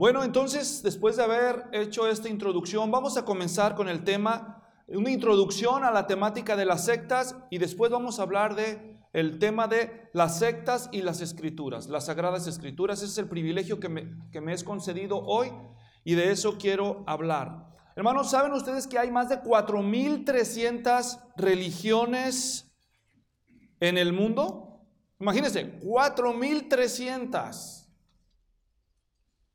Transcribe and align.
Bueno, 0.00 0.24
entonces, 0.24 0.82
después 0.82 1.16
de 1.18 1.24
haber 1.24 1.66
hecho 1.72 2.08
esta 2.08 2.30
introducción, 2.30 2.90
vamos 2.90 3.18
a 3.18 3.26
comenzar 3.26 3.74
con 3.74 3.86
el 3.86 4.02
tema, 4.02 4.64
una 4.88 5.10
introducción 5.10 5.84
a 5.84 5.90
la 5.90 6.06
temática 6.06 6.56
de 6.56 6.64
las 6.64 6.86
sectas 6.86 7.36
y 7.50 7.58
después 7.58 7.90
vamos 7.90 8.18
a 8.18 8.22
hablar 8.22 8.54
de 8.54 8.98
el 9.12 9.38
tema 9.38 9.68
de 9.68 10.08
las 10.14 10.38
sectas 10.38 10.88
y 10.90 11.02
las 11.02 11.20
escrituras, 11.20 11.90
las 11.90 12.06
sagradas 12.06 12.46
escrituras. 12.46 13.02
Ese 13.02 13.12
es 13.12 13.18
el 13.18 13.28
privilegio 13.28 13.78
que 13.78 13.90
me, 13.90 14.10
que 14.32 14.40
me 14.40 14.54
es 14.54 14.64
concedido 14.64 15.18
hoy 15.18 15.52
y 16.02 16.14
de 16.14 16.32
eso 16.32 16.56
quiero 16.56 17.04
hablar. 17.06 17.66
Hermanos, 17.94 18.30
¿saben 18.30 18.54
ustedes 18.54 18.86
que 18.86 18.98
hay 18.98 19.10
más 19.10 19.28
de 19.28 19.42
4.300 19.42 21.18
religiones 21.36 22.72
en 23.80 23.98
el 23.98 24.14
mundo? 24.14 24.80
Imagínense, 25.18 25.78
4.300. 25.82 27.79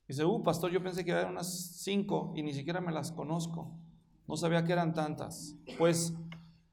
Dice, 0.08 0.24
uh, 0.24 0.44
pastor, 0.44 0.72
yo 0.72 0.84
pensé 0.84 1.04
que 1.04 1.12
eran 1.12 1.32
unas 1.32 1.82
5 1.84 2.34
y 2.36 2.44
ni 2.44 2.54
siquiera 2.54 2.80
me 2.80 2.92
las 2.92 3.12
conozco. 3.12 3.72
No 4.28 4.38
sabía 4.38 4.64
que 4.64 4.74
eran 4.74 4.94
tantas. 4.94 5.56
Pues 5.78 6.14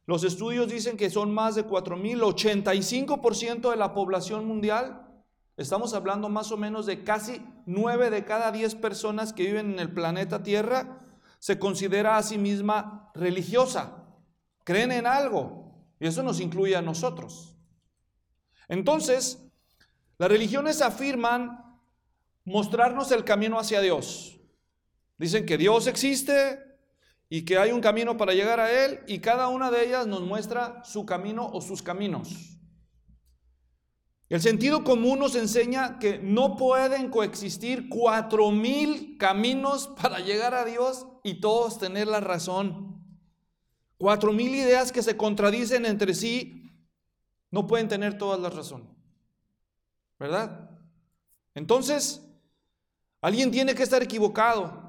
los 0.06 0.24
estudios 0.24 0.70
dicen 0.70 0.96
que 0.96 1.10
son 1.10 1.32
más 1.32 1.54
de 1.54 1.66
4.000, 1.66 2.20
85% 2.20 3.70
de 3.70 3.76
la 3.76 3.94
población 3.94 4.46
mundial. 4.46 5.08
Estamos 5.56 5.94
hablando 5.94 6.28
más 6.28 6.50
o 6.52 6.56
menos 6.56 6.86
de 6.86 7.04
casi 7.04 7.42
9 7.66 8.10
de 8.10 8.24
cada 8.24 8.52
10 8.52 8.74
personas 8.76 9.32
que 9.32 9.44
viven 9.44 9.72
en 9.72 9.78
el 9.78 9.92
planeta 9.92 10.42
Tierra 10.42 10.98
se 11.38 11.58
considera 11.58 12.16
a 12.16 12.22
sí 12.22 12.38
misma 12.38 13.10
religiosa. 13.14 14.04
Creen 14.64 14.92
en 14.92 15.06
algo. 15.06 15.74
Y 15.98 16.06
eso 16.06 16.22
nos 16.22 16.40
incluye 16.40 16.76
a 16.76 16.82
nosotros. 16.82 17.56
Entonces, 18.68 19.42
las 20.18 20.28
religiones 20.28 20.82
afirman 20.82 21.71
mostrarnos 22.44 23.12
el 23.12 23.24
camino 23.24 23.58
hacia 23.58 23.80
Dios. 23.80 24.40
Dicen 25.18 25.46
que 25.46 25.58
Dios 25.58 25.86
existe 25.86 26.58
y 27.28 27.44
que 27.44 27.58
hay 27.58 27.72
un 27.72 27.80
camino 27.80 28.16
para 28.16 28.34
llegar 28.34 28.60
a 28.60 28.70
Él 28.70 29.00
y 29.06 29.20
cada 29.20 29.48
una 29.48 29.70
de 29.70 29.86
ellas 29.86 30.06
nos 30.06 30.22
muestra 30.22 30.82
su 30.84 31.06
camino 31.06 31.48
o 31.52 31.60
sus 31.60 31.82
caminos. 31.82 32.58
El 34.28 34.40
sentido 34.40 34.82
común 34.82 35.18
nos 35.18 35.34
enseña 35.34 35.98
que 35.98 36.18
no 36.18 36.56
pueden 36.56 37.10
coexistir 37.10 37.90
cuatro 37.90 38.50
mil 38.50 39.18
caminos 39.18 39.88
para 40.00 40.20
llegar 40.20 40.54
a 40.54 40.64
Dios 40.64 41.06
y 41.22 41.40
todos 41.40 41.78
tener 41.78 42.06
la 42.06 42.20
razón. 42.20 42.98
Cuatro 43.98 44.32
mil 44.32 44.54
ideas 44.54 44.90
que 44.90 45.02
se 45.02 45.18
contradicen 45.18 45.84
entre 45.84 46.14
sí 46.14 46.70
no 47.50 47.66
pueden 47.66 47.88
tener 47.88 48.16
todas 48.16 48.40
la 48.40 48.48
razón. 48.48 48.88
¿Verdad? 50.18 50.70
Entonces, 51.54 52.26
alguien 53.22 53.50
tiene 53.50 53.74
que 53.74 53.82
estar 53.84 54.02
equivocado. 54.02 54.82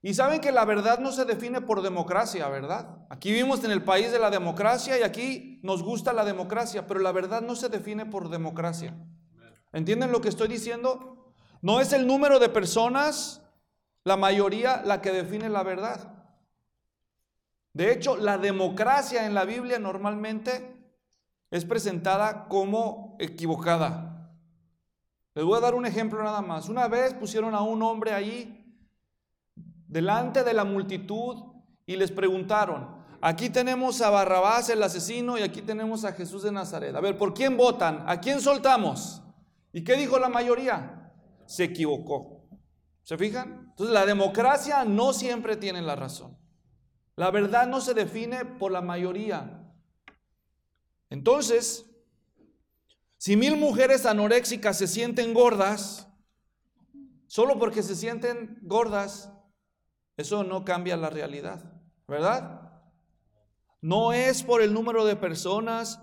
Y 0.00 0.14
saben 0.14 0.40
que 0.40 0.52
la 0.52 0.64
verdad 0.64 1.00
no 1.00 1.10
se 1.10 1.24
define 1.24 1.60
por 1.60 1.82
democracia, 1.82 2.48
¿verdad? 2.48 3.04
Aquí 3.10 3.32
vivimos 3.32 3.64
en 3.64 3.72
el 3.72 3.82
país 3.82 4.12
de 4.12 4.20
la 4.20 4.30
democracia 4.30 4.98
y 4.98 5.02
aquí 5.02 5.60
nos 5.64 5.82
gusta 5.82 6.12
la 6.12 6.24
democracia, 6.24 6.86
pero 6.86 7.00
la 7.00 7.12
verdad 7.12 7.42
no 7.42 7.56
se 7.56 7.68
define 7.68 8.06
por 8.06 8.30
democracia. 8.30 8.96
¿Entienden 9.72 10.12
lo 10.12 10.20
que 10.20 10.28
estoy 10.28 10.46
diciendo? 10.48 11.34
No 11.60 11.80
es 11.80 11.92
el 11.92 12.06
número 12.06 12.38
de 12.38 12.48
personas, 12.48 13.42
la 14.04 14.16
mayoría, 14.16 14.82
la 14.84 15.02
que 15.02 15.10
define 15.10 15.48
la 15.48 15.64
verdad. 15.64 16.12
De 17.72 17.92
hecho, 17.92 18.16
la 18.16 18.38
democracia 18.38 19.26
en 19.26 19.34
la 19.34 19.44
Biblia 19.44 19.80
normalmente 19.80 20.94
es 21.50 21.64
presentada 21.64 22.46
como 22.48 23.16
equivocada. 23.18 24.15
Les 25.36 25.44
voy 25.44 25.58
a 25.58 25.60
dar 25.60 25.74
un 25.74 25.84
ejemplo 25.84 26.24
nada 26.24 26.40
más. 26.40 26.70
Una 26.70 26.88
vez 26.88 27.12
pusieron 27.12 27.54
a 27.54 27.60
un 27.60 27.82
hombre 27.82 28.14
ahí 28.14 28.74
delante 29.86 30.42
de 30.42 30.54
la 30.54 30.64
multitud 30.64 31.36
y 31.84 31.94
les 31.96 32.10
preguntaron, 32.10 33.04
aquí 33.20 33.50
tenemos 33.50 34.00
a 34.00 34.08
Barrabás 34.08 34.70
el 34.70 34.82
asesino 34.82 35.36
y 35.36 35.42
aquí 35.42 35.60
tenemos 35.60 36.06
a 36.06 36.12
Jesús 36.12 36.42
de 36.42 36.52
Nazaret. 36.52 36.96
A 36.96 37.02
ver, 37.02 37.18
¿por 37.18 37.34
quién 37.34 37.54
votan? 37.54 38.02
¿A 38.06 38.18
quién 38.18 38.40
soltamos? 38.40 39.22
¿Y 39.74 39.84
qué 39.84 39.96
dijo 39.96 40.18
la 40.18 40.30
mayoría? 40.30 41.12
Se 41.44 41.64
equivocó. 41.64 42.48
¿Se 43.02 43.18
fijan? 43.18 43.66
Entonces 43.68 43.92
la 43.92 44.06
democracia 44.06 44.86
no 44.86 45.12
siempre 45.12 45.56
tiene 45.58 45.82
la 45.82 45.96
razón. 45.96 46.34
La 47.14 47.30
verdad 47.30 47.66
no 47.66 47.82
se 47.82 47.92
define 47.92 48.46
por 48.46 48.72
la 48.72 48.80
mayoría. 48.80 49.70
Entonces, 51.10 51.84
si 53.18 53.36
mil 53.36 53.56
mujeres 53.56 54.06
anoréxicas 54.06 54.78
se 54.78 54.86
sienten 54.86 55.34
gordas, 55.34 56.08
solo 57.26 57.58
porque 57.58 57.82
se 57.82 57.94
sienten 57.94 58.58
gordas, 58.62 59.32
eso 60.16 60.44
no 60.44 60.64
cambia 60.64 60.96
la 60.96 61.10
realidad, 61.10 61.64
¿verdad? 62.06 62.72
No 63.80 64.12
es 64.12 64.42
por 64.42 64.62
el 64.62 64.72
número 64.72 65.04
de 65.04 65.16
personas, 65.16 66.00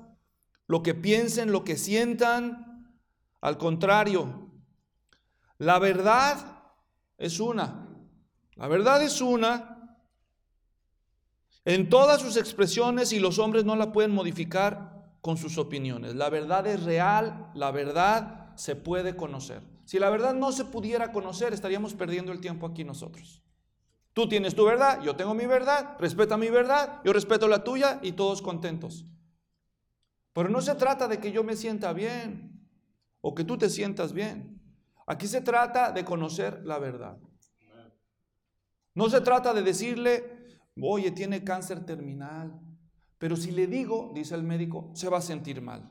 lo 0.67 0.83
que 0.83 0.93
piensen, 0.93 1.51
lo 1.51 1.63
que 1.63 1.77
sientan. 1.77 2.97
Al 3.41 3.57
contrario, 3.57 4.51
la 5.57 5.79
verdad 5.79 6.63
es 7.17 7.39
una. 7.39 7.89
La 8.55 8.67
verdad 8.67 9.03
es 9.03 9.19
una 9.21 9.97
en 11.65 11.89
todas 11.89 12.21
sus 12.21 12.37
expresiones 12.37 13.13
y 13.13 13.19
los 13.19 13.39
hombres 13.39 13.63
no 13.65 13.75
la 13.75 13.91
pueden 13.91 14.11
modificar 14.11 14.92
con 15.23 15.37
sus 15.37 15.57
opiniones. 15.57 16.15
La 16.15 16.29
verdad 16.29 16.67
es 16.67 16.83
real, 16.83 17.49
la 17.55 17.71
verdad 17.71 18.53
se 18.57 18.75
puede 18.75 19.15
conocer. 19.15 19.63
Si 19.85 19.97
la 19.97 20.09
verdad 20.09 20.33
no 20.33 20.51
se 20.51 20.65
pudiera 20.65 21.13
conocer, 21.13 21.53
estaríamos 21.53 21.93
perdiendo 21.93 22.33
el 22.33 22.41
tiempo 22.41 22.67
aquí 22.67 22.83
nosotros. 22.83 23.41
Tú 24.11 24.27
tienes 24.27 24.53
tu 24.53 24.65
verdad, 24.65 25.01
yo 25.01 25.15
tengo 25.15 25.33
mi 25.33 25.45
verdad, 25.45 25.95
respeta 25.97 26.35
mi 26.35 26.49
verdad, 26.49 26.99
yo 27.05 27.13
respeto 27.13 27.47
la 27.47 27.63
tuya 27.63 28.01
y 28.03 28.11
todos 28.11 28.41
contentos. 28.41 29.05
Pero 30.33 30.49
no 30.49 30.61
se 30.61 30.75
trata 30.75 31.07
de 31.07 31.21
que 31.21 31.31
yo 31.31 31.41
me 31.41 31.55
sienta 31.55 31.93
bien 31.93 32.67
o 33.21 33.33
que 33.33 33.45
tú 33.45 33.57
te 33.57 33.69
sientas 33.69 34.11
bien. 34.11 34.61
Aquí 35.07 35.27
se 35.27 35.39
trata 35.39 35.93
de 35.93 36.03
conocer 36.03 36.65
la 36.65 36.79
verdad. 36.79 37.17
No 38.93 39.09
se 39.09 39.21
trata 39.21 39.53
de 39.53 39.61
decirle, 39.61 40.47
oye, 40.81 41.11
tiene 41.11 41.45
cáncer 41.45 41.85
terminal. 41.85 42.59
Pero 43.23 43.37
si 43.37 43.51
le 43.51 43.67
digo, 43.67 44.11
dice 44.13 44.35
el 44.35 44.43
médico, 44.43 44.91
se 44.95 45.07
va 45.07 45.19
a 45.19 45.21
sentir 45.21 45.61
mal. 45.61 45.89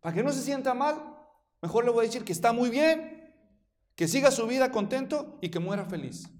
Para 0.00 0.14
que 0.14 0.22
no 0.22 0.32
se 0.32 0.40
sienta 0.40 0.72
mal, 0.72 1.14
mejor 1.60 1.84
le 1.84 1.90
voy 1.90 2.06
a 2.06 2.08
decir 2.08 2.24
que 2.24 2.32
está 2.32 2.54
muy 2.54 2.70
bien, 2.70 3.36
que 3.94 4.08
siga 4.08 4.30
su 4.30 4.46
vida 4.46 4.72
contento 4.72 5.36
y 5.42 5.50
que 5.50 5.58
muera 5.58 5.84
feliz. 5.84 6.30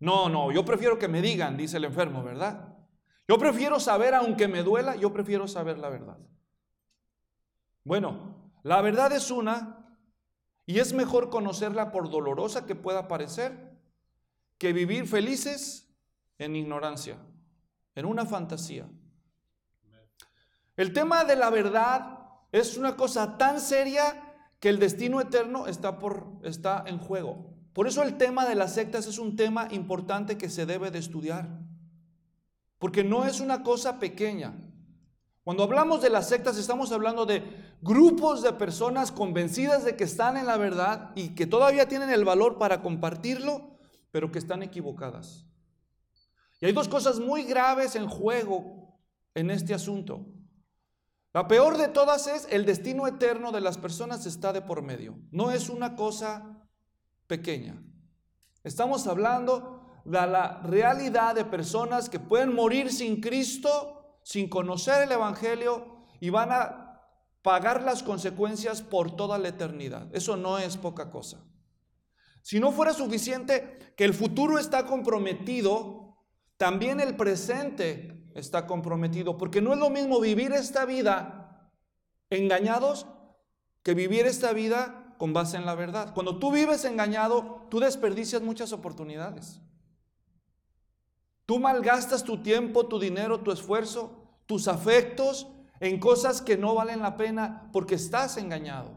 No, 0.00 0.30
no, 0.30 0.50
yo 0.52 0.64
prefiero 0.64 0.98
que 0.98 1.08
me 1.08 1.20
digan, 1.20 1.58
dice 1.58 1.76
el 1.76 1.84
enfermo, 1.84 2.24
¿verdad? 2.24 2.78
Yo 3.28 3.36
prefiero 3.36 3.78
saber, 3.78 4.14
aunque 4.14 4.48
me 4.48 4.62
duela, 4.62 4.96
yo 4.96 5.12
prefiero 5.12 5.46
saber 5.48 5.76
la 5.76 5.90
verdad. 5.90 6.16
Bueno, 7.84 8.54
la 8.62 8.80
verdad 8.80 9.12
es 9.12 9.30
una 9.30 9.98
y 10.64 10.78
es 10.78 10.94
mejor 10.94 11.28
conocerla 11.28 11.92
por 11.92 12.08
dolorosa 12.08 12.64
que 12.64 12.74
pueda 12.74 13.06
parecer 13.06 13.76
que 14.56 14.72
vivir 14.72 15.06
felices 15.06 15.94
en 16.38 16.56
ignorancia, 16.56 17.18
en 17.94 18.06
una 18.06 18.26
fantasía. 18.26 18.86
El 20.76 20.92
tema 20.92 21.24
de 21.24 21.36
la 21.36 21.50
verdad 21.50 22.18
es 22.50 22.76
una 22.76 22.96
cosa 22.96 23.38
tan 23.38 23.60
seria 23.60 24.34
que 24.58 24.68
el 24.68 24.78
destino 24.78 25.20
eterno 25.20 25.66
está, 25.66 25.98
por, 25.98 26.26
está 26.42 26.84
en 26.86 26.98
juego. 26.98 27.54
Por 27.72 27.86
eso 27.86 28.02
el 28.02 28.16
tema 28.16 28.46
de 28.46 28.54
las 28.54 28.74
sectas 28.74 29.06
es 29.06 29.18
un 29.18 29.36
tema 29.36 29.68
importante 29.70 30.38
que 30.38 30.48
se 30.48 30.64
debe 30.64 30.90
de 30.90 30.98
estudiar. 30.98 31.48
Porque 32.78 33.04
no 33.04 33.24
es 33.24 33.40
una 33.40 33.62
cosa 33.62 33.98
pequeña. 33.98 34.54
Cuando 35.42 35.62
hablamos 35.62 36.00
de 36.00 36.10
las 36.10 36.28
sectas 36.28 36.56
estamos 36.56 36.90
hablando 36.92 37.26
de 37.26 37.42
grupos 37.82 38.42
de 38.42 38.52
personas 38.52 39.12
convencidas 39.12 39.84
de 39.84 39.96
que 39.96 40.04
están 40.04 40.36
en 40.36 40.46
la 40.46 40.56
verdad 40.56 41.12
y 41.14 41.34
que 41.34 41.46
todavía 41.46 41.86
tienen 41.86 42.10
el 42.10 42.24
valor 42.24 42.56
para 42.56 42.80
compartirlo, 42.80 43.76
pero 44.10 44.32
que 44.32 44.38
están 44.38 44.62
equivocadas. 44.62 45.44
Y 46.60 46.66
hay 46.66 46.72
dos 46.72 46.88
cosas 46.88 47.20
muy 47.20 47.44
graves 47.44 47.96
en 47.96 48.08
juego 48.08 48.98
en 49.34 49.50
este 49.50 49.74
asunto. 49.74 50.26
La 51.32 51.48
peor 51.48 51.76
de 51.76 51.88
todas 51.88 52.28
es 52.28 52.46
el 52.50 52.64
destino 52.64 53.08
eterno 53.08 53.50
de 53.50 53.60
las 53.60 53.76
personas 53.76 54.24
está 54.24 54.52
de 54.52 54.62
por 54.62 54.82
medio. 54.82 55.18
No 55.32 55.50
es 55.50 55.68
una 55.68 55.96
cosa 55.96 56.68
pequeña. 57.26 57.82
Estamos 58.62 59.06
hablando 59.08 60.00
de 60.04 60.26
la 60.26 60.62
realidad 60.62 61.34
de 61.34 61.44
personas 61.44 62.08
que 62.08 62.20
pueden 62.20 62.54
morir 62.54 62.92
sin 62.92 63.20
Cristo, 63.20 64.20
sin 64.22 64.48
conocer 64.48 65.02
el 65.02 65.12
Evangelio 65.12 66.06
y 66.20 66.30
van 66.30 66.52
a 66.52 66.84
pagar 67.42 67.82
las 67.82 68.02
consecuencias 68.02 68.80
por 68.80 69.16
toda 69.16 69.36
la 69.38 69.48
eternidad. 69.48 70.08
Eso 70.14 70.36
no 70.36 70.58
es 70.58 70.76
poca 70.76 71.10
cosa. 71.10 71.44
Si 72.42 72.60
no 72.60 72.72
fuera 72.72 72.92
suficiente 72.92 73.94
que 73.96 74.04
el 74.04 74.14
futuro 74.14 74.58
está 74.58 74.86
comprometido, 74.86 76.03
también 76.56 77.00
el 77.00 77.16
presente 77.16 78.30
está 78.34 78.66
comprometido, 78.66 79.36
porque 79.36 79.60
no 79.60 79.72
es 79.72 79.78
lo 79.78 79.90
mismo 79.90 80.20
vivir 80.20 80.52
esta 80.52 80.84
vida 80.84 81.70
engañados 82.30 83.06
que 83.82 83.94
vivir 83.94 84.26
esta 84.26 84.52
vida 84.52 85.14
con 85.18 85.32
base 85.32 85.56
en 85.56 85.66
la 85.66 85.74
verdad. 85.74 86.12
Cuando 86.14 86.38
tú 86.38 86.50
vives 86.50 86.84
engañado, 86.84 87.66
tú 87.70 87.80
desperdicias 87.80 88.42
muchas 88.42 88.72
oportunidades. 88.72 89.60
Tú 91.46 91.60
malgastas 91.60 92.24
tu 92.24 92.42
tiempo, 92.42 92.86
tu 92.86 92.98
dinero, 92.98 93.40
tu 93.40 93.52
esfuerzo, 93.52 94.24
tus 94.46 94.66
afectos 94.66 95.46
en 95.80 96.00
cosas 96.00 96.40
que 96.40 96.56
no 96.56 96.74
valen 96.74 97.02
la 97.02 97.16
pena 97.16 97.68
porque 97.72 97.96
estás 97.96 98.38
engañado. 98.38 98.90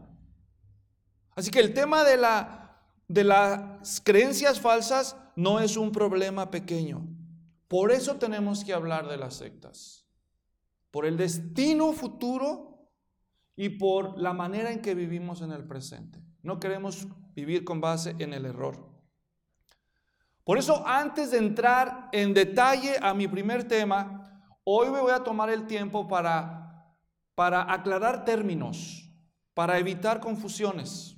Así 1.34 1.50
que 1.50 1.60
el 1.60 1.74
tema 1.74 2.02
de, 2.04 2.16
la, 2.16 2.80
de 3.06 3.24
las 3.24 4.00
creencias 4.00 4.58
falsas 4.60 5.16
no 5.36 5.60
es 5.60 5.76
un 5.76 5.92
problema 5.92 6.50
pequeño. 6.50 7.06
Por 7.68 7.92
eso 7.92 8.16
tenemos 8.16 8.64
que 8.64 8.72
hablar 8.72 9.06
de 9.08 9.18
las 9.18 9.34
sectas. 9.34 10.06
Por 10.90 11.04
el 11.04 11.18
destino 11.18 11.92
futuro 11.92 12.90
y 13.54 13.68
por 13.68 14.18
la 14.18 14.32
manera 14.32 14.72
en 14.72 14.80
que 14.80 14.94
vivimos 14.94 15.42
en 15.42 15.52
el 15.52 15.66
presente. 15.66 16.18
No 16.42 16.58
queremos 16.58 17.06
vivir 17.34 17.64
con 17.64 17.80
base 17.80 18.16
en 18.18 18.32
el 18.32 18.46
error. 18.46 18.88
Por 20.44 20.56
eso, 20.56 20.82
antes 20.86 21.30
de 21.30 21.38
entrar 21.38 22.08
en 22.12 22.32
detalle 22.32 22.96
a 23.02 23.12
mi 23.12 23.28
primer 23.28 23.68
tema, 23.68 24.46
hoy 24.64 24.88
me 24.88 25.00
voy 25.00 25.12
a 25.12 25.22
tomar 25.22 25.50
el 25.50 25.66
tiempo 25.66 26.08
para, 26.08 26.94
para 27.34 27.70
aclarar 27.70 28.24
términos, 28.24 29.12
para 29.52 29.78
evitar 29.78 30.20
confusiones. 30.20 31.16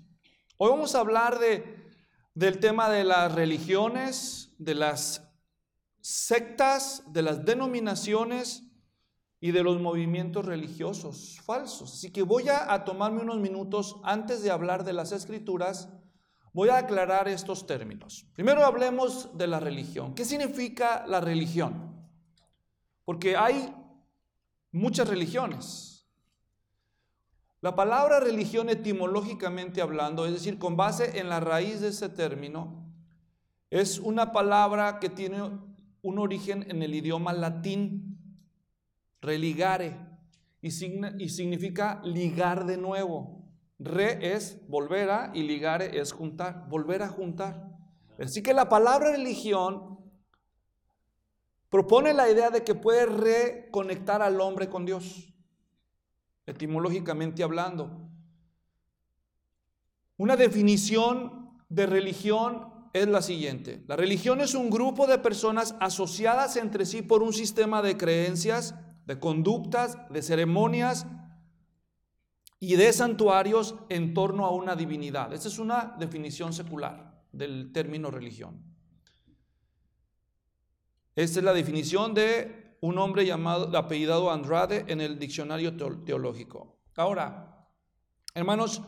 Hoy 0.56 0.70
vamos 0.70 0.96
a 0.96 1.00
hablar 1.00 1.38
de, 1.38 1.92
del 2.34 2.58
tema 2.58 2.90
de 2.90 3.04
las 3.04 3.32
religiones, 3.32 4.52
de 4.58 4.74
las 4.74 5.29
sectas, 6.00 7.04
de 7.12 7.22
las 7.22 7.44
denominaciones 7.44 8.64
y 9.40 9.52
de 9.52 9.62
los 9.62 9.80
movimientos 9.80 10.44
religiosos 10.44 11.40
falsos. 11.44 11.94
Así 11.94 12.10
que 12.10 12.22
voy 12.22 12.48
a, 12.48 12.84
tomarme 12.84 13.22
unos 13.22 13.38
minutos 13.38 13.96
antes 14.04 14.42
de 14.42 14.50
hablar 14.50 14.84
de 14.84 14.92
las 14.92 15.12
escrituras 15.12 15.88
Voy 16.52 16.68
a 16.68 16.78
aclarar 16.78 17.28
estos 17.28 17.66
términos. 17.66 18.26
Primero 18.34 18.64
hablemos 18.64 19.36
de 19.38 19.46
la 19.46 19.60
religión. 19.60 20.14
¿Qué 20.14 20.24
significa 20.24 21.04
la 21.06 21.20
religión? 21.20 21.94
Porque 23.04 23.36
hay 23.36 23.72
muchas 24.72 25.08
religiones. 25.08 26.08
La 27.60 27.76
palabra 27.76 28.18
religión 28.18 28.68
etimológicamente 28.68 29.80
hablando, 29.80 30.26
es 30.26 30.32
decir, 30.32 30.58
con 30.58 30.76
base 30.76 31.20
en 31.20 31.28
la 31.28 31.40
raíz 31.40 31.80
de 31.80 31.88
ese 31.88 32.08
término, 32.08 32.84
es 33.68 34.00
una 34.00 34.32
palabra 34.32 34.98
que 34.98 35.08
tiene 35.08 35.50
un 36.02 36.18
origen 36.18 36.64
en 36.70 36.82
el 36.82 36.94
idioma 36.94 37.32
latín, 37.32 38.16
religare, 39.20 39.96
y, 40.62 40.70
significa 40.70 42.00
ligar 42.04 42.66
de 42.66 42.76
nuevo. 42.76 43.44
Re 43.78 44.34
es 44.34 44.60
volver 44.68 45.10
a 45.10 45.30
y 45.34 45.42
ligare 45.42 45.98
es 45.98 46.12
juntar, 46.12 46.68
volver 46.68 47.02
a 47.02 47.08
juntar. 47.08 47.70
Así 48.18 48.42
que 48.42 48.52
la 48.52 48.68
palabra 48.68 49.12
religión 49.12 49.98
propone 51.70 52.12
la 52.12 52.30
idea 52.30 52.50
de 52.50 52.62
que 52.62 52.74
puede 52.74 53.06
reconectar 53.06 54.20
al 54.20 54.40
hombre 54.40 54.68
con 54.68 54.84
Dios, 54.84 55.32
etimológicamente 56.44 57.42
hablando. 57.42 58.10
Una 60.18 60.36
definición 60.36 61.58
de 61.70 61.86
religión 61.86 62.69
es 62.92 63.06
la 63.06 63.22
siguiente. 63.22 63.82
La 63.86 63.96
religión 63.96 64.40
es 64.40 64.54
un 64.54 64.70
grupo 64.70 65.06
de 65.06 65.18
personas 65.18 65.74
asociadas 65.80 66.56
entre 66.56 66.86
sí 66.86 67.02
por 67.02 67.22
un 67.22 67.32
sistema 67.32 67.82
de 67.82 67.96
creencias, 67.96 68.74
de 69.06 69.18
conductas, 69.18 69.96
de 70.10 70.22
ceremonias, 70.22 71.06
y 72.62 72.76
de 72.76 72.92
santuarios 72.92 73.74
en 73.88 74.12
torno 74.12 74.44
a 74.44 74.50
una 74.50 74.76
divinidad. 74.76 75.32
Esa 75.32 75.48
es 75.48 75.58
una 75.58 75.96
definición 75.98 76.52
secular 76.52 77.24
del 77.32 77.72
término 77.72 78.10
religión. 78.10 78.62
Esta 81.16 81.40
es 81.40 81.44
la 81.44 81.54
definición 81.54 82.12
de 82.12 82.76
un 82.82 82.98
hombre 82.98 83.24
llamado, 83.24 83.76
apellidado 83.76 84.30
Andrade 84.30 84.84
en 84.88 85.00
el 85.00 85.18
diccionario 85.18 85.74
teológico. 86.04 86.78
Ahora, 86.96 87.66
hermanos, 88.34 88.82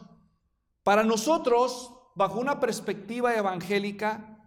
para 0.83 1.03
nosotros, 1.03 1.95
bajo 2.15 2.39
una 2.39 2.61
perspectiva 2.61 3.35
evangélica, 3.35 4.39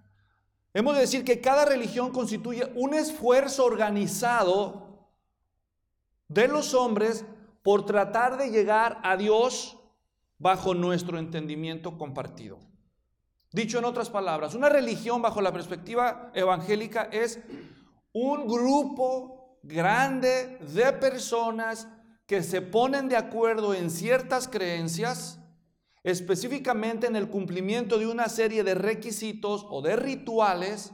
hemos 0.74 0.96
de 0.96 1.02
decir 1.02 1.24
que 1.24 1.42
cada 1.42 1.66
religión 1.66 2.12
constituye 2.12 2.72
un 2.76 2.94
esfuerzo 2.94 3.66
organizado 3.66 5.10
de 6.28 6.48
los 6.48 6.74
hombres 6.74 7.26
por 7.64 7.86
tratar 7.86 8.38
de 8.38 8.50
llegar 8.50 9.00
a 9.04 9.18
Dios 9.18 9.78
bajo 10.38 10.74
nuestro 10.74 11.18
entendimiento 11.18 11.98
compartido. 11.98 12.60
Dicho 13.52 13.80
en 13.80 13.86
otras 13.86 14.10
palabras, 14.10 14.54
una 14.54 14.70
religión 14.70 15.22
bajo 15.22 15.42
la 15.42 15.54
perspectiva 15.54 16.32
evangélica 16.34 17.04
es 17.04 17.40
un 18.12 18.48
grupo 18.48 19.60
grande 19.64 20.58
de 20.60 20.94
personas 20.94 21.88
que 22.28 22.44
se 22.44 22.62
ponen 22.62 23.08
de 23.08 23.18
acuerdo 23.18 23.74
en 23.74 23.90
ciertas 23.90 24.48
creencias, 24.48 25.40
específicamente 26.06 27.08
en 27.08 27.16
el 27.16 27.30
cumplimiento 27.30 27.98
de 27.98 28.06
una 28.06 28.30
serie 28.30 28.64
de 28.64 28.76
requisitos 28.76 29.66
o 29.68 29.82
de 29.82 29.96
rituales, 29.96 30.92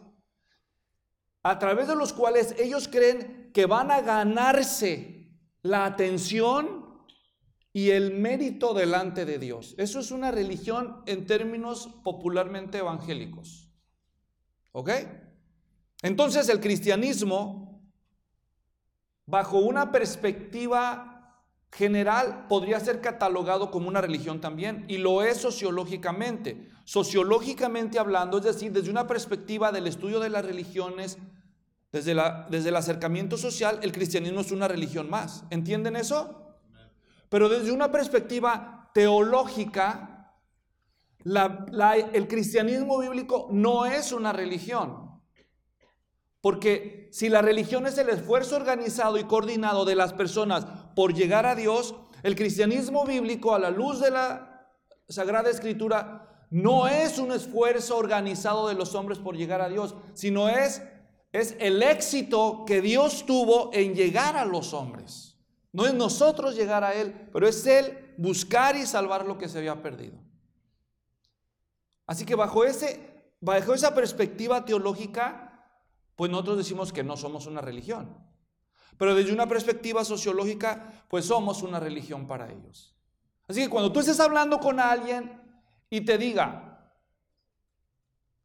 a 1.44 1.60
través 1.60 1.90
de 1.90 1.98
los 1.98 2.14
cuales 2.14 2.56
ellos 2.58 2.88
creen 2.88 3.52
que 3.54 3.66
van 3.66 3.92
a 3.92 4.00
ganarse 4.00 5.30
la 5.64 5.86
atención 5.86 7.06
y 7.74 7.90
el 7.90 8.14
mérito 8.14 8.74
delante 8.74 9.26
de 9.26 9.38
Dios. 9.38 9.76
Eso 9.78 10.00
es 10.00 10.12
una 10.12 10.32
religión 10.32 11.04
en 11.06 11.26
términos 11.26 11.90
popularmente 12.06 12.78
evangélicos. 12.78 13.70
¿Ok? 14.72 14.92
Entonces 16.04 16.48
el 16.48 16.62
cristianismo, 16.62 17.84
bajo 19.26 19.60
una 19.60 19.92
perspectiva 19.92 21.11
general, 21.72 22.48
podría 22.50 22.80
ser 22.80 23.02
catalogado 23.02 23.72
como 23.72 23.88
una 23.88 24.02
religión 24.02 24.42
también, 24.42 24.86
y 24.88 24.98
lo 24.98 25.24
es 25.24 25.38
sociológicamente. 25.38 26.70
Sociológicamente 26.84 27.98
hablando, 27.98 28.38
es 28.38 28.44
decir, 28.44 28.72
desde 28.72 28.92
una 28.92 29.08
perspectiva 29.08 29.72
del 29.72 29.88
estudio 29.88 30.20
de 30.20 30.30
las 30.30 30.44
religiones, 30.46 31.18
desde, 31.92 32.16
desde 32.50 32.70
el 32.70 32.76
acercamiento 32.76 33.38
social, 33.38 33.80
el 33.82 33.92
cristianismo 33.92 34.42
es 34.42 34.52
una 34.52 34.68
religión 34.68 35.10
más. 35.10 35.46
¿Entienden 35.50 35.96
eso? 35.96 36.56
Pero 37.30 37.48
desde 37.48 37.72
una 37.72 37.92
perspectiva 37.92 38.90
teológica, 38.94 40.36
el 41.24 42.28
cristianismo 42.28 43.00
bíblico 43.00 43.48
no 43.52 43.86
es 43.86 44.12
una 44.12 44.34
religión. 44.34 45.22
Porque 46.42 47.08
si 47.12 47.30
la 47.30 47.42
religión 47.42 47.86
es 47.86 47.98
el 47.98 48.10
esfuerzo 48.10 48.56
organizado 48.56 49.18
y 49.18 49.24
coordinado 49.26 49.86
de 49.86 49.96
las 49.96 50.12
personas 50.14 50.66
por 50.96 51.14
llegar 51.14 51.46
a 51.46 51.56
Dios, 51.56 51.96
el 52.24 52.36
cristianismo 52.36 53.06
bíblico 53.06 53.54
a 53.54 53.60
la 53.60 53.70
luz 53.70 54.00
de 54.00 54.12
la 54.12 54.68
Sagrada 55.08 55.50
Escritura 55.50 56.46
no 56.50 56.88
es 56.88 57.18
un 57.18 57.32
esfuerzo 57.32 57.98
organizado 57.98 58.68
de 58.68 58.76
los 58.76 58.96
hombres 58.96 59.20
por 59.20 59.36
llegar 59.36 59.62
a 59.62 59.70
Dios, 59.70 59.96
sino 60.14 60.50
es 60.50 60.82
es 61.32 61.56
el 61.60 61.82
éxito 61.82 62.66
que 62.66 62.82
Dios 62.82 63.26
tuvo 63.26 63.72
en 63.74 63.96
llegar 63.96 64.36
a 64.36 64.46
los 64.46 64.74
hombres. 64.74 65.38
No 65.72 65.86
es 65.86 65.94
nosotros 65.94 66.56
llegar 66.56 66.84
a 66.84 66.94
Él, 66.94 67.30
pero 67.32 67.48
es 67.48 67.66
Él 67.66 68.14
buscar 68.18 68.76
y 68.76 68.86
salvar 68.86 69.26
lo 69.26 69.38
que 69.38 69.48
se 69.48 69.58
había 69.58 69.82
perdido. 69.82 70.20
Así 72.06 72.26
que 72.26 72.36
bajo, 72.36 72.66
ese, 72.66 73.34
bajo 73.40 73.74
esa 73.74 73.96
perspectiva 73.96 74.66
teológica, 74.66 75.66
pues 76.18 76.30
nosotros 76.30 76.58
decimos 76.58 76.92
que 76.92 77.04
no 77.04 77.16
somos 77.16 77.48
una 77.48 77.62
religión. 77.62 78.18
Pero 79.02 79.16
desde 79.16 79.34
una 79.34 79.48
perspectiva 79.48 80.06
sociológica, 80.06 80.94
pues 81.08 81.26
somos 81.26 81.64
una 81.64 81.80
religión 81.80 82.28
para 82.28 82.52
ellos. 82.52 82.94
Así 83.48 83.64
que 83.64 83.68
cuando 83.68 83.92
tú 83.92 84.00
estés 84.00 84.20
hablando 84.20 84.60
con 84.60 84.80
alguien 84.80 85.42
y 85.90 86.02
te 86.02 86.20
diga, 86.20 86.94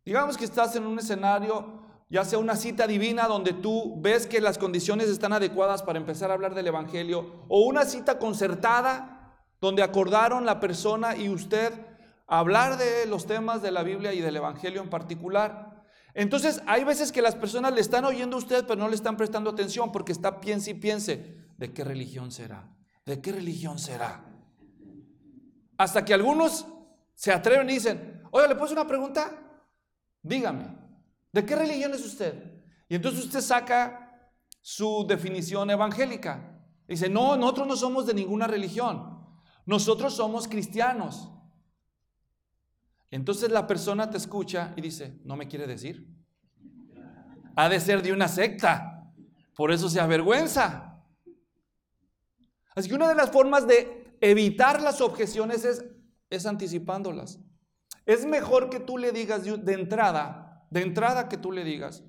digamos 0.02 0.38
que 0.38 0.46
estás 0.46 0.74
en 0.74 0.86
un 0.86 0.98
escenario 0.98 1.82
ya 2.08 2.24
sea 2.24 2.38
una 2.38 2.56
cita 2.56 2.86
divina 2.86 3.28
donde 3.28 3.52
tú 3.52 4.00
ves 4.00 4.26
que 4.26 4.40
las 4.40 4.56
condiciones 4.56 5.10
están 5.10 5.34
adecuadas 5.34 5.82
para 5.82 5.98
empezar 5.98 6.30
a 6.30 6.34
hablar 6.34 6.54
del 6.54 6.68
Evangelio, 6.68 7.44
o 7.48 7.60
una 7.66 7.84
cita 7.84 8.18
concertada 8.18 9.36
donde 9.60 9.82
acordaron 9.82 10.46
la 10.46 10.58
persona 10.58 11.16
y 11.16 11.28
usted 11.28 11.74
hablar 12.26 12.78
de 12.78 13.04
los 13.04 13.26
temas 13.26 13.60
de 13.60 13.72
la 13.72 13.82
Biblia 13.82 14.14
y 14.14 14.22
del 14.22 14.36
Evangelio 14.36 14.80
en 14.80 14.88
particular. 14.88 15.65
Entonces 16.18 16.62
hay 16.66 16.82
veces 16.82 17.12
que 17.12 17.20
las 17.20 17.34
personas 17.34 17.74
le 17.74 17.82
están 17.82 18.06
oyendo 18.06 18.36
a 18.36 18.38
usted, 18.38 18.66
pero 18.66 18.80
no 18.80 18.88
le 18.88 18.94
están 18.94 19.18
prestando 19.18 19.50
atención 19.50 19.92
porque 19.92 20.12
está 20.12 20.40
piense 20.40 20.70
y 20.70 20.74
piense, 20.74 21.36
¿de 21.58 21.74
qué 21.74 21.84
religión 21.84 22.32
será? 22.32 22.74
¿De 23.04 23.20
qué 23.20 23.32
religión 23.32 23.78
será? 23.78 24.24
Hasta 25.76 26.06
que 26.06 26.14
algunos 26.14 26.66
se 27.14 27.32
atreven 27.32 27.68
y 27.68 27.74
dicen, 27.74 28.22
oye, 28.30 28.48
¿le 28.48 28.54
puedo 28.54 28.72
una 28.72 28.86
pregunta? 28.86 29.30
Dígame. 30.22 30.74
¿De 31.32 31.44
qué 31.44 31.54
religión 31.54 31.92
es 31.92 32.02
usted? 32.02 32.62
Y 32.88 32.94
entonces 32.94 33.26
usted 33.26 33.42
saca 33.42 34.30
su 34.62 35.04
definición 35.06 35.68
evangélica. 35.68 36.62
Dice, 36.88 37.10
no, 37.10 37.36
nosotros 37.36 37.66
no 37.68 37.76
somos 37.76 38.06
de 38.06 38.14
ninguna 38.14 38.46
religión. 38.46 39.22
Nosotros 39.66 40.14
somos 40.14 40.48
cristianos. 40.48 41.30
Entonces 43.10 43.50
la 43.50 43.66
persona 43.66 44.10
te 44.10 44.16
escucha 44.16 44.72
y 44.76 44.80
dice, 44.80 45.18
no 45.24 45.36
me 45.36 45.48
quiere 45.48 45.66
decir. 45.66 46.08
Ha 47.54 47.68
de 47.68 47.80
ser 47.80 48.02
de 48.02 48.12
una 48.12 48.28
secta. 48.28 49.12
Por 49.54 49.72
eso 49.72 49.88
se 49.88 50.00
avergüenza. 50.00 51.02
Así 52.74 52.88
que 52.88 52.94
una 52.94 53.08
de 53.08 53.14
las 53.14 53.30
formas 53.30 53.66
de 53.66 54.16
evitar 54.20 54.82
las 54.82 55.00
objeciones 55.00 55.64
es, 55.64 55.84
es 56.28 56.44
anticipándolas. 56.46 57.40
Es 58.04 58.26
mejor 58.26 58.68
que 58.68 58.80
tú 58.80 58.98
le 58.98 59.12
digas 59.12 59.44
de 59.44 59.72
entrada, 59.72 60.66
de 60.70 60.82
entrada 60.82 61.28
que 61.28 61.38
tú 61.38 61.52
le 61.52 61.64
digas, 61.64 62.04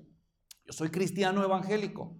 yo 0.64 0.72
soy 0.72 0.90
cristiano 0.90 1.42
evangélico. 1.42 2.18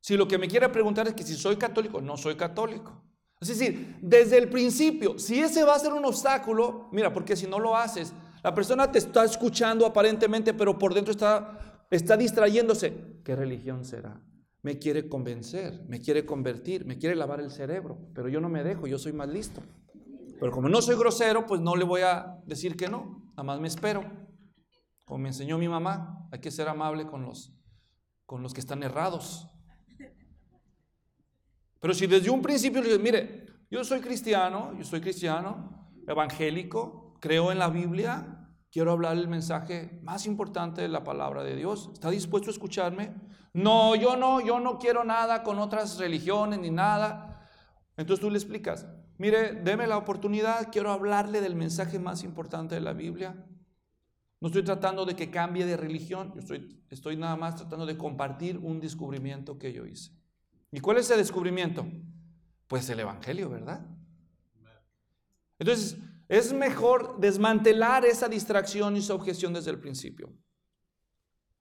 Si 0.00 0.16
lo 0.16 0.28
que 0.28 0.38
me 0.38 0.48
quiere 0.48 0.68
preguntar 0.68 1.08
es 1.08 1.14
que 1.14 1.22
si 1.22 1.34
soy 1.34 1.56
católico, 1.56 2.00
no 2.00 2.16
soy 2.16 2.36
católico. 2.36 3.04
Es 3.40 3.48
decir, 3.48 3.96
desde 4.02 4.36
el 4.36 4.50
principio, 4.50 5.18
si 5.18 5.40
ese 5.40 5.64
va 5.64 5.74
a 5.74 5.78
ser 5.78 5.94
un 5.94 6.04
obstáculo, 6.04 6.88
mira, 6.92 7.10
porque 7.12 7.36
si 7.36 7.46
no 7.46 7.58
lo 7.58 7.74
haces, 7.74 8.12
la 8.42 8.54
persona 8.54 8.92
te 8.92 8.98
está 8.98 9.24
escuchando 9.24 9.86
aparentemente, 9.86 10.52
pero 10.52 10.78
por 10.78 10.92
dentro 10.92 11.12
está, 11.12 11.86
está 11.90 12.18
distrayéndose. 12.18 13.20
¿Qué 13.24 13.34
religión 13.34 13.84
será? 13.84 14.22
Me 14.62 14.78
quiere 14.78 15.08
convencer, 15.08 15.82
me 15.88 16.00
quiere 16.00 16.26
convertir, 16.26 16.84
me 16.84 16.98
quiere 16.98 17.16
lavar 17.16 17.40
el 17.40 17.50
cerebro, 17.50 17.98
pero 18.14 18.28
yo 18.28 18.42
no 18.42 18.50
me 18.50 18.62
dejo, 18.62 18.86
yo 18.86 18.98
soy 18.98 19.14
más 19.14 19.28
listo. 19.28 19.62
Pero 20.38 20.52
como 20.52 20.68
no 20.68 20.82
soy 20.82 20.96
grosero, 20.96 21.46
pues 21.46 21.62
no 21.62 21.76
le 21.76 21.84
voy 21.84 22.02
a 22.02 22.38
decir 22.46 22.76
que 22.76 22.88
no, 22.88 23.22
nada 23.30 23.42
más 23.42 23.60
me 23.60 23.68
espero. 23.68 24.04
Como 25.06 25.18
me 25.18 25.28
enseñó 25.28 25.56
mi 25.56 25.68
mamá, 25.68 26.28
hay 26.30 26.40
que 26.40 26.50
ser 26.50 26.68
amable 26.68 27.06
con 27.06 27.24
los, 27.24 27.54
con 28.26 28.42
los 28.42 28.52
que 28.52 28.60
están 28.60 28.82
errados. 28.82 29.48
Pero 31.80 31.94
si 31.94 32.06
desde 32.06 32.30
un 32.30 32.42
principio 32.42 32.80
le 32.80 32.88
dices, 32.88 33.02
mire, 33.02 33.46
yo 33.70 33.82
soy 33.84 34.00
cristiano, 34.00 34.72
yo 34.76 34.84
soy 34.84 35.00
cristiano, 35.00 35.88
evangélico, 36.06 37.16
creo 37.20 37.50
en 37.50 37.58
la 37.58 37.70
Biblia, 37.70 38.40
quiero 38.70 38.92
hablar 38.92 39.16
el 39.16 39.28
mensaje 39.28 40.00
más 40.02 40.26
importante 40.26 40.82
de 40.82 40.88
la 40.88 41.04
palabra 41.04 41.42
de 41.42 41.56
Dios. 41.56 41.90
¿Está 41.92 42.10
dispuesto 42.10 42.50
a 42.50 42.52
escucharme? 42.52 43.14
No, 43.52 43.94
yo 43.96 44.16
no, 44.16 44.40
yo 44.40 44.60
no 44.60 44.78
quiero 44.78 45.04
nada 45.04 45.42
con 45.42 45.58
otras 45.58 45.98
religiones 45.98 46.60
ni 46.60 46.70
nada. 46.70 47.48
Entonces 47.96 48.20
tú 48.20 48.30
le 48.30 48.38
explicas, 48.38 48.86
mire, 49.18 49.54
deme 49.54 49.86
la 49.86 49.98
oportunidad, 49.98 50.68
quiero 50.70 50.92
hablarle 50.92 51.40
del 51.40 51.56
mensaje 51.56 51.98
más 51.98 52.22
importante 52.22 52.74
de 52.74 52.80
la 52.80 52.92
Biblia. 52.92 53.46
No 54.40 54.48
estoy 54.48 54.64
tratando 54.64 55.04
de 55.04 55.16
que 55.16 55.30
cambie 55.30 55.66
de 55.66 55.76
religión, 55.76 56.32
yo 56.34 56.40
estoy, 56.40 56.82
estoy 56.88 57.16
nada 57.16 57.36
más 57.36 57.56
tratando 57.56 57.84
de 57.84 57.98
compartir 57.98 58.56
un 58.58 58.80
descubrimiento 58.80 59.58
que 59.58 59.72
yo 59.72 59.84
hice. 59.84 60.19
¿Y 60.72 60.80
cuál 60.80 60.98
es 60.98 61.10
el 61.10 61.18
descubrimiento? 61.18 61.86
Pues 62.68 62.88
el 62.90 63.00
Evangelio, 63.00 63.50
¿verdad? 63.50 63.86
Entonces, 65.58 65.98
es 66.28 66.52
mejor 66.52 67.18
desmantelar 67.20 68.04
esa 68.04 68.28
distracción 68.28 68.96
y 68.96 69.00
esa 69.00 69.14
objeción 69.14 69.52
desde 69.52 69.72
el 69.72 69.80
principio. 69.80 70.32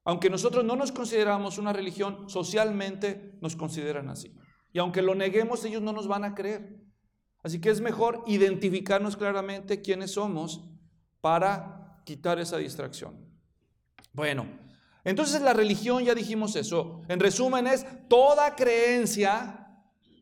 Aunque 0.04 0.30
nosotros 0.30 0.64
no 0.64 0.76
nos 0.76 0.92
consideramos 0.92 1.58
una 1.58 1.74
religión, 1.74 2.30
socialmente 2.30 3.38
nos 3.42 3.56
consideran 3.56 4.10
así. 4.10 4.34
Y 4.72 4.80
aunque 4.80 5.02
lo 5.02 5.16
neguemos, 5.16 5.66
ellos 5.66 5.82
no 5.82 5.92
nos 5.92 6.08
van 6.08 6.24
a 6.24 6.36
creer. 6.36 6.80
Así 7.44 7.60
que 7.60 7.70
es 7.70 7.82
mejor 7.82 8.24
identificarnos 8.28 9.18
claramente 9.18 9.82
quiénes 9.82 10.12
somos 10.12 10.70
para 11.22 12.02
quitar 12.06 12.40
esa 12.40 12.58
distracción. 12.58 13.28
Bueno, 14.14 14.48
entonces 15.04 15.42
la 15.42 15.54
religión, 15.54 16.04
ya 16.04 16.14
dijimos 16.14 16.56
eso, 16.56 17.02
en 17.08 17.20
resumen 17.20 17.68
es 17.68 17.86
toda 18.08 18.56
creencia 18.56 19.60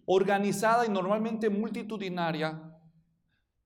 organizada 0.06 0.86
y 0.86 0.90
normalmente 0.90 1.50
multitudinaria 1.50 2.78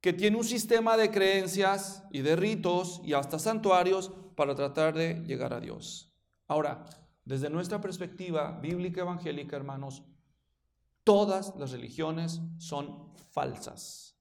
que 0.02 0.14
tiene 0.14 0.38
un 0.38 0.44
sistema 0.44 0.98
de 0.98 1.12
creencias 1.12 2.04
y 2.12 2.22
de 2.22 2.36
ritos 2.36 3.02
y 3.04 3.14
hasta 3.14 3.38
santuarios 3.38 4.12
para 4.36 4.56
tratar 4.56 4.96
de 4.96 5.24
llegar 5.26 5.54
a 5.54 5.60
Dios. 5.60 6.12
Ahora, 6.48 6.84
desde 7.24 7.50
nuestra 7.52 7.80
perspectiva 7.80 8.60
bíblica 8.60 9.02
evangélica, 9.02 9.56
hermanos, 9.56 10.04
todas 11.04 11.56
las 11.58 11.72
religiones 11.72 12.42
son 12.58 13.14
falsas. 13.30 14.18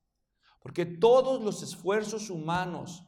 Porque 0.60 0.84
todos 0.84 1.42
los 1.42 1.62
esfuerzos 1.62 2.28
humanos 2.28 3.06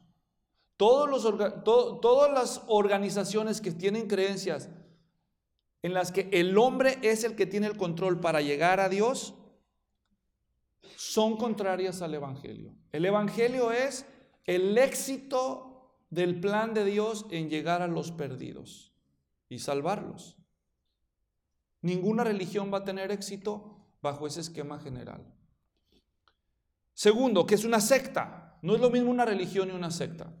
todas 0.83 2.31
las 2.31 2.63
organizaciones 2.67 3.61
que 3.61 3.71
tienen 3.71 4.07
creencias 4.07 4.69
en 5.81 5.93
las 5.93 6.11
que 6.11 6.29
el 6.31 6.57
hombre 6.57 6.97
es 7.01 7.23
el 7.23 7.35
que 7.35 7.45
tiene 7.45 7.67
el 7.67 7.77
control 7.77 8.19
para 8.19 8.41
llegar 8.41 8.79
a 8.79 8.89
Dios, 8.89 9.35
son 10.95 11.35
contrarias 11.37 12.01
al 12.01 12.13
Evangelio. 12.13 12.73
El 12.91 13.05
Evangelio 13.05 13.71
es 13.71 14.05
el 14.45 14.77
éxito 14.77 15.97
del 16.09 16.39
plan 16.39 16.73
de 16.73 16.85
Dios 16.85 17.25
en 17.31 17.49
llegar 17.49 17.81
a 17.81 17.87
los 17.87 18.11
perdidos 18.11 18.93
y 19.49 19.59
salvarlos. 19.59 20.37
Ninguna 21.81 22.23
religión 22.23 22.71
va 22.73 22.79
a 22.79 22.85
tener 22.85 23.11
éxito 23.11 23.77
bajo 24.01 24.25
ese 24.25 24.39
esquema 24.39 24.79
general. 24.79 25.25
Segundo, 26.93 27.45
que 27.45 27.55
es 27.55 27.65
una 27.65 27.81
secta. 27.81 28.57
No 28.61 28.75
es 28.75 28.81
lo 28.81 28.89
mismo 28.89 29.11
una 29.11 29.25
religión 29.25 29.69
y 29.69 29.71
una 29.71 29.91
secta. 29.91 30.33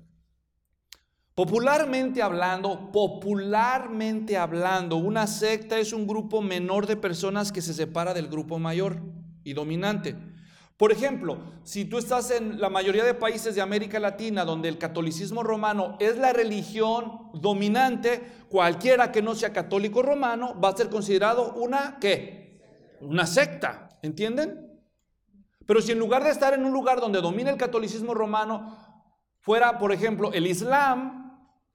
Popularmente 1.35 2.21
hablando, 2.21 2.91
popularmente 2.91 4.37
hablando, 4.37 4.97
una 4.97 5.25
secta 5.25 5.79
es 5.79 5.91
un 5.91 6.05
grupo 6.05 6.43
menor 6.43 6.85
de 6.85 6.95
personas 6.95 7.51
que 7.51 7.63
se 7.63 7.73
separa 7.73 8.13
del 8.13 8.27
grupo 8.27 8.59
mayor 8.59 8.99
y 9.43 9.53
dominante. 9.53 10.15
Por 10.77 10.91
ejemplo, 10.91 11.39
si 11.63 11.85
tú 11.85 11.97
estás 11.97 12.29
en 12.29 12.61
la 12.61 12.69
mayoría 12.69 13.03
de 13.03 13.15
países 13.15 13.55
de 13.55 13.61
América 13.61 13.99
Latina 13.99 14.45
donde 14.45 14.69
el 14.69 14.77
catolicismo 14.77 15.41
romano 15.41 15.97
es 15.99 16.17
la 16.17 16.33
religión 16.33 17.31
dominante, 17.33 18.21
cualquiera 18.49 19.11
que 19.11 19.23
no 19.23 19.33
sea 19.33 19.53
católico 19.53 20.03
romano 20.03 20.59
va 20.61 20.69
a 20.69 20.77
ser 20.77 20.89
considerado 20.89 21.53
una 21.53 21.97
¿qué? 21.99 22.61
Una 23.01 23.25
secta, 23.25 23.89
¿entienden? 24.03 24.71
Pero 25.65 25.81
si 25.81 25.93
en 25.93 25.99
lugar 25.99 26.23
de 26.23 26.29
estar 26.29 26.53
en 26.53 26.63
un 26.63 26.73
lugar 26.73 27.01
donde 27.01 27.21
domina 27.21 27.49
el 27.49 27.57
catolicismo 27.57 28.13
romano 28.13 28.77
fuera, 29.39 29.79
por 29.79 29.91
ejemplo, 29.91 30.31
el 30.31 30.45
Islam, 30.45 31.22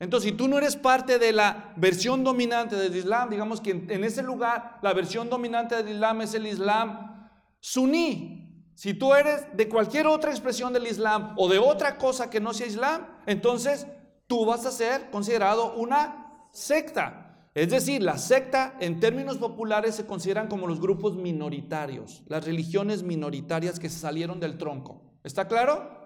entonces, 0.00 0.30
si 0.30 0.36
tú 0.36 0.46
no 0.46 0.58
eres 0.58 0.76
parte 0.76 1.18
de 1.18 1.32
la 1.32 1.72
versión 1.76 2.22
dominante 2.22 2.76
del 2.76 2.94
Islam, 2.94 3.30
digamos 3.30 3.60
que 3.60 3.70
en, 3.70 4.04
ese 4.04 4.22
lugar 4.22 4.78
la 4.80 4.94
versión 4.94 5.28
dominante 5.28 5.74
del 5.74 5.88
Islam 5.88 6.20
es 6.20 6.34
el 6.34 6.46
Islam 6.46 7.30
suní. 7.58 8.72
Si 8.76 8.94
tú 8.94 9.12
eres 9.12 9.44
de 9.56 9.68
cualquier 9.68 10.06
otra 10.06 10.30
expresión 10.30 10.72
del 10.72 10.86
Islam 10.86 11.34
o 11.36 11.48
de 11.48 11.58
otra 11.58 11.98
cosa 11.98 12.30
que 12.30 12.38
no 12.38 12.54
sea 12.54 12.68
Islam, 12.68 13.08
entonces 13.26 13.88
tú 14.28 14.46
vas 14.46 14.64
a 14.66 14.70
ser 14.70 15.10
considerado 15.10 15.74
una 15.74 16.46
secta. 16.52 17.50
Es 17.54 17.70
decir, 17.70 18.00
la 18.00 18.18
secta 18.18 18.76
en 18.78 19.00
términos 19.00 19.38
populares 19.38 19.96
se 19.96 20.06
consideran 20.06 20.46
como 20.46 20.68
los 20.68 20.80
grupos 20.80 21.16
minoritarios, 21.16 22.22
las 22.28 22.44
religiones 22.44 23.02
minoritarias 23.02 23.80
que 23.80 23.88
salieron 23.88 24.38
del 24.38 24.58
tronco. 24.58 25.02
¿Está 25.24 25.48
claro? 25.48 25.98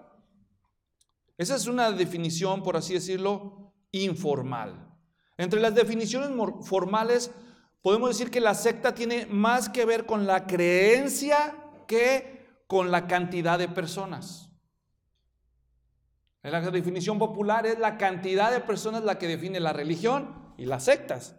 Esa 1.37 1.55
es 1.55 1.67
una 1.67 1.91
definición, 1.91 2.63
por 2.63 2.75
así 2.75 2.95
decirlo, 2.95 3.62
informal. 3.93 4.93
Entre 5.37 5.61
las 5.61 5.73
definiciones 5.73 6.29
formales, 6.61 7.31
podemos 7.81 8.09
decir 8.09 8.29
que 8.29 8.41
la 8.41 8.53
secta 8.53 8.93
tiene 8.93 9.25
más 9.27 9.69
que 9.69 9.85
ver 9.85 10.05
con 10.05 10.27
la 10.27 10.45
creencia 10.45 11.55
que 11.87 12.63
con 12.67 12.91
la 12.91 13.07
cantidad 13.07 13.57
de 13.57 13.69
personas. 13.69 14.49
En 16.41 16.51
la 16.51 16.59
definición 16.71 17.19
popular 17.19 17.65
es 17.65 17.79
la 17.79 17.97
cantidad 17.97 18.51
de 18.51 18.59
personas 18.59 19.03
la 19.03 19.17
que 19.17 19.27
define 19.27 19.59
la 19.61 19.71
religión 19.71 20.53
y 20.57 20.65
las 20.65 20.83
sectas, 20.83 21.37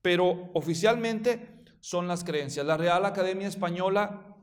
pero 0.00 0.50
oficialmente 0.54 1.64
son 1.80 2.08
las 2.08 2.24
creencias. 2.24 2.64
La 2.64 2.76
Real 2.76 3.04
Academia 3.04 3.48
Española 3.48 4.34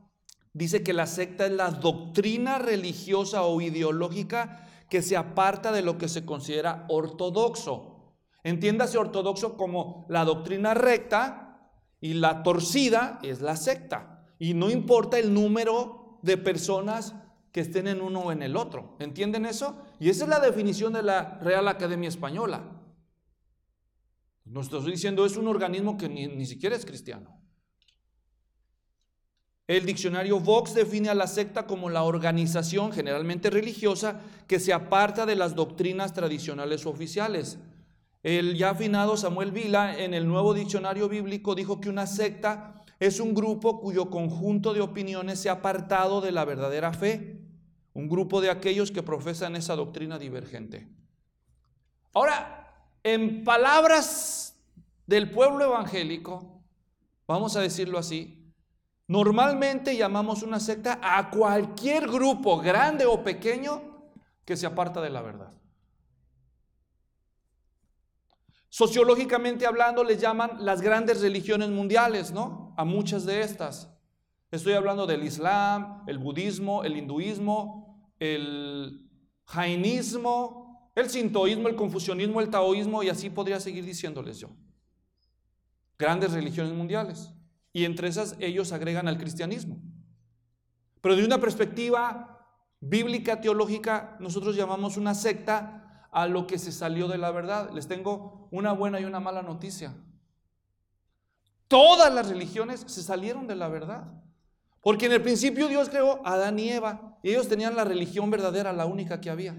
dice 0.52 0.82
que 0.82 0.92
la 0.92 1.06
secta 1.06 1.46
es 1.46 1.52
la 1.52 1.70
doctrina 1.70 2.58
religiosa 2.58 3.42
o 3.42 3.60
ideológica 3.60 4.68
que 4.94 5.02
se 5.02 5.16
aparta 5.16 5.72
de 5.72 5.82
lo 5.82 5.98
que 5.98 6.06
se 6.06 6.24
considera 6.24 6.86
ortodoxo. 6.88 8.14
Entiéndase 8.44 8.96
ortodoxo 8.96 9.56
como 9.56 10.06
la 10.08 10.24
doctrina 10.24 10.72
recta 10.72 11.68
y 12.00 12.14
la 12.14 12.44
torcida 12.44 13.18
es 13.24 13.40
la 13.40 13.56
secta. 13.56 14.24
Y 14.38 14.54
no 14.54 14.70
importa 14.70 15.18
el 15.18 15.34
número 15.34 16.20
de 16.22 16.36
personas 16.36 17.12
que 17.50 17.62
estén 17.62 17.88
en 17.88 18.02
uno 18.02 18.20
o 18.20 18.30
en 18.30 18.44
el 18.44 18.56
otro. 18.56 18.96
¿Entienden 19.00 19.46
eso? 19.46 19.82
Y 19.98 20.10
esa 20.10 20.22
es 20.22 20.30
la 20.30 20.38
definición 20.38 20.92
de 20.92 21.02
la 21.02 21.40
Real 21.40 21.66
Academia 21.66 22.08
Española. 22.08 22.62
Nos 24.44 24.66
estoy 24.66 24.92
diciendo, 24.92 25.26
es 25.26 25.36
un 25.36 25.48
organismo 25.48 25.96
que 25.96 26.08
ni, 26.08 26.28
ni 26.28 26.46
siquiera 26.46 26.76
es 26.76 26.86
cristiano. 26.86 27.43
El 29.66 29.86
diccionario 29.86 30.40
Vox 30.40 30.74
define 30.74 31.08
a 31.08 31.14
la 31.14 31.26
secta 31.26 31.66
como 31.66 31.88
la 31.88 32.02
organización 32.02 32.92
generalmente 32.92 33.48
religiosa 33.48 34.20
que 34.46 34.60
se 34.60 34.74
aparta 34.74 35.24
de 35.24 35.36
las 35.36 35.54
doctrinas 35.54 36.12
tradicionales 36.12 36.84
oficiales. 36.84 37.58
El 38.22 38.56
ya 38.56 38.70
afinado 38.70 39.16
Samuel 39.16 39.52
Vila 39.52 39.98
en 39.98 40.12
el 40.12 40.28
nuevo 40.28 40.52
diccionario 40.52 41.08
bíblico 41.08 41.54
dijo 41.54 41.80
que 41.80 41.88
una 41.88 42.06
secta 42.06 42.84
es 43.00 43.20
un 43.20 43.32
grupo 43.32 43.80
cuyo 43.80 44.10
conjunto 44.10 44.74
de 44.74 44.82
opiniones 44.82 45.40
se 45.40 45.48
ha 45.48 45.52
apartado 45.52 46.20
de 46.20 46.32
la 46.32 46.44
verdadera 46.44 46.92
fe. 46.92 47.40
un 47.96 48.08
grupo 48.08 48.40
de 48.40 48.50
aquellos 48.50 48.90
que 48.90 49.04
profesan 49.04 49.54
esa 49.54 49.76
doctrina 49.76 50.18
divergente. 50.18 50.88
Ahora, 52.12 52.74
en 53.04 53.44
palabras 53.44 54.56
del 55.06 55.30
pueblo 55.30 55.64
evangélico, 55.64 56.60
vamos 57.28 57.54
a 57.54 57.60
decirlo 57.60 57.96
así, 57.96 58.43
normalmente 59.06 59.96
llamamos 59.96 60.42
una 60.42 60.60
secta 60.60 60.98
a 61.02 61.30
cualquier 61.30 62.08
grupo, 62.08 62.58
grande 62.58 63.06
o 63.06 63.22
pequeño, 63.22 63.82
que 64.44 64.56
se 64.56 64.66
aparta 64.66 65.00
de 65.00 65.10
la 65.10 65.22
verdad. 65.22 65.52
Sociológicamente 68.68 69.66
hablando, 69.66 70.02
les 70.02 70.20
llaman 70.20 70.56
las 70.64 70.80
grandes 70.80 71.20
religiones 71.20 71.70
mundiales, 71.70 72.32
¿no? 72.32 72.74
A 72.76 72.84
muchas 72.84 73.24
de 73.24 73.40
estas. 73.40 73.88
Estoy 74.50 74.72
hablando 74.74 75.06
del 75.06 75.24
Islam, 75.24 76.04
el 76.06 76.18
budismo, 76.18 76.84
el 76.84 76.96
hinduismo, 76.96 78.12
el 78.18 79.10
jainismo, 79.44 80.90
el 80.94 81.10
sintoísmo, 81.10 81.68
el 81.68 81.76
confucianismo, 81.76 82.40
el 82.40 82.50
taoísmo, 82.50 83.02
y 83.02 83.08
así 83.08 83.30
podría 83.30 83.58
seguir 83.58 83.84
diciéndoles 83.84 84.38
yo. 84.38 84.48
Grandes 85.98 86.32
religiones 86.32 86.72
mundiales. 86.72 87.33
Y 87.74 87.84
entre 87.84 88.08
esas 88.08 88.36
ellos 88.38 88.72
agregan 88.72 89.08
al 89.08 89.18
cristianismo. 89.18 89.82
Pero 91.02 91.16
de 91.16 91.24
una 91.26 91.38
perspectiva 91.38 92.48
bíblica, 92.80 93.40
teológica, 93.40 94.16
nosotros 94.20 94.56
llamamos 94.56 94.96
una 94.96 95.12
secta 95.14 96.08
a 96.12 96.26
lo 96.28 96.46
que 96.46 96.58
se 96.58 96.70
salió 96.72 97.08
de 97.08 97.18
la 97.18 97.32
verdad. 97.32 97.70
Les 97.72 97.88
tengo 97.88 98.48
una 98.52 98.72
buena 98.72 99.00
y 99.00 99.04
una 99.04 99.18
mala 99.20 99.42
noticia. 99.42 99.92
Todas 101.66 102.14
las 102.14 102.28
religiones 102.28 102.84
se 102.86 103.02
salieron 103.02 103.48
de 103.48 103.56
la 103.56 103.68
verdad. 103.68 104.04
Porque 104.80 105.06
en 105.06 105.12
el 105.12 105.22
principio 105.22 105.66
Dios 105.66 105.88
creó 105.88 106.24
a 106.24 106.34
Adán 106.34 106.58
y 106.60 106.68
Eva 106.68 107.18
y 107.24 107.30
ellos 107.30 107.48
tenían 107.48 107.74
la 107.74 107.84
religión 107.84 108.30
verdadera, 108.30 108.72
la 108.72 108.86
única 108.86 109.20
que 109.20 109.30
había. 109.30 109.56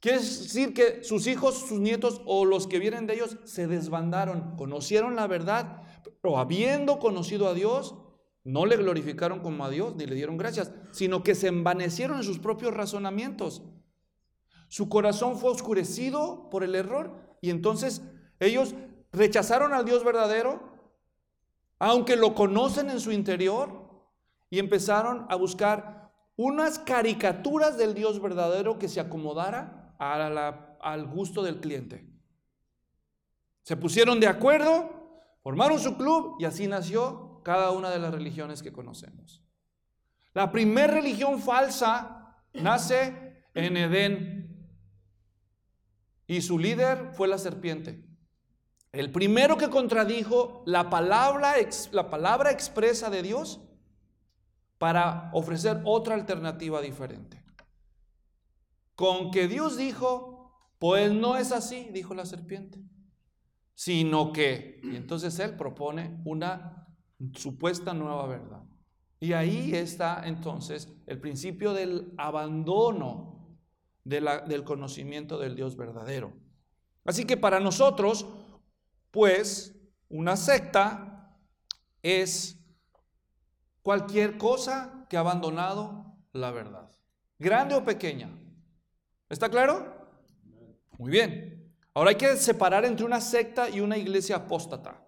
Quiere 0.00 0.18
decir 0.18 0.74
que 0.74 1.04
sus 1.04 1.26
hijos, 1.28 1.66
sus 1.68 1.78
nietos 1.78 2.20
o 2.26 2.44
los 2.44 2.66
que 2.66 2.78
vienen 2.78 3.06
de 3.06 3.14
ellos 3.14 3.38
se 3.44 3.66
desbandaron, 3.66 4.56
conocieron 4.56 5.16
la 5.16 5.26
verdad, 5.26 5.82
pero 6.20 6.38
habiendo 6.38 6.98
conocido 6.98 7.48
a 7.48 7.54
Dios, 7.54 7.96
no 8.44 8.66
le 8.66 8.76
glorificaron 8.76 9.40
como 9.40 9.64
a 9.64 9.70
Dios 9.70 9.96
ni 9.96 10.06
le 10.06 10.14
dieron 10.14 10.36
gracias, 10.36 10.72
sino 10.92 11.22
que 11.22 11.34
se 11.34 11.48
envanecieron 11.48 12.18
en 12.18 12.22
sus 12.22 12.38
propios 12.38 12.72
razonamientos. 12.74 13.62
Su 14.68 14.88
corazón 14.88 15.38
fue 15.38 15.50
oscurecido 15.50 16.48
por 16.50 16.64
el 16.64 16.74
error 16.74 17.38
y 17.40 17.50
entonces 17.50 18.02
ellos 18.40 18.74
rechazaron 19.12 19.72
al 19.72 19.84
Dios 19.84 20.04
verdadero, 20.04 20.60
aunque 21.78 22.16
lo 22.16 22.34
conocen 22.34 22.90
en 22.90 23.00
su 23.00 23.12
interior, 23.12 23.86
y 24.50 24.58
empezaron 24.58 25.26
a 25.28 25.36
buscar 25.36 26.12
unas 26.36 26.78
caricaturas 26.78 27.76
del 27.76 27.94
Dios 27.94 28.20
verdadero 28.20 28.78
que 28.78 28.88
se 28.88 29.00
acomodara 29.00 29.94
al 29.98 31.06
gusto 31.06 31.42
del 31.42 31.60
cliente. 31.60 32.06
Se 33.62 33.76
pusieron 33.76 34.20
de 34.20 34.28
acuerdo, 34.28 34.95
formaron 35.46 35.78
su 35.78 35.96
club 35.96 36.34
y 36.40 36.44
así 36.44 36.66
nació 36.66 37.40
cada 37.44 37.70
una 37.70 37.88
de 37.90 38.00
las 38.00 38.12
religiones 38.12 38.64
que 38.64 38.72
conocemos. 38.72 39.44
La 40.34 40.50
primera 40.50 40.94
religión 40.94 41.38
falsa 41.40 42.36
nace 42.52 43.44
en 43.54 43.76
Edén, 43.76 44.68
y 46.26 46.40
su 46.40 46.58
líder 46.58 47.12
fue 47.12 47.28
la 47.28 47.38
serpiente. 47.38 48.04
El 48.90 49.12
primero 49.12 49.56
que 49.56 49.70
contradijo 49.70 50.64
la 50.66 50.90
palabra, 50.90 51.54
la 51.92 52.10
palabra 52.10 52.50
expresa 52.50 53.08
de 53.08 53.22
Dios 53.22 53.60
para 54.78 55.30
ofrecer 55.32 55.80
otra 55.84 56.16
alternativa 56.16 56.80
diferente. 56.80 57.44
Con 58.96 59.30
que 59.30 59.46
Dios 59.46 59.76
dijo, 59.76 60.74
pues 60.80 61.12
no 61.12 61.36
es 61.36 61.52
así, 61.52 61.88
dijo 61.92 62.14
la 62.14 62.26
serpiente, 62.26 62.82
sino 63.76 64.32
que, 64.32 64.80
y 64.82 64.96
entonces 64.96 65.38
él 65.38 65.54
propone 65.54 66.18
una 66.24 66.88
supuesta 67.34 67.92
nueva 67.92 68.26
verdad. 68.26 68.62
Y 69.20 69.34
ahí 69.34 69.74
está 69.74 70.26
entonces 70.26 70.88
el 71.06 71.20
principio 71.20 71.74
del 71.74 72.12
abandono 72.16 73.58
del 74.02 74.64
conocimiento 74.64 75.38
del 75.38 75.56
Dios 75.56 75.76
verdadero. 75.76 76.32
Así 77.04 77.26
que 77.26 77.36
para 77.36 77.60
nosotros, 77.60 78.26
pues, 79.10 79.78
una 80.08 80.36
secta 80.36 81.36
es 82.02 82.58
cualquier 83.82 84.38
cosa 84.38 85.06
que 85.10 85.18
ha 85.18 85.20
abandonado 85.20 86.16
la 86.32 86.50
verdad, 86.50 86.90
grande 87.38 87.74
o 87.74 87.84
pequeña. 87.84 88.30
¿Está 89.28 89.50
claro? 89.50 90.08
Muy 90.98 91.10
bien. 91.10 91.55
Ahora 91.96 92.10
hay 92.10 92.16
que 92.16 92.36
separar 92.36 92.84
entre 92.84 93.06
una 93.06 93.22
secta 93.22 93.70
y 93.70 93.80
una 93.80 93.96
iglesia 93.96 94.36
apóstata, 94.36 95.02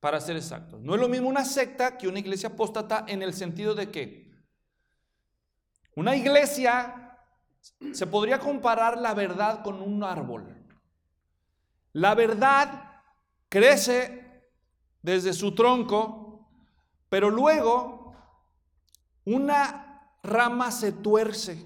para 0.00 0.20
ser 0.20 0.34
exactos. 0.36 0.80
No 0.80 0.96
es 0.96 1.00
lo 1.00 1.08
mismo 1.08 1.28
una 1.28 1.44
secta 1.44 1.96
que 1.96 2.08
una 2.08 2.18
iglesia 2.18 2.48
apóstata 2.48 3.04
en 3.06 3.22
el 3.22 3.32
sentido 3.32 3.76
de 3.76 3.88
que 3.88 4.32
una 5.94 6.16
iglesia 6.16 7.16
se 7.92 8.04
podría 8.08 8.40
comparar 8.40 8.98
la 8.98 9.14
verdad 9.14 9.62
con 9.62 9.80
un 9.80 10.02
árbol. 10.02 10.60
La 11.92 12.16
verdad 12.16 13.02
crece 13.48 14.50
desde 15.02 15.32
su 15.32 15.54
tronco, 15.54 16.50
pero 17.08 17.30
luego 17.30 18.16
una 19.24 20.16
rama 20.24 20.72
se 20.72 20.90
tuerce. 20.90 21.64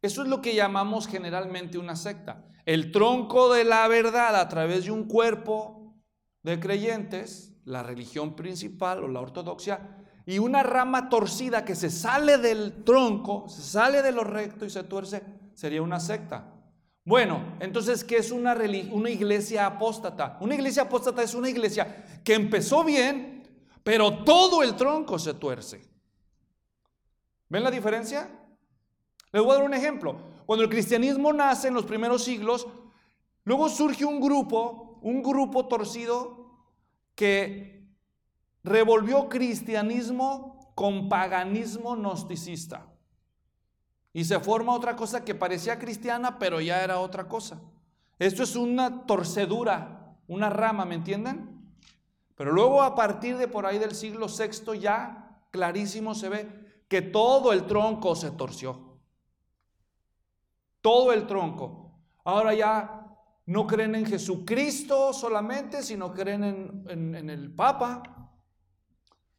Eso 0.00 0.22
es 0.22 0.28
lo 0.28 0.40
que 0.40 0.54
llamamos 0.54 1.08
generalmente 1.08 1.76
una 1.76 1.96
secta. 1.96 2.44
El 2.66 2.90
tronco 2.90 3.54
de 3.54 3.64
la 3.64 3.86
verdad 3.86 4.36
a 4.36 4.48
través 4.48 4.84
de 4.84 4.90
un 4.90 5.04
cuerpo 5.04 5.94
de 6.42 6.58
creyentes, 6.58 7.52
la 7.64 7.84
religión 7.84 8.34
principal 8.34 9.04
o 9.04 9.08
la 9.08 9.20
ortodoxia, 9.20 10.04
y 10.26 10.40
una 10.40 10.64
rama 10.64 11.08
torcida 11.08 11.64
que 11.64 11.76
se 11.76 11.88
sale 11.88 12.38
del 12.38 12.82
tronco, 12.82 13.48
se 13.48 13.62
sale 13.62 14.02
de 14.02 14.10
lo 14.10 14.24
recto 14.24 14.64
y 14.64 14.70
se 14.70 14.82
tuerce, 14.82 15.22
sería 15.54 15.80
una 15.80 16.00
secta. 16.00 16.52
Bueno, 17.04 17.56
entonces, 17.60 18.02
¿qué 18.02 18.16
es 18.16 18.32
una, 18.32 18.56
iglesia 19.08 19.64
apóstata? 19.64 20.36
Una 20.40 20.56
iglesia 20.56 20.82
apóstata 20.82 21.22
es 21.22 21.34
una 21.34 21.48
iglesia 21.48 22.20
que 22.24 22.34
empezó 22.34 22.82
bien, 22.82 23.44
pero 23.84 24.24
todo 24.24 24.64
el 24.64 24.74
tronco 24.74 25.16
se 25.20 25.34
tuerce. 25.34 25.88
¿Ven 27.48 27.62
la 27.62 27.70
diferencia? 27.70 28.28
Les 29.30 29.40
voy 29.40 29.52
a 29.52 29.54
dar 29.58 29.64
un 29.64 29.74
ejemplo. 29.74 30.16
Cuando 30.46 30.64
el 30.64 30.70
cristianismo 30.70 31.32
nace 31.32 31.68
en 31.68 31.74
los 31.74 31.84
primeros 31.84 32.22
siglos, 32.24 32.66
luego 33.44 33.68
surge 33.68 34.04
un 34.04 34.20
grupo, 34.20 34.98
un 35.02 35.22
grupo 35.22 35.66
torcido 35.66 36.46
que 37.16 37.88
revolvió 38.62 39.28
cristianismo 39.28 40.72
con 40.76 41.08
paganismo 41.08 41.96
gnosticista. 41.96 42.86
Y 44.12 44.24
se 44.24 44.38
forma 44.40 44.72
otra 44.72 44.94
cosa 44.94 45.24
que 45.24 45.34
parecía 45.34 45.78
cristiana, 45.78 46.38
pero 46.38 46.60
ya 46.60 46.82
era 46.82 47.00
otra 47.00 47.28
cosa. 47.28 47.60
Esto 48.18 48.44
es 48.44 48.56
una 48.56 49.04
torcedura, 49.04 50.16
una 50.28 50.48
rama, 50.48 50.84
¿me 50.84 50.94
entienden? 50.94 51.74
Pero 52.34 52.52
luego 52.52 52.82
a 52.82 52.94
partir 52.94 53.36
de 53.36 53.48
por 53.48 53.66
ahí 53.66 53.78
del 53.78 53.94
siglo 53.94 54.26
VI 54.28 54.78
ya 54.78 55.42
clarísimo 55.50 56.14
se 56.14 56.28
ve 56.28 56.48
que 56.88 57.02
todo 57.02 57.52
el 57.52 57.66
tronco 57.66 58.14
se 58.14 58.30
torció. 58.30 58.85
Todo 60.86 61.12
el 61.12 61.26
tronco. 61.26 61.98
Ahora 62.22 62.54
ya 62.54 63.08
no 63.46 63.66
creen 63.66 63.96
en 63.96 64.06
Jesucristo 64.06 65.12
solamente, 65.12 65.82
sino 65.82 66.14
creen 66.14 66.44
en, 66.44 67.12
en 67.16 67.28
el 67.28 67.52
Papa, 67.52 68.30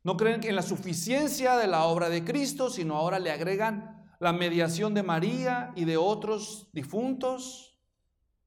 no 0.04 0.18
creen 0.18 0.44
en 0.44 0.58
la 0.58 0.62
suficiencia 0.62 1.56
de 1.56 1.68
la 1.68 1.86
obra 1.86 2.10
de 2.10 2.26
Cristo, 2.26 2.70
sino 2.70 2.98
ahora 2.98 3.18
le 3.18 3.32
agregan 3.32 4.12
la 4.20 4.34
mediación 4.34 4.94
de 4.94 5.04
María 5.04 5.72
y 5.74 5.86
de 5.86 5.96
otros 5.96 6.68
difuntos, 6.74 7.80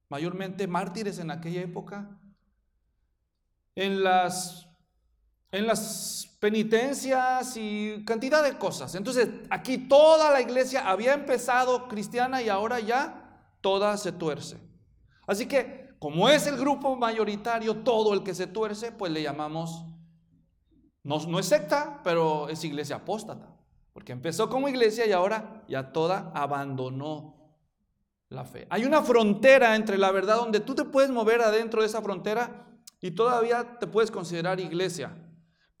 mayormente 0.07 0.67
mártires 0.67 1.17
en 1.17 1.31
aquella 1.31 1.61
época. 1.61 2.19
En 3.73 4.03
las, 4.03 4.69
en 5.51 5.65
las 5.65 6.20
penitencias 6.41 7.55
y 7.55 8.03
cantidad 8.03 8.43
de 8.43 8.57
cosas. 8.57 8.95
Entonces, 8.95 9.29
aquí 9.49 9.77
toda 9.77 10.31
la 10.31 10.41
iglesia 10.41 10.89
había 10.89 11.13
empezado 11.13 11.87
cristiana 11.87 12.41
y 12.41 12.49
ahora 12.49 12.79
ya 12.79 13.45
toda 13.61 13.95
se 13.95 14.11
tuerce. 14.11 14.57
Así 15.27 15.45
que, 15.45 15.91
como 15.99 16.27
es 16.27 16.47
el 16.47 16.57
grupo 16.57 16.95
mayoritario, 16.95 17.77
todo 17.83 18.13
el 18.15 18.23
que 18.23 18.33
se 18.33 18.47
tuerce, 18.47 18.91
pues 18.91 19.11
le 19.11 19.21
llamamos 19.21 19.85
no, 21.03 21.39
es 21.39 21.45
secta, 21.45 22.01
pero 22.03 22.49
es 22.49 22.63
iglesia 22.63 22.97
apóstata. 22.97 23.55
Porque 23.93 24.11
empezó 24.11 24.49
como 24.49 24.67
iglesia 24.67 25.05
y 25.05 25.11
ahora 25.11 25.63
ya 25.67 25.91
toda 25.91 26.31
abandonó 26.33 27.35
la 28.29 28.45
fe. 28.45 28.65
Hay 28.69 28.85
una 28.85 29.03
frontera 29.03 29.75
entre 29.75 29.97
la 29.97 30.11
verdad 30.11 30.37
donde 30.37 30.59
tú 30.59 30.73
te 30.73 30.85
puedes 30.85 31.11
mover 31.11 31.41
adentro 31.41 31.81
de 31.81 31.87
esa 31.87 32.01
frontera 32.01 32.67
y 32.99 33.11
todavía 33.11 33.77
te 33.79 33.85
puedes 33.85 34.09
considerar 34.09 34.59
iglesia. 34.59 35.15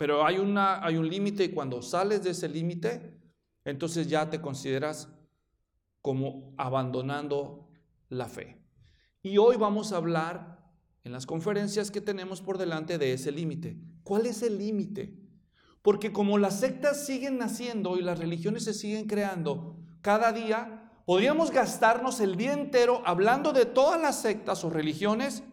Pero 0.01 0.25
hay, 0.25 0.39
una, 0.39 0.83
hay 0.83 0.97
un 0.97 1.07
límite 1.07 1.43
y 1.43 1.49
cuando 1.49 1.83
sales 1.83 2.23
de 2.23 2.31
ese 2.31 2.49
límite, 2.49 3.21
entonces 3.63 4.07
ya 4.07 4.31
te 4.31 4.41
consideras 4.41 5.09
como 6.01 6.55
abandonando 6.57 7.69
la 8.09 8.27
fe. 8.27 8.65
Y 9.21 9.37
hoy 9.37 9.57
vamos 9.57 9.93
a 9.93 9.97
hablar 9.97 10.73
en 11.03 11.11
las 11.11 11.27
conferencias 11.27 11.91
que 11.91 12.01
tenemos 12.01 12.41
por 12.41 12.57
delante 12.57 12.97
de 12.97 13.13
ese 13.13 13.31
límite. 13.31 13.77
¿Cuál 14.01 14.25
es 14.25 14.41
el 14.41 14.57
límite? 14.57 15.19
Porque 15.83 16.11
como 16.11 16.39
las 16.39 16.59
sectas 16.59 17.05
siguen 17.05 17.37
naciendo 17.37 17.95
y 17.95 18.01
las 18.01 18.17
religiones 18.17 18.63
se 18.63 18.73
siguen 18.73 19.05
creando 19.05 19.77
cada 20.01 20.31
día, 20.31 20.93
podríamos 21.05 21.51
gastarnos 21.51 22.21
el 22.21 22.37
día 22.37 22.53
entero 22.53 23.03
hablando 23.05 23.53
de 23.53 23.67
todas 23.67 24.01
las 24.01 24.19
sectas 24.19 24.63
o 24.63 24.71
religiones 24.71 25.43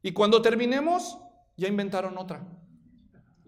y 0.00 0.12
cuando 0.12 0.42
terminemos 0.42 1.18
ya 1.56 1.66
inventaron 1.66 2.16
otra. 2.18 2.59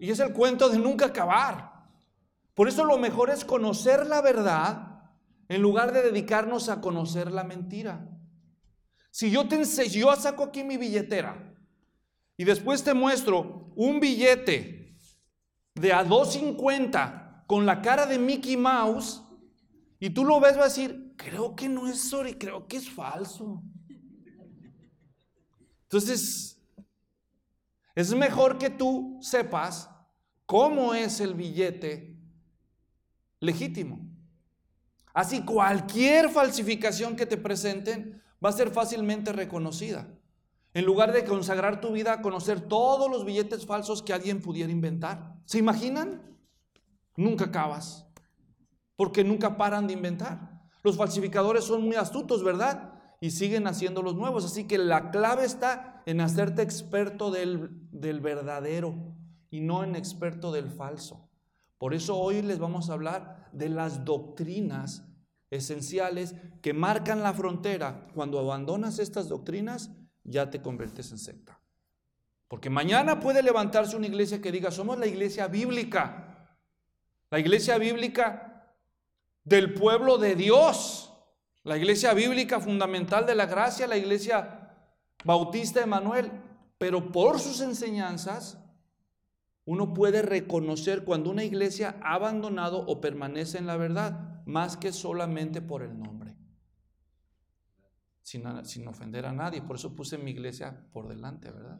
Y 0.03 0.11
es 0.11 0.19
el 0.19 0.33
cuento 0.33 0.67
de 0.67 0.77
nunca 0.77 1.05
acabar. 1.05 1.87
Por 2.53 2.67
eso 2.67 2.83
lo 2.83 2.97
mejor 2.97 3.29
es 3.29 3.45
conocer 3.45 4.05
la 4.05 4.19
verdad 4.19 5.01
en 5.47 5.61
lugar 5.61 5.93
de 5.93 6.01
dedicarnos 6.01 6.67
a 6.67 6.81
conocer 6.81 7.31
la 7.31 7.45
mentira. 7.45 8.05
Si 9.11 9.31
yo 9.31 9.47
te 9.47 9.63
yo 9.63 10.13
saco 10.17 10.43
aquí 10.43 10.65
mi 10.65 10.75
billetera 10.75 11.55
y 12.35 12.43
después 12.43 12.83
te 12.83 12.93
muestro 12.93 13.71
un 13.77 14.01
billete 14.01 14.97
de 15.73 15.93
a 15.93 16.05
2.50 16.05 17.45
con 17.47 17.65
la 17.65 17.81
cara 17.81 18.05
de 18.05 18.19
Mickey 18.19 18.57
Mouse 18.57 19.23
y 20.01 20.09
tú 20.09 20.25
lo 20.25 20.41
ves, 20.41 20.57
vas 20.57 20.65
a 20.65 20.81
decir, 20.81 21.13
creo 21.15 21.55
que 21.55 21.69
no 21.69 21.87
es 21.87 22.09
sorry, 22.09 22.33
creo 22.33 22.67
que 22.67 22.75
es 22.75 22.89
falso. 22.89 23.63
Entonces, 25.83 26.61
es 27.95 28.13
mejor 28.13 28.57
que 28.57 28.69
tú 28.69 29.17
sepas 29.21 29.91
cómo 30.53 30.93
es 30.93 31.19
el 31.19 31.33
billete 31.33 32.15
legítimo. 33.39 34.07
Así 35.11 35.43
cualquier 35.43 36.29
falsificación 36.29 37.15
que 37.15 37.25
te 37.25 37.37
presenten 37.37 38.21
va 38.33 38.49
a 38.49 38.51
ser 38.51 38.69
fácilmente 38.69 39.33
reconocida. 39.33 40.15
En 40.75 40.85
lugar 40.85 41.11
de 41.11 41.25
consagrar 41.25 41.81
tu 41.81 41.91
vida 41.91 42.13
a 42.13 42.21
conocer 42.21 42.61
todos 42.61 43.09
los 43.09 43.25
billetes 43.25 43.65
falsos 43.65 44.03
que 44.03 44.13
alguien 44.13 44.43
pudiera 44.43 44.71
inventar. 44.71 45.37
¿Se 45.45 45.57
imaginan? 45.57 46.21
Nunca 47.17 47.45
acabas. 47.45 48.05
Porque 48.95 49.23
nunca 49.23 49.57
paran 49.57 49.87
de 49.87 49.93
inventar. 49.93 50.61
Los 50.83 50.97
falsificadores 50.97 51.63
son 51.63 51.81
muy 51.81 51.95
astutos, 51.95 52.43
¿verdad? 52.43 52.93
Y 53.19 53.31
siguen 53.31 53.65
haciendo 53.65 54.03
los 54.03 54.13
nuevos. 54.13 54.45
Así 54.45 54.65
que 54.65 54.77
la 54.77 55.09
clave 55.09 55.45
está 55.45 56.03
en 56.05 56.21
hacerte 56.21 56.61
experto 56.61 57.31
del, 57.31 57.71
del 57.89 58.21
verdadero 58.21 59.15
y 59.53 59.59
no 59.59 59.83
en 59.83 59.95
experto 59.95 60.51
del 60.51 60.67
falso. 60.67 61.29
Por 61.77 61.93
eso 61.93 62.17
hoy 62.17 62.41
les 62.41 62.57
vamos 62.57 62.89
a 62.89 62.93
hablar 62.93 63.49
de 63.51 63.69
las 63.69 64.03
doctrinas 64.03 65.05
esenciales 65.51 66.33
que 66.63 66.73
marcan 66.73 67.21
la 67.21 67.33
frontera. 67.33 68.07
Cuando 68.15 68.39
abandonas 68.39 68.97
estas 68.97 69.29
doctrinas, 69.29 69.91
ya 70.23 70.49
te 70.49 70.59
conviertes 70.59 71.11
en 71.11 71.19
secta. 71.19 71.61
Porque 72.47 72.71
mañana 72.71 73.19
puede 73.19 73.43
levantarse 73.43 73.95
una 73.95 74.07
iglesia 74.07 74.41
que 74.41 74.51
diga, 74.51 74.71
somos 74.71 74.97
la 74.97 75.05
iglesia 75.05 75.45
bíblica, 75.45 76.47
la 77.29 77.37
iglesia 77.37 77.77
bíblica 77.77 78.73
del 79.43 79.75
pueblo 79.75 80.17
de 80.17 80.33
Dios, 80.33 81.13
la 81.61 81.77
iglesia 81.77 82.15
bíblica 82.15 82.59
fundamental 82.59 83.27
de 83.27 83.35
la 83.35 83.45
gracia, 83.45 83.85
la 83.85 83.97
iglesia 83.97 84.73
bautista 85.23 85.79
de 85.79 85.85
Manuel, 85.85 86.31
pero 86.79 87.11
por 87.11 87.39
sus 87.39 87.61
enseñanzas 87.61 88.57
uno 89.65 89.93
puede 89.93 90.21
reconocer 90.21 91.03
cuando 91.05 91.29
una 91.29 91.43
iglesia 91.43 91.97
ha 92.01 92.15
abandonado 92.15 92.79
o 92.79 92.99
permanece 92.99 93.57
en 93.57 93.67
la 93.67 93.77
verdad, 93.77 94.43
más 94.45 94.75
que 94.75 94.91
solamente 94.91 95.61
por 95.61 95.83
el 95.83 95.97
nombre. 95.97 96.35
Sin, 98.21 98.87
ofender 98.87 99.25
a 99.25 99.33
nadie. 99.33 99.61
Por 99.61 99.77
eso 99.77 99.95
puse 99.95 100.17
mi 100.17 100.31
iglesia 100.31 100.85
por 100.91 101.07
delante, 101.07 101.51
¿verdad? 101.51 101.79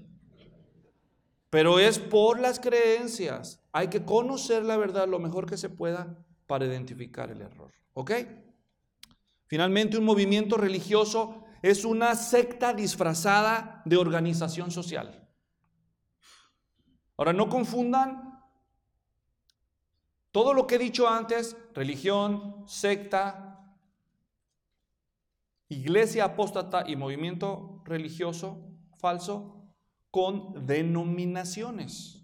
Pero 1.49 1.79
es 1.79 1.99
por 1.99 2.39
las 2.39 2.59
creencias. 2.59 3.61
Hay 3.71 3.87
que 3.89 4.03
conocer 4.03 4.63
la 4.63 4.77
verdad 4.77 5.07
lo 5.07 5.19
mejor 5.19 5.45
que 5.45 5.57
se 5.57 5.69
pueda 5.69 6.17
para 6.47 6.65
identificar 6.65 7.31
el 7.31 7.41
error. 7.41 7.71
¿Ok? 7.93 8.11
Finalmente, 9.45 9.97
un 9.97 10.05
movimiento 10.05 10.57
religioso 10.57 11.43
es 11.61 11.85
una 11.85 12.15
secta 12.15 12.73
disfrazada 12.73 13.81
de 13.85 13.97
organización 13.97 14.71
social. 14.71 15.22
Ahora, 17.17 17.33
no 17.33 17.49
confundan 17.49 18.41
todo 20.31 20.53
lo 20.53 20.65
que 20.65 20.75
he 20.75 20.79
dicho 20.79 21.07
antes, 21.07 21.55
religión, 21.73 22.63
secta, 22.67 23.75
iglesia 25.69 26.25
apóstata 26.25 26.83
y 26.87 26.95
movimiento 26.95 27.81
religioso 27.85 28.69
falso, 28.97 29.63
con 30.09 30.65
denominaciones. 30.65 32.23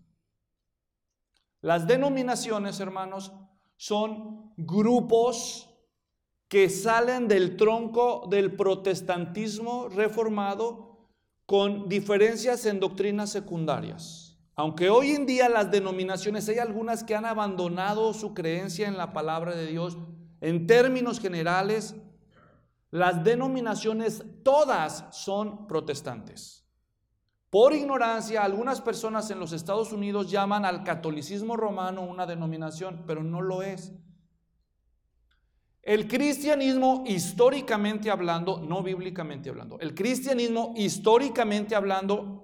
Las 1.59 1.87
denominaciones, 1.87 2.79
hermanos, 2.79 3.33
son 3.75 4.53
grupos 4.55 5.69
que 6.47 6.69
salen 6.69 7.27
del 7.27 7.57
tronco 7.57 8.27
del 8.29 8.55
protestantismo 8.55 9.89
reformado 9.89 11.09
con 11.45 11.89
diferencias 11.89 12.65
en 12.65 12.79
doctrinas 12.79 13.29
secundarias. 13.29 14.18
Aunque 14.59 14.89
hoy 14.89 15.11
en 15.11 15.25
día 15.25 15.47
las 15.47 15.71
denominaciones, 15.71 16.49
hay 16.49 16.57
algunas 16.57 17.05
que 17.05 17.15
han 17.15 17.23
abandonado 17.23 18.13
su 18.13 18.33
creencia 18.33 18.89
en 18.89 18.97
la 18.97 19.13
palabra 19.13 19.55
de 19.55 19.65
Dios, 19.67 19.97
en 20.41 20.67
términos 20.67 21.21
generales, 21.21 21.95
las 22.91 23.23
denominaciones 23.23 24.21
todas 24.43 25.05
son 25.11 25.65
protestantes. 25.65 26.67
Por 27.49 27.71
ignorancia, 27.71 28.43
algunas 28.43 28.81
personas 28.81 29.31
en 29.31 29.39
los 29.39 29.53
Estados 29.53 29.93
Unidos 29.93 30.29
llaman 30.29 30.65
al 30.65 30.83
catolicismo 30.83 31.55
romano 31.55 32.01
una 32.01 32.25
denominación, 32.25 33.05
pero 33.07 33.23
no 33.23 33.41
lo 33.41 33.61
es. 33.61 33.93
El 35.83 36.09
cristianismo 36.09 37.05
históricamente 37.07 38.11
hablando, 38.11 38.59
no 38.59 38.83
bíblicamente 38.83 39.49
hablando, 39.49 39.79
el 39.79 39.95
cristianismo 39.95 40.73
históricamente 40.75 41.75
hablando 41.75 42.38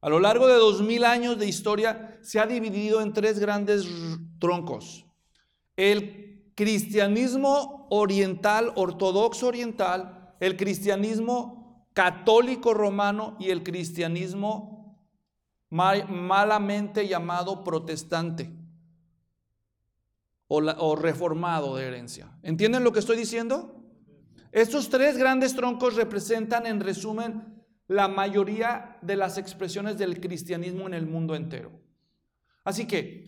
a 0.00 0.08
lo 0.08 0.20
largo 0.20 0.46
de 0.46 0.54
dos 0.54 0.82
mil 0.82 1.04
años 1.04 1.38
de 1.38 1.46
historia 1.46 2.18
se 2.22 2.38
ha 2.38 2.46
dividido 2.46 3.00
en 3.00 3.12
tres 3.12 3.38
grandes 3.38 3.86
troncos. 4.38 5.06
El 5.76 6.52
cristianismo 6.54 7.86
oriental, 7.90 8.72
ortodoxo 8.76 9.46
oriental, 9.46 10.34
el 10.40 10.56
cristianismo 10.56 11.86
católico 11.92 12.74
romano 12.74 13.36
y 13.40 13.50
el 13.50 13.62
cristianismo 13.62 14.98
malamente 15.70 17.08
llamado 17.08 17.64
protestante 17.64 18.54
o, 20.46 20.58
o 20.58 20.96
reformado 20.96 21.76
de 21.76 21.86
herencia. 21.86 22.38
¿Entienden 22.42 22.84
lo 22.84 22.92
que 22.92 23.00
estoy 23.00 23.16
diciendo? 23.16 23.82
Estos 24.52 24.88
tres 24.88 25.18
grandes 25.18 25.54
troncos 25.54 25.96
representan 25.96 26.66
en 26.66 26.80
resumen 26.80 27.55
la 27.88 28.08
mayoría 28.08 28.98
de 29.02 29.16
las 29.16 29.38
expresiones 29.38 29.98
del 29.98 30.20
cristianismo 30.20 30.86
en 30.86 30.94
el 30.94 31.06
mundo 31.06 31.34
entero. 31.34 31.72
Así 32.64 32.86
que, 32.86 33.24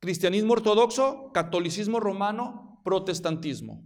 cristianismo 0.00 0.54
ortodoxo, 0.54 1.30
catolicismo 1.32 2.00
romano, 2.00 2.80
protestantismo. 2.84 3.82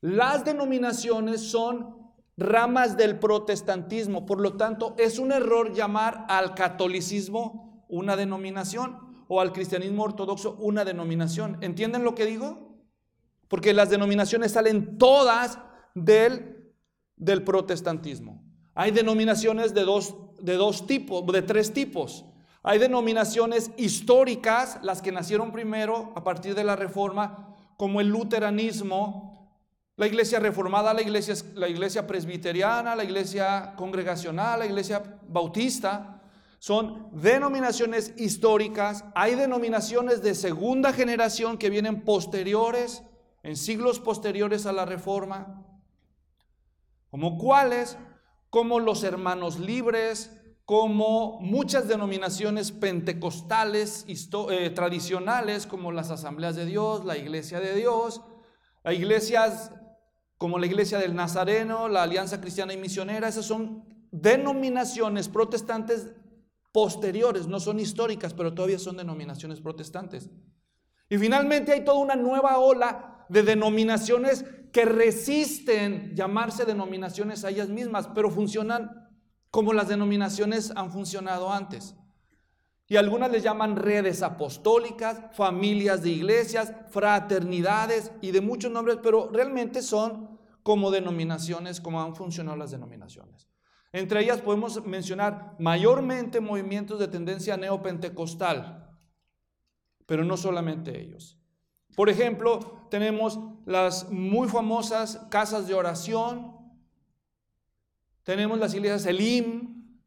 Las 0.00 0.44
denominaciones 0.44 1.40
son 1.42 2.04
ramas 2.36 2.96
del 2.96 3.18
protestantismo, 3.18 4.26
por 4.26 4.40
lo 4.40 4.56
tanto 4.56 4.94
es 4.98 5.18
un 5.18 5.32
error 5.32 5.72
llamar 5.72 6.26
al 6.28 6.54
catolicismo 6.54 7.86
una 7.88 8.16
denominación 8.16 9.24
o 9.28 9.40
al 9.40 9.52
cristianismo 9.52 10.02
ortodoxo 10.02 10.56
una 10.56 10.84
denominación. 10.84 11.58
¿Entienden 11.60 12.04
lo 12.04 12.14
que 12.14 12.26
digo? 12.26 12.76
Porque 13.48 13.72
las 13.72 13.90
denominaciones 13.90 14.52
salen 14.52 14.98
todas 14.98 15.58
del, 15.94 16.72
del 17.16 17.42
protestantismo. 17.44 18.43
Hay 18.74 18.90
denominaciones 18.90 19.72
de 19.74 19.82
dos, 19.82 20.14
de 20.40 20.54
dos 20.54 20.86
tipos, 20.86 21.24
de 21.26 21.42
tres 21.42 21.72
tipos. 21.72 22.24
Hay 22.62 22.78
denominaciones 22.78 23.70
históricas, 23.76 24.78
las 24.82 25.02
que 25.02 25.12
nacieron 25.12 25.52
primero 25.52 26.12
a 26.16 26.24
partir 26.24 26.54
de 26.54 26.64
la 26.64 26.76
reforma, 26.76 27.54
como 27.76 28.00
el 28.00 28.08
luteranismo, 28.08 29.34
la 29.96 30.06
iglesia 30.06 30.40
reformada, 30.40 30.92
la 30.92 31.02
iglesia, 31.02 31.34
la 31.54 31.68
iglesia 31.68 32.06
presbiteriana, 32.06 32.96
la 32.96 33.04
iglesia 33.04 33.74
congregacional, 33.76 34.60
la 34.60 34.66
iglesia 34.66 35.20
bautista. 35.28 36.22
Son 36.58 37.10
denominaciones 37.12 38.14
históricas. 38.16 39.04
Hay 39.14 39.34
denominaciones 39.34 40.22
de 40.22 40.34
segunda 40.34 40.92
generación 40.92 41.58
que 41.58 41.70
vienen 41.70 42.02
posteriores, 42.02 43.02
en 43.42 43.56
siglos 43.56 44.00
posteriores 44.00 44.64
a 44.64 44.72
la 44.72 44.86
reforma, 44.86 45.62
como 47.10 47.36
cuáles 47.36 47.98
como 48.54 48.78
los 48.78 49.02
hermanos 49.02 49.58
libres, 49.58 50.30
como 50.64 51.40
muchas 51.40 51.88
denominaciones 51.88 52.70
pentecostales 52.70 54.06
eh, 54.06 54.70
tradicionales, 54.70 55.66
como 55.66 55.90
las 55.90 56.12
asambleas 56.12 56.54
de 56.54 56.64
Dios, 56.64 57.04
la 57.04 57.18
iglesia 57.18 57.58
de 57.58 57.74
Dios, 57.74 58.22
las 58.84 58.94
iglesias 58.94 59.72
como 60.38 60.60
la 60.60 60.66
iglesia 60.66 60.98
del 60.98 61.16
Nazareno, 61.16 61.88
la 61.88 62.04
Alianza 62.04 62.40
Cristiana 62.40 62.72
y 62.72 62.76
Misionera, 62.76 63.26
esas 63.26 63.44
son 63.44 63.82
denominaciones 64.12 65.28
protestantes 65.28 66.12
posteriores, 66.70 67.48
no 67.48 67.58
son 67.58 67.80
históricas, 67.80 68.34
pero 68.34 68.54
todavía 68.54 68.78
son 68.78 68.96
denominaciones 68.96 69.60
protestantes. 69.60 70.30
Y 71.08 71.18
finalmente 71.18 71.72
hay 71.72 71.84
toda 71.84 71.98
una 71.98 72.14
nueva 72.14 72.58
ola 72.58 73.26
de 73.28 73.42
denominaciones 73.42 74.44
que 74.74 74.84
resisten 74.84 76.16
llamarse 76.16 76.64
denominaciones 76.64 77.44
a 77.44 77.50
ellas 77.50 77.68
mismas, 77.68 78.08
pero 78.08 78.28
funcionan 78.28 79.08
como 79.52 79.72
las 79.72 79.86
denominaciones 79.86 80.72
han 80.74 80.90
funcionado 80.90 81.52
antes. 81.52 81.94
Y 82.88 82.96
algunas 82.96 83.30
les 83.30 83.44
llaman 83.44 83.76
redes 83.76 84.20
apostólicas, 84.20 85.32
familias 85.32 86.02
de 86.02 86.10
iglesias, 86.10 86.72
fraternidades 86.90 88.10
y 88.20 88.32
de 88.32 88.40
muchos 88.40 88.72
nombres, 88.72 88.98
pero 89.00 89.30
realmente 89.32 89.80
son 89.80 90.40
como 90.64 90.90
denominaciones, 90.90 91.80
como 91.80 92.02
han 92.02 92.16
funcionado 92.16 92.56
las 92.56 92.72
denominaciones. 92.72 93.48
Entre 93.92 94.22
ellas 94.22 94.40
podemos 94.40 94.84
mencionar 94.84 95.54
mayormente 95.60 96.40
movimientos 96.40 96.98
de 96.98 97.06
tendencia 97.06 97.56
neopentecostal, 97.56 98.90
pero 100.04 100.24
no 100.24 100.36
solamente 100.36 101.00
ellos. 101.00 101.38
Por 101.94 102.08
ejemplo, 102.08 102.86
tenemos 102.90 103.38
las 103.66 104.10
muy 104.10 104.48
famosas 104.48 105.20
casas 105.30 105.66
de 105.66 105.74
oración, 105.74 106.52
tenemos 108.24 108.58
las 108.58 108.74
iglesias 108.74 109.06
Elim, 109.06 109.98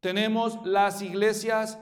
tenemos 0.00 0.58
las 0.64 1.02
iglesias 1.02 1.78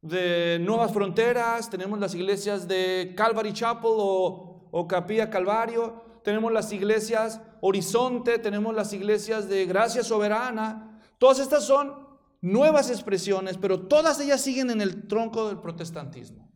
de 0.00 0.58
Nuevas 0.60 0.92
Fronteras, 0.92 1.70
tenemos 1.70 1.98
las 1.98 2.14
iglesias 2.14 2.66
de 2.66 3.14
Calvary 3.16 3.52
Chapel 3.52 3.90
o, 3.96 4.68
o 4.70 4.88
Capilla 4.88 5.30
Calvario, 5.30 6.02
tenemos 6.22 6.52
las 6.52 6.72
iglesias 6.72 7.40
Horizonte, 7.60 8.38
tenemos 8.38 8.74
las 8.74 8.92
iglesias 8.92 9.48
de 9.48 9.66
Gracia 9.66 10.04
Soberana. 10.04 11.00
Todas 11.18 11.38
estas 11.40 11.64
son 11.64 12.06
nuevas 12.40 12.90
expresiones, 12.90 13.56
pero 13.58 13.80
todas 13.80 14.20
ellas 14.20 14.40
siguen 14.40 14.70
en 14.70 14.80
el 14.80 15.08
tronco 15.08 15.48
del 15.48 15.58
protestantismo. 15.58 16.47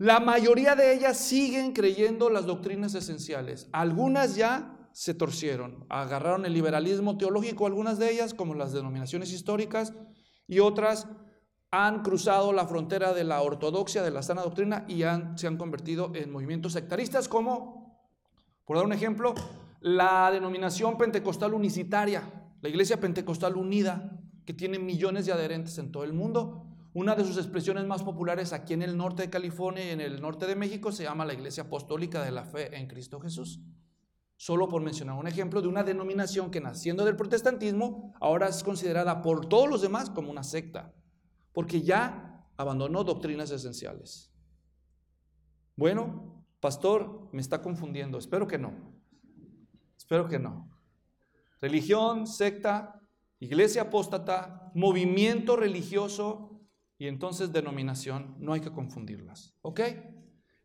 La 0.00 0.18
mayoría 0.18 0.76
de 0.76 0.94
ellas 0.94 1.18
siguen 1.18 1.74
creyendo 1.74 2.30
las 2.30 2.46
doctrinas 2.46 2.94
esenciales. 2.94 3.68
Algunas 3.70 4.34
ya 4.34 4.88
se 4.92 5.12
torcieron, 5.12 5.84
agarraron 5.90 6.46
el 6.46 6.54
liberalismo 6.54 7.18
teológico, 7.18 7.66
algunas 7.66 7.98
de 7.98 8.10
ellas, 8.10 8.32
como 8.32 8.54
las 8.54 8.72
denominaciones 8.72 9.30
históricas, 9.30 9.92
y 10.46 10.60
otras 10.60 11.06
han 11.70 12.00
cruzado 12.00 12.54
la 12.54 12.66
frontera 12.66 13.12
de 13.12 13.24
la 13.24 13.42
ortodoxia, 13.42 14.02
de 14.02 14.10
la 14.10 14.22
sana 14.22 14.40
doctrina, 14.40 14.86
y 14.88 15.02
se 15.36 15.46
han 15.46 15.58
convertido 15.58 16.12
en 16.14 16.32
movimientos 16.32 16.72
sectaristas, 16.72 17.28
como, 17.28 18.08
por 18.64 18.78
dar 18.78 18.86
un 18.86 18.94
ejemplo, 18.94 19.34
la 19.82 20.30
denominación 20.32 20.96
pentecostal 20.96 21.52
unicitaria, 21.52 22.22
la 22.62 22.70
iglesia 22.70 22.98
pentecostal 22.98 23.54
unida, 23.54 24.18
que 24.46 24.54
tiene 24.54 24.78
millones 24.78 25.26
de 25.26 25.32
adherentes 25.32 25.76
en 25.76 25.92
todo 25.92 26.04
el 26.04 26.14
mundo. 26.14 26.69
Una 26.92 27.14
de 27.14 27.24
sus 27.24 27.36
expresiones 27.36 27.86
más 27.86 28.02
populares 28.02 28.52
aquí 28.52 28.74
en 28.74 28.82
el 28.82 28.96
norte 28.96 29.22
de 29.22 29.30
California 29.30 29.84
y 29.86 29.90
en 29.90 30.00
el 30.00 30.20
norte 30.20 30.46
de 30.46 30.56
México 30.56 30.90
se 30.90 31.04
llama 31.04 31.24
la 31.24 31.34
Iglesia 31.34 31.64
Apostólica 31.64 32.24
de 32.24 32.32
la 32.32 32.44
Fe 32.44 32.76
en 32.76 32.88
Cristo 32.88 33.20
Jesús. 33.20 33.60
Solo 34.36 34.68
por 34.68 34.82
mencionar 34.82 35.16
un 35.16 35.28
ejemplo 35.28 35.62
de 35.62 35.68
una 35.68 35.84
denominación 35.84 36.50
que 36.50 36.60
naciendo 36.60 37.04
del 37.04 37.14
protestantismo 37.14 38.12
ahora 38.20 38.48
es 38.48 38.64
considerada 38.64 39.22
por 39.22 39.46
todos 39.46 39.68
los 39.68 39.82
demás 39.82 40.10
como 40.10 40.32
una 40.32 40.42
secta, 40.42 40.92
porque 41.52 41.82
ya 41.82 42.44
abandonó 42.56 43.04
doctrinas 43.04 43.52
esenciales. 43.52 44.32
Bueno, 45.76 46.44
pastor, 46.58 47.28
me 47.32 47.40
está 47.40 47.62
confundiendo, 47.62 48.18
espero 48.18 48.48
que 48.48 48.58
no. 48.58 48.72
Espero 49.96 50.26
que 50.26 50.40
no. 50.40 50.68
Religión, 51.60 52.26
secta, 52.26 53.00
iglesia 53.38 53.82
apóstata, 53.82 54.72
movimiento 54.74 55.54
religioso 55.54 56.59
y 57.00 57.08
entonces 57.08 57.50
denominación. 57.50 58.36
No 58.38 58.52
hay 58.52 58.60
que 58.60 58.70
confundirlas. 58.70 59.54
¿Ok? 59.62 59.80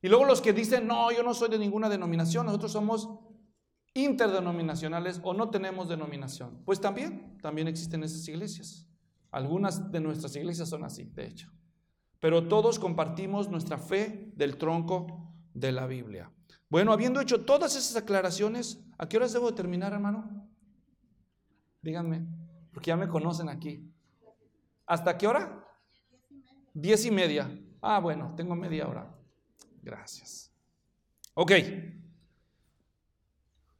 Y 0.01 0.09
luego 0.09 0.25
los 0.25 0.41
que 0.41 0.51
dicen, 0.51 0.85
no, 0.85 1.09
yo 1.13 1.23
no 1.23 1.33
soy 1.33 1.49
de 1.49 1.57
ninguna 1.57 1.87
denominación, 1.87 2.45
nosotros 2.45 2.73
somos 2.73 3.09
interdenominacionales 3.93 5.21
o 5.23 5.33
no 5.33 5.49
tenemos 5.49 5.87
denominación. 5.87 6.61
Pues 6.65 6.81
también, 6.81 7.37
también 7.41 7.69
existen 7.69 8.03
esas 8.03 8.27
iglesias. 8.27 8.85
Algunas 9.31 9.89
de 9.93 10.01
nuestras 10.01 10.35
iglesias 10.35 10.67
son 10.67 10.83
así, 10.83 11.05
de 11.05 11.25
hecho. 11.25 11.49
Pero 12.19 12.49
todos 12.49 12.79
compartimos 12.79 13.49
nuestra 13.49 13.77
fe 13.77 14.33
del 14.35 14.57
tronco 14.57 15.33
de 15.53 15.71
la 15.71 15.87
Biblia. 15.87 16.33
Bueno, 16.67 16.91
habiendo 16.91 17.21
hecho 17.21 17.45
todas 17.45 17.77
esas 17.77 17.95
aclaraciones, 17.95 18.83
¿a 18.97 19.07
qué 19.07 19.15
horas 19.15 19.31
debo 19.31 19.55
terminar, 19.55 19.93
hermano? 19.93 20.49
Díganme, 21.81 22.27
porque 22.73 22.89
ya 22.89 22.97
me 22.97 23.07
conocen 23.07 23.47
aquí. 23.47 23.89
¿Hasta 24.85 25.17
qué 25.17 25.27
hora? 25.27 25.64
Diez 26.75 27.05
y 27.05 27.11
media. 27.11 27.49
Ah, 27.81 27.99
bueno, 27.99 28.35
tengo 28.37 28.55
media 28.55 28.87
hora. 28.87 29.11
Gracias. 29.81 30.53
Ok. 31.33 31.51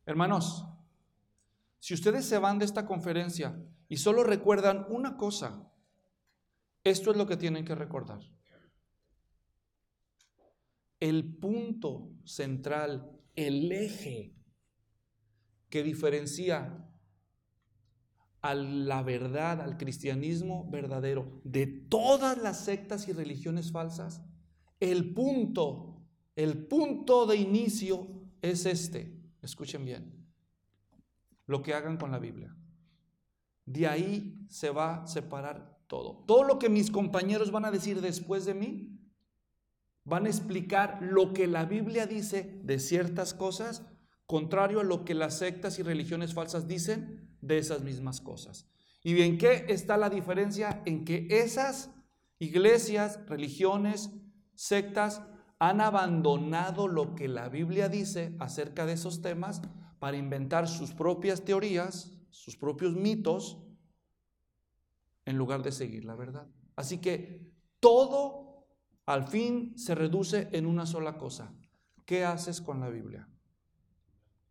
Hermanos, 0.08 0.66
si 1.80 1.94
ustedes 1.94 2.26
se 2.26 2.40
van 2.40 2.58
de 2.58 2.66
esta 2.66 2.88
conferencia 2.88 3.56
y 3.88 3.98
solo 3.98 4.24
recuerdan 4.24 4.88
una 4.90 5.16
cosa, 5.16 5.72
esto 6.84 7.12
es 7.12 7.18
lo 7.18 7.28
que 7.28 7.38
tienen 7.38 7.66
que 7.66 7.76
recordar 7.76 8.20
el 11.00 11.36
punto 11.36 12.12
central, 12.24 13.12
el 13.36 13.72
eje 13.72 14.34
que 15.70 15.84
diferencia 15.84 16.90
a 18.46 18.54
la 18.54 19.02
verdad, 19.02 19.60
al 19.60 19.76
cristianismo 19.76 20.70
verdadero, 20.70 21.42
de 21.44 21.66
todas 21.66 22.38
las 22.38 22.64
sectas 22.64 23.08
y 23.08 23.12
religiones 23.12 23.72
falsas, 23.72 24.22
el 24.80 25.16
punto, 25.16 26.06
el 26.36 26.68
punto 26.68 27.26
de 27.26 27.38
inicio 27.38 28.08
es 28.44 28.68
este. 28.68 29.20
Escuchen 29.42 29.84
bien. 29.84 30.28
Lo 31.48 31.64
que 31.64 31.74
hagan 31.74 31.98
con 31.98 32.12
la 32.12 32.20
Biblia. 32.20 32.56
De 33.66 33.88
ahí 33.88 34.46
se 34.48 34.70
va 34.70 35.02
a 35.02 35.08
separar 35.08 35.80
todo. 35.88 36.24
Todo 36.28 36.44
lo 36.44 36.60
que 36.60 36.70
mis 36.70 36.92
compañeros 36.92 37.50
van 37.50 37.66
a 37.66 37.72
decir 37.72 38.00
después 38.00 38.46
de 38.46 38.54
mí 38.54 39.00
van 40.04 40.28
a 40.28 40.30
explicar 40.30 41.00
lo 41.02 41.34
que 41.34 41.48
la 41.48 41.66
Biblia 41.66 42.06
dice 42.06 42.60
de 42.64 42.78
ciertas 42.78 43.34
cosas, 43.34 43.84
contrario 44.28 44.82
a 44.82 44.84
lo 44.84 45.04
que 45.04 45.16
las 45.16 45.40
sectas 45.40 45.80
y 45.80 45.82
religiones 45.82 46.36
falsas 46.36 46.68
dicen 46.68 47.35
de 47.46 47.58
esas 47.58 47.82
mismas 47.82 48.22
cosas. 48.22 48.68
¿Y 49.04 49.22
en 49.22 49.38
qué 49.38 49.66
está 49.70 49.98
la 49.98 50.10
diferencia? 50.10 50.82
En 50.86 51.06
que 51.06 51.28
esas 51.30 51.92
iglesias, 52.40 53.20
religiones, 53.28 54.12
sectas 54.56 55.22
han 55.60 55.80
abandonado 55.80 56.88
lo 56.88 57.16
que 57.16 57.28
la 57.28 57.50
Biblia 57.50 57.88
dice 57.88 58.36
acerca 58.40 58.86
de 58.86 58.94
esos 58.94 59.22
temas 59.22 59.62
para 60.00 60.18
inventar 60.18 60.68
sus 60.68 60.92
propias 60.92 61.44
teorías, 61.46 62.12
sus 62.30 62.58
propios 62.58 62.96
mitos, 62.96 63.60
en 65.26 65.38
lugar 65.38 65.64
de 65.64 65.72
seguir 65.72 66.06
la 66.06 66.16
verdad. 66.16 66.48
Así 66.76 67.00
que 67.00 67.52
todo 67.80 68.68
al 69.06 69.28
fin 69.28 69.78
se 69.78 69.96
reduce 69.96 70.50
en 70.52 70.66
una 70.66 70.86
sola 70.86 71.18
cosa. 71.18 71.54
¿Qué 72.06 72.26
haces 72.26 72.62
con 72.62 72.80
la 72.80 72.90
Biblia? 72.90 73.28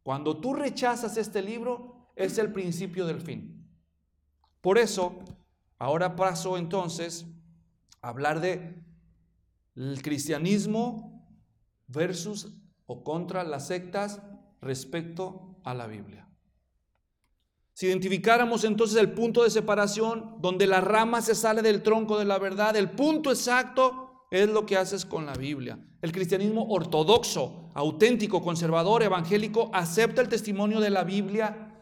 Cuando 0.03 0.39
tú 0.39 0.55
rechazas 0.55 1.17
este 1.17 1.43
libro, 1.43 2.04
es 2.17 2.39
el 2.39 2.53
principio 2.53 3.07
del 3.07 3.21
fin. 3.21 3.69
Por 4.61 4.79
eso, 4.79 5.19
ahora 5.79 6.17
paso 6.17 6.57
entonces 6.57 7.27
a 8.01 8.09
hablar 8.09 8.41
de 8.41 8.83
el 9.75 10.03
cristianismo 10.03 11.27
versus 11.87 12.53
o 12.87 13.03
contra 13.03 13.45
las 13.45 13.67
sectas 13.67 14.21
respecto 14.61 15.61
a 15.65 15.75
la 15.75 15.87
Biblia. 15.87 16.29
Si 17.73 17.87
identificáramos 17.87 18.63
entonces 18.63 18.97
el 18.99 19.13
punto 19.13 19.43
de 19.43 19.51
separación 19.51 20.37
donde 20.41 20.67
la 20.67 20.81
rama 20.81 21.21
se 21.21 21.35
sale 21.35 21.61
del 21.61 21.83
tronco 21.83 22.19
de 22.19 22.25
la 22.25 22.39
verdad, 22.39 22.77
el 22.77 22.91
punto 22.91 23.31
exacto 23.31 24.27
es 24.31 24.49
lo 24.49 24.65
que 24.65 24.77
haces 24.77 25.05
con 25.05 25.27
la 25.27 25.35
Biblia. 25.35 25.79
El 26.01 26.13
cristianismo 26.13 26.67
ortodoxo, 26.69 27.73
auténtico, 27.75 28.43
conservador, 28.43 29.03
evangélico, 29.03 29.71
acepta 29.73 30.23
el 30.23 30.29
testimonio 30.29 30.81
de 30.81 30.91
la 30.91 31.03
Biblia, 31.03 31.74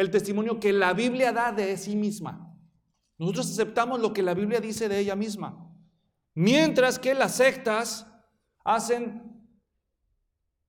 el 0.00 0.10
testimonio 0.10 0.58
que 0.58 0.72
la 0.72 0.92
Biblia 0.92 1.32
da 1.32 1.52
de 1.52 1.76
sí 1.76 1.94
misma. 1.94 2.56
Nosotros 3.18 3.50
aceptamos 3.50 4.00
lo 4.00 4.12
que 4.12 4.22
la 4.22 4.34
Biblia 4.34 4.60
dice 4.60 4.88
de 4.88 4.98
ella 4.98 5.14
misma. 5.14 5.70
Mientras 6.34 6.98
que 6.98 7.14
las 7.14 7.34
sectas 7.36 8.06
hacen 8.64 9.46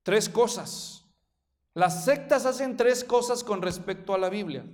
tres 0.04 0.28
cosas. 0.28 1.06
Las 1.74 2.04
sectas 2.04 2.46
hacen 2.46 2.76
tres 2.76 3.04
cosas 3.04 3.44
con 3.44 3.62
respecto 3.62 4.14
a 4.14 4.18
la 4.18 4.30
Biblia. 4.30 4.66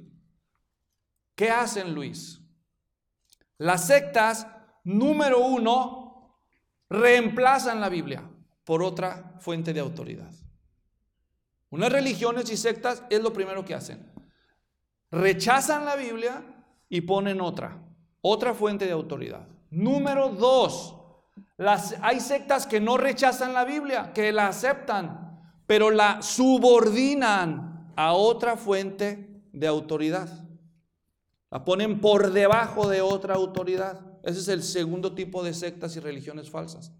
¿Qué 1.36 1.52
hacen, 1.52 1.93
Luis? 1.93 2.41
Las 3.60 3.86
sectas, 3.86 4.48
número 4.84 5.39
uno, 5.39 6.41
reemplazan 6.89 7.80
la 7.80 7.89
Biblia 7.89 8.28
por 8.63 8.82
otra 8.82 9.36
fuente 9.39 9.72
de 9.74 9.82
autoridad. 9.82 10.34
Unas 11.70 11.91
religiones 11.91 12.50
y 12.50 12.58
sectas 12.58 13.04
es 13.10 13.22
lo 13.22 13.32
primero 13.34 13.63
que 13.63 13.76
hacen. 13.76 14.17
Rechazan 15.12 15.86
la 15.86 15.96
Biblia 15.96 16.43
y 16.89 17.02
ponen 17.02 17.41
otra, 17.41 17.78
otra 18.22 18.54
fuente 18.54 18.86
de 18.86 18.91
autoridad. 18.91 19.48
Número 19.70 20.30
dos, 20.30 20.96
las, 21.58 21.96
hay 22.02 22.20
sectas 22.20 22.67
que 22.67 22.80
no 22.80 22.98
rechazan 22.98 23.54
la 23.54 23.65
Biblia, 23.65 24.12
que 24.13 24.32
la 24.32 24.48
aceptan, 24.48 25.41
pero 25.65 25.89
la 25.89 26.22
subordinan 26.22 27.91
a 27.96 28.13
otra 28.13 28.58
fuente 28.58 29.43
de 29.52 29.67
autoridad. 29.67 30.30
La 31.50 31.63
ponen 31.63 32.02
por 32.02 32.32
debajo 32.32 32.88
de 32.88 33.02
otra 33.02 33.36
autoridad. 33.36 34.02
Ese 34.24 34.39
es 34.39 34.48
el 34.50 34.63
segundo 34.63 35.13
tipo 35.13 35.43
de 35.43 35.54
sectas 35.54 35.96
y 35.96 36.00
religiones 36.00 36.50
falsas. 36.50 36.91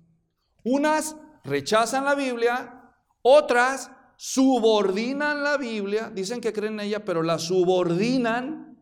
Unas 0.64 1.16
rechazan 1.44 2.06
la 2.06 2.16
Biblia, 2.16 2.94
otras 3.22 3.92
subordinan 4.18 5.44
la 5.44 5.58
Biblia, 5.58 6.10
dicen 6.10 6.42
que 6.42 6.52
creen 6.52 6.74
en 6.74 6.88
ella, 6.88 7.06
pero 7.06 7.24
la 7.24 7.40
subordinan. 7.40 8.78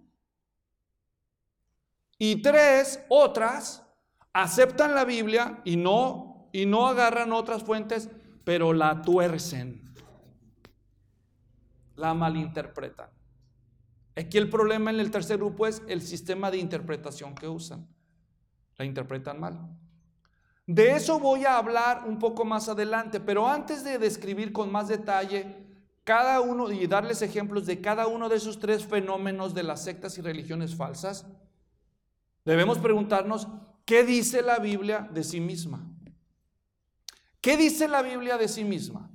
Y 2.18 2.42
tres, 2.42 3.02
otras 3.10 3.86
aceptan 4.34 4.96
la 4.96 5.06
Biblia 5.06 5.62
y 5.66 5.76
no 5.76 6.50
y 6.52 6.66
no 6.66 6.88
agarran 6.88 7.34
otras 7.34 7.64
fuentes, 7.64 8.10
pero 8.46 8.72
la 8.72 9.02
tuercen. 9.02 9.94
La 11.98 12.14
malinterpretan. 12.14 13.10
Aquí 14.16 14.38
el 14.38 14.50
problema 14.50 14.90
en 14.90 15.02
el 15.02 15.12
tercer 15.12 15.38
grupo 15.38 15.68
es 15.68 15.84
el 15.90 16.02
sistema 16.02 16.50
de 16.50 16.58
interpretación 16.58 17.36
que 17.36 17.50
usan. 17.50 17.86
La 18.78 18.86
interpretan 18.86 19.38
mal. 19.38 19.60
De 20.68 20.94
eso 20.94 21.20
voy 21.20 21.46
a 21.46 21.58
hablar 21.58 22.06
un 22.08 22.18
poco 22.18 22.44
más 22.44 22.70
adelante, 22.70 23.20
pero 23.20 23.48
antes 23.48 23.84
de 23.84 24.00
describir 24.00 24.52
con 24.52 24.72
más 24.72 24.88
detalle 24.88 25.64
cada 26.04 26.42
uno 26.42 26.72
y 26.72 26.88
darles 26.88 27.22
ejemplos 27.22 27.66
de 27.66 27.82
cada 27.82 28.08
uno 28.08 28.30
de 28.30 28.38
esos 28.38 28.60
tres 28.60 28.86
fenómenos 28.86 29.54
de 29.54 29.64
las 29.64 29.84
sectas 29.84 30.18
y 30.18 30.22
religiones 30.22 30.76
falsas, 30.76 31.26
debemos 32.46 32.80
preguntarnos, 32.80 33.48
¿qué 33.86 34.04
dice 34.04 34.42
la 34.42 34.58
Biblia 34.60 35.08
de 35.14 35.24
sí 35.24 35.40
misma? 35.40 35.88
¿Qué 37.42 37.58
dice 37.58 37.88
la 37.88 38.02
Biblia 38.02 38.38
de 38.38 38.48
sí 38.48 38.64
misma? 38.64 39.12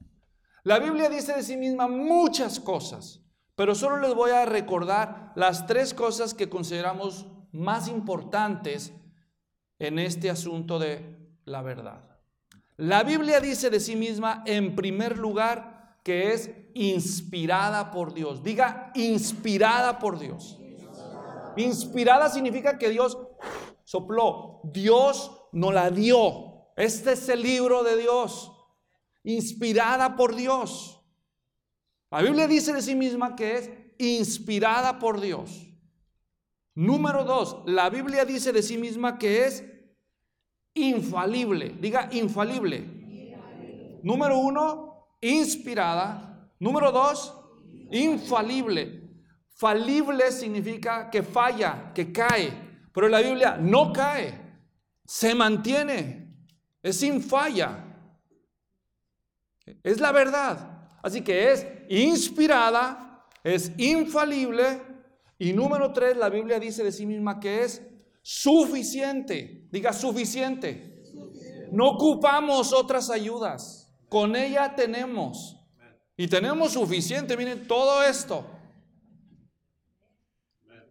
La 0.63 0.79
Biblia 0.79 1.09
dice 1.09 1.35
de 1.35 1.43
sí 1.43 1.57
misma 1.57 1.89
muchas 1.89 2.61
cosas. 2.61 3.21
Pero 3.57 3.75
solo 3.75 3.99
les 3.99 4.15
voy 4.15 4.31
a 4.31 4.47
recordar 4.47 5.33
las 5.37 5.67
tres 5.67 5.93
cosas 5.93 6.33
que 6.33 6.49
consideramos 6.49 7.27
más 7.53 7.89
importantes 7.89 8.93
en 9.79 9.99
este 9.99 10.31
asunto 10.31 10.79
de 10.79 11.20
la 11.45 11.63
verdad. 11.63 12.19
La 12.77 13.03
Biblia 13.03 13.41
dice 13.41 13.69
de 13.69 13.81
sí 13.81 13.97
misma, 13.97 14.43
en 14.47 14.75
primer 14.75 15.19
lugar, 15.19 15.99
que 16.03 16.33
es 16.33 16.51
inspirada 16.75 17.91
por 17.91 18.15
Dios. 18.15 18.43
Diga, 18.43 18.91
inspirada 18.95 19.99
por 19.99 20.19
Dios. 20.19 20.59
Inspirada 21.57 22.29
significa 22.29 22.79
que 22.79 22.89
Dios 22.89 23.19
sopló, 23.85 24.61
Dios 24.65 25.31
nos 25.53 25.75
la 25.75 25.91
dio. 25.91 26.73
Este 26.77 27.13
es 27.13 27.29
el 27.29 27.43
libro 27.43 27.83
de 27.83 27.97
Dios, 27.97 28.51
inspirada 29.25 30.17
por 30.17 30.35
Dios. 30.35 31.05
La 32.11 32.23
Biblia 32.23 32.47
dice 32.47 32.73
de 32.73 32.83
sí 32.83 32.95
misma 32.95 33.37
que 33.37 33.57
es 33.57 33.71
inspirada 33.99 34.99
por 34.99 35.21
Dios. 35.21 35.67
Número 36.75 37.25
dos, 37.25 37.59
la 37.67 37.91
Biblia 37.91 38.25
dice 38.25 38.53
de 38.53 38.63
sí 38.63 38.79
misma 38.79 39.19
que 39.19 39.45
es 39.45 39.65
infalible. 40.89 41.77
Diga 41.81 42.09
infalible. 42.13 42.85
Número 44.03 44.39
uno, 44.39 45.17
inspirada. 45.21 46.51
Número 46.59 46.91
dos, 46.93 47.35
infalible. 47.91 49.01
Falible 49.51 50.33
significa 50.33 51.11
que 51.11 51.23
falla, 51.23 51.93
que 51.95 52.11
cae. 52.11 52.71
Pero 52.93 53.09
la 53.09 53.21
Biblia 53.21 53.57
no 53.61 53.93
cae, 53.93 54.35
se 55.05 55.35
mantiene, 55.35 56.35
es 56.83 56.97
sin 56.97 57.23
falla. 57.23 57.85
Es 59.83 60.01
la 60.01 60.13
verdad. 60.13 60.89
Así 61.03 61.23
que 61.23 61.53
es 61.53 61.67
inspirada, 61.89 63.27
es 63.45 63.73
infalible 63.79 64.83
y 65.39 65.53
número 65.55 65.93
tres, 65.93 66.17
la 66.17 66.29
Biblia 66.29 66.61
dice 66.61 66.85
de 66.85 66.93
sí 66.93 67.07
misma 67.07 67.41
que 67.41 67.63
es 67.63 67.83
suficiente. 68.21 69.60
Diga 69.71 69.93
suficiente. 69.93 71.03
No 71.73 71.91
ocupamos 71.91 72.73
otras 72.73 73.11
ayudas. 73.11 73.93
Con 74.09 74.35
ella 74.35 74.75
tenemos. 74.75 75.57
Y 76.17 76.27
tenemos 76.29 76.73
suficiente. 76.73 77.37
Miren 77.37 77.67
todo 77.67 78.03
esto. 78.03 78.45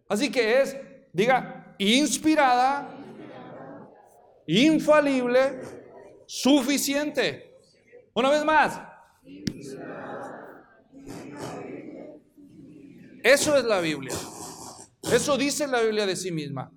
Así 0.08 0.30
que 0.30 0.60
es, 0.60 0.76
diga, 1.12 1.76
inspirada, 1.78 2.96
infalible, 4.46 5.60
suficiente. 6.26 7.54
Una 8.12 8.30
vez 8.30 8.44
más, 8.44 8.80
Eso 13.22 13.56
es 13.56 13.64
la 13.64 13.80
Biblia. 13.80 14.14
Eso 15.12 15.36
dice 15.36 15.66
la 15.66 15.80
Biblia 15.82 16.06
de 16.06 16.16
sí 16.16 16.30
misma. 16.30 16.72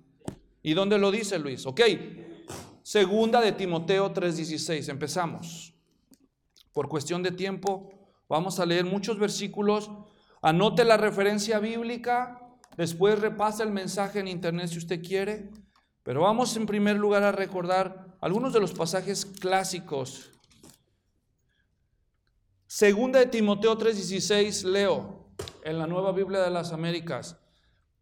¿Y 0.66 0.72
dónde 0.72 0.96
lo 0.96 1.10
dice 1.10 1.38
Luis? 1.38 1.66
Ok. 1.66 1.82
Segunda 2.82 3.42
de 3.42 3.52
Timoteo 3.52 4.14
3:16. 4.14 4.88
Empezamos. 4.88 5.74
Por 6.72 6.88
cuestión 6.88 7.22
de 7.22 7.32
tiempo, 7.32 7.92
vamos 8.30 8.58
a 8.58 8.64
leer 8.64 8.86
muchos 8.86 9.18
versículos. 9.18 9.90
Anote 10.40 10.86
la 10.86 10.96
referencia 10.96 11.58
bíblica. 11.58 12.40
Después 12.78 13.18
repasa 13.18 13.62
el 13.62 13.72
mensaje 13.72 14.20
en 14.20 14.26
internet 14.26 14.68
si 14.68 14.78
usted 14.78 15.02
quiere. 15.02 15.50
Pero 16.02 16.22
vamos 16.22 16.56
en 16.56 16.64
primer 16.64 16.96
lugar 16.96 17.24
a 17.24 17.32
recordar 17.32 18.16
algunos 18.22 18.54
de 18.54 18.60
los 18.60 18.72
pasajes 18.72 19.26
clásicos. 19.26 20.30
Segunda 22.66 23.18
de 23.18 23.26
Timoteo 23.26 23.76
3:16, 23.76 24.64
leo 24.64 25.28
en 25.62 25.78
la 25.78 25.86
Nueva 25.86 26.12
Biblia 26.12 26.40
de 26.40 26.50
las 26.50 26.72
Américas. 26.72 27.36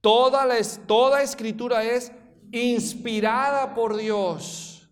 Toda, 0.00 0.46
la, 0.46 0.56
toda 0.86 1.22
escritura 1.22 1.82
es 1.84 2.12
inspirada 2.52 3.74
por 3.74 3.96
Dios. 3.96 4.88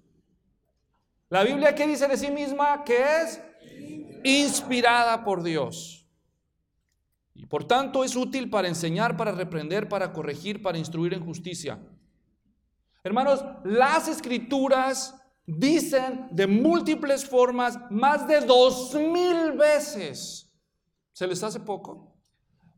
La 1.28 1.44
Biblia 1.44 1.74
que 1.74 1.86
dice 1.86 2.08
de 2.08 2.16
sí 2.16 2.30
misma 2.30 2.82
que 2.82 2.98
es 3.22 3.40
inspirada 4.24 5.22
por 5.22 5.42
Dios. 5.42 6.08
Y 7.34 7.46
por 7.46 7.64
tanto 7.64 8.02
es 8.02 8.16
útil 8.16 8.50
para 8.50 8.68
enseñar, 8.68 9.16
para 9.16 9.32
reprender, 9.32 9.88
para 9.88 10.12
corregir, 10.12 10.60
para 10.60 10.78
instruir 10.78 11.14
en 11.14 11.24
justicia. 11.24 11.78
Hermanos, 13.04 13.44
las 13.64 14.08
escrituras 14.08 15.14
dicen 15.46 16.28
de 16.32 16.46
múltiples 16.46 17.24
formas 17.24 17.78
más 17.90 18.26
de 18.26 18.40
dos 18.40 18.94
mil 18.94 19.52
veces. 19.52 20.52
¿Se 21.12 21.26
les 21.26 21.42
hace 21.42 21.60
poco? 21.60 22.14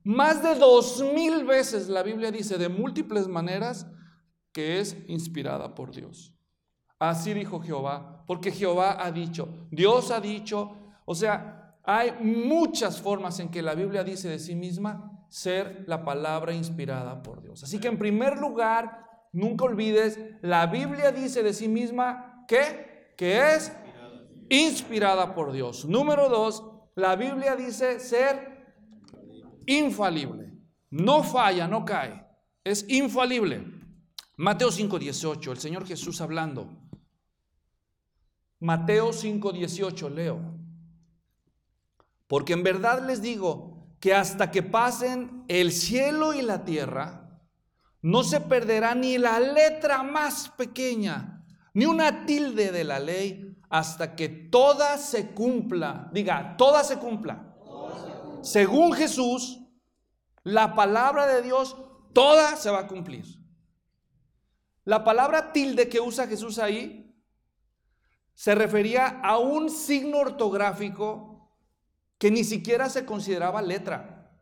Más 0.04 0.42
de 0.42 0.54
dos 0.54 1.02
mil 1.14 1.44
veces 1.44 1.88
la 1.88 2.02
Biblia 2.02 2.30
dice 2.30 2.58
de 2.58 2.68
múltiples 2.68 3.28
maneras 3.28 3.86
que 4.52 4.80
es 4.80 4.96
inspirada 5.08 5.74
por 5.74 5.94
Dios. 5.94 6.34
Así 6.98 7.34
dijo 7.34 7.60
Jehová, 7.60 8.24
porque 8.26 8.52
Jehová 8.52 9.04
ha 9.04 9.10
dicho, 9.10 9.66
Dios 9.70 10.10
ha 10.10 10.20
dicho, 10.20 10.76
o 11.04 11.14
sea, 11.14 11.76
hay 11.82 12.12
muchas 12.20 13.00
formas 13.00 13.40
en 13.40 13.48
que 13.48 13.62
la 13.62 13.74
Biblia 13.74 14.04
dice 14.04 14.28
de 14.28 14.38
sí 14.38 14.54
misma 14.54 15.26
ser 15.28 15.84
la 15.88 16.04
palabra 16.04 16.52
inspirada 16.52 17.22
por 17.22 17.42
Dios. 17.42 17.64
Así 17.64 17.80
que 17.80 17.88
en 17.88 17.98
primer 17.98 18.38
lugar, 18.38 19.04
nunca 19.32 19.64
olvides, 19.64 20.20
la 20.42 20.66
Biblia 20.66 21.10
dice 21.10 21.42
de 21.42 21.52
sí 21.52 21.68
misma 21.68 22.44
que, 22.46 23.14
que 23.16 23.54
es 23.54 23.72
inspirada 24.48 25.34
por 25.34 25.52
Dios. 25.52 25.86
Número 25.86 26.28
dos, 26.28 26.62
la 26.94 27.16
Biblia 27.16 27.56
dice 27.56 27.98
ser 27.98 28.76
infalible. 29.66 30.52
No 30.90 31.22
falla, 31.22 31.66
no 31.66 31.84
cae. 31.84 32.24
Es 32.62 32.84
infalible. 32.88 33.71
Mateo 34.42 34.72
5:18, 34.72 35.52
el 35.52 35.58
Señor 35.58 35.86
Jesús 35.86 36.20
hablando. 36.20 36.68
Mateo 38.58 39.12
5:18, 39.12 40.08
leo. 40.08 40.40
Porque 42.26 42.54
en 42.54 42.64
verdad 42.64 43.06
les 43.06 43.22
digo 43.22 43.86
que 44.00 44.14
hasta 44.14 44.50
que 44.50 44.64
pasen 44.64 45.44
el 45.46 45.70
cielo 45.70 46.34
y 46.34 46.42
la 46.42 46.64
tierra, 46.64 47.40
no 48.00 48.24
se 48.24 48.40
perderá 48.40 48.96
ni 48.96 49.16
la 49.16 49.38
letra 49.38 50.02
más 50.02 50.48
pequeña, 50.48 51.44
ni 51.72 51.86
una 51.86 52.26
tilde 52.26 52.72
de 52.72 52.82
la 52.82 52.98
ley, 52.98 53.56
hasta 53.70 54.16
que 54.16 54.28
toda 54.28 54.98
se 54.98 55.30
cumpla. 55.30 56.10
Diga, 56.12 56.56
toda 56.56 56.82
se 56.82 56.98
cumpla 56.98 57.52
según 58.42 58.92
Jesús, 58.92 59.60
la 60.42 60.74
palabra 60.74 61.26
de 61.28 61.42
Dios, 61.42 61.76
toda 62.12 62.56
se 62.56 62.70
va 62.70 62.80
a 62.80 62.86
cumplir. 62.88 63.41
La 64.84 65.04
palabra 65.04 65.52
tilde 65.52 65.88
que 65.88 66.00
usa 66.00 66.26
Jesús 66.26 66.58
ahí 66.58 67.14
se 68.34 68.54
refería 68.54 69.20
a 69.20 69.38
un 69.38 69.70
signo 69.70 70.18
ortográfico 70.18 71.50
que 72.18 72.30
ni 72.30 72.44
siquiera 72.44 72.88
se 72.88 73.04
consideraba 73.04 73.62
letra. 73.62 74.38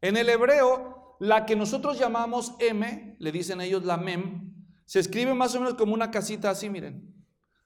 En 0.00 0.16
el 0.16 0.28
hebreo, 0.28 1.16
la 1.20 1.46
que 1.46 1.56
nosotros 1.56 1.98
llamamos 1.98 2.54
M, 2.58 3.16
le 3.18 3.32
dicen 3.32 3.60
ellos 3.60 3.84
la 3.84 3.96
mem, 3.96 4.54
se 4.86 5.00
escribe 5.00 5.34
más 5.34 5.54
o 5.54 5.60
menos 5.60 5.74
como 5.74 5.94
una 5.94 6.10
casita 6.10 6.50
así, 6.50 6.68
miren. 6.68 7.14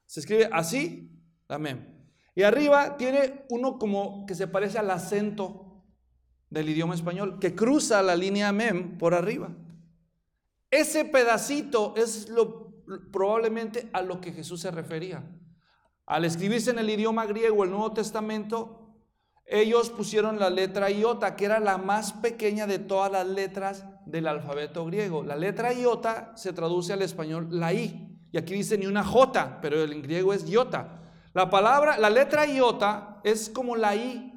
Se 0.06 0.20
escribe 0.20 0.48
así, 0.52 1.10
la 1.48 1.58
mem. 1.58 1.98
Y 2.34 2.42
arriba 2.44 2.96
tiene 2.96 3.44
uno 3.50 3.78
como 3.78 4.24
que 4.26 4.34
se 4.34 4.46
parece 4.46 4.78
al 4.78 4.90
acento 4.90 5.84
del 6.50 6.68
idioma 6.68 6.94
español, 6.94 7.38
que 7.40 7.54
cruza 7.54 8.00
la 8.02 8.14
línea 8.14 8.52
mem 8.52 8.96
por 8.96 9.14
arriba. 9.14 9.50
Ese 10.70 11.04
pedacito 11.04 11.94
es 11.96 12.28
lo 12.28 12.68
probablemente 13.12 13.90
a 13.92 14.02
lo 14.02 14.20
que 14.20 14.32
Jesús 14.32 14.60
se 14.60 14.70
refería. 14.70 15.24
Al 16.06 16.24
escribirse 16.24 16.70
en 16.70 16.78
el 16.78 16.88
idioma 16.88 17.26
griego 17.26 17.64
el 17.64 17.70
Nuevo 17.70 17.92
Testamento, 17.92 18.96
ellos 19.44 19.90
pusieron 19.90 20.38
la 20.38 20.50
letra 20.50 20.90
iota, 20.90 21.36
que 21.36 21.46
era 21.46 21.60
la 21.60 21.78
más 21.78 22.12
pequeña 22.12 22.66
de 22.66 22.78
todas 22.78 23.10
las 23.10 23.26
letras 23.26 23.84
del 24.06 24.26
alfabeto 24.26 24.84
griego. 24.86 25.22
La 25.22 25.36
letra 25.36 25.72
iota 25.72 26.32
se 26.36 26.52
traduce 26.52 26.92
al 26.92 27.02
español 27.02 27.48
la 27.50 27.72
i, 27.72 28.18
y 28.30 28.38
aquí 28.38 28.54
dice 28.54 28.76
ni 28.76 28.86
una 28.86 29.04
j, 29.04 29.58
pero 29.60 29.82
en 29.82 30.02
griego 30.02 30.32
es 30.32 30.48
iota. 30.48 30.98
La 31.34 31.50
palabra, 31.50 31.98
la 31.98 32.10
letra 32.10 32.46
iota 32.46 33.20
es 33.22 33.48
como 33.48 33.76
la 33.76 33.94
I, 33.94 34.32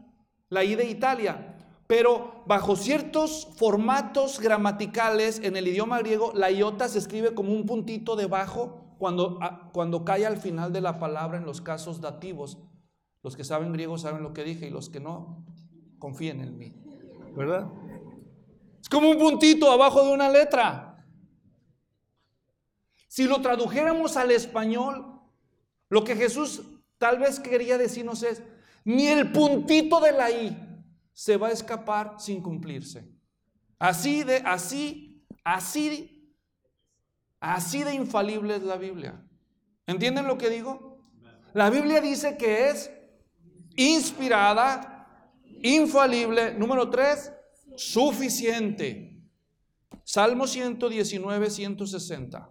la 0.49 0.63
I 0.63 0.75
de 0.75 0.85
Italia, 0.85 1.50
pero 1.91 2.41
bajo 2.45 2.77
ciertos 2.77 3.49
formatos 3.57 4.39
gramaticales 4.39 5.39
en 5.39 5.57
el 5.57 5.67
idioma 5.67 5.99
griego, 5.99 6.31
la 6.33 6.49
iota 6.49 6.87
se 6.87 6.97
escribe 6.97 7.33
como 7.33 7.51
un 7.51 7.65
puntito 7.65 8.15
debajo 8.15 8.95
cuando, 8.97 9.41
cuando 9.73 10.05
cae 10.05 10.25
al 10.25 10.37
final 10.37 10.71
de 10.71 10.79
la 10.79 10.99
palabra 10.99 11.37
en 11.37 11.43
los 11.43 11.59
casos 11.59 11.99
dativos. 11.99 12.59
Los 13.21 13.35
que 13.35 13.43
saben 13.43 13.73
griego 13.73 13.97
saben 13.97 14.23
lo 14.23 14.31
que 14.31 14.45
dije 14.45 14.67
y 14.67 14.69
los 14.69 14.87
que 14.87 15.01
no, 15.01 15.45
confíen 15.99 16.39
en 16.39 16.57
mí. 16.57 16.73
¿Verdad? 17.35 17.67
Es 18.79 18.87
como 18.87 19.09
un 19.09 19.17
puntito 19.17 19.69
abajo 19.69 20.05
de 20.05 20.13
una 20.13 20.29
letra. 20.29 21.05
Si 23.09 23.25
lo 23.25 23.41
tradujéramos 23.41 24.15
al 24.15 24.31
español, 24.31 25.19
lo 25.89 26.05
que 26.05 26.15
Jesús 26.15 26.63
Tal 27.01 27.17
vez 27.17 27.39
quería 27.39 27.79
decirnos 27.79 28.21
es, 28.21 28.43
ni 28.85 29.07
el 29.07 29.31
puntito 29.31 29.99
de 29.99 30.11
la 30.11 30.29
I 30.29 30.70
se 31.21 31.37
va 31.37 31.49
a 31.49 31.51
escapar 31.51 32.15
sin 32.17 32.41
cumplirse. 32.41 33.07
Así 33.77 34.23
de, 34.23 34.37
así, 34.37 35.23
así, 35.43 36.35
así 37.39 37.83
de 37.83 37.93
infalible 37.93 38.55
es 38.55 38.63
la 38.63 38.75
Biblia. 38.75 39.23
¿Entienden 39.85 40.25
lo 40.25 40.39
que 40.39 40.49
digo? 40.49 41.05
La 41.53 41.69
Biblia 41.69 42.01
dice 42.01 42.37
que 42.37 42.69
es 42.69 42.91
inspirada, 43.75 45.39
infalible, 45.61 46.55
número 46.55 46.89
tres, 46.89 47.31
suficiente. 47.75 49.21
Salmo 50.03 50.47
119, 50.47 51.51
160. 51.51 52.49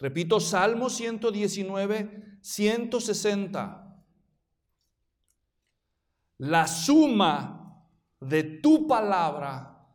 Repito, 0.00 0.40
Salmo 0.40 0.90
119, 0.90 2.38
160. 2.40 3.81
La 6.42 6.66
suma 6.66 7.86
de 8.18 8.42
tu 8.42 8.88
palabra 8.88 9.86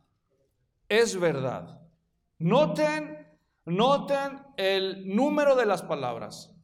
es 0.88 1.20
verdad. 1.20 1.78
Noten, 2.38 3.18
noten 3.66 4.40
el 4.56 5.14
número 5.14 5.56
de 5.56 5.66
las 5.66 5.82
palabras. 5.82 6.56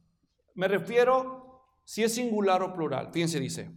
Me 0.55 0.67
refiero 0.67 1.67
si 1.83 2.03
es 2.03 2.15
singular 2.15 2.63
o 2.63 2.73
plural. 2.73 3.11
Fíjense, 3.13 3.39
dice, 3.39 3.75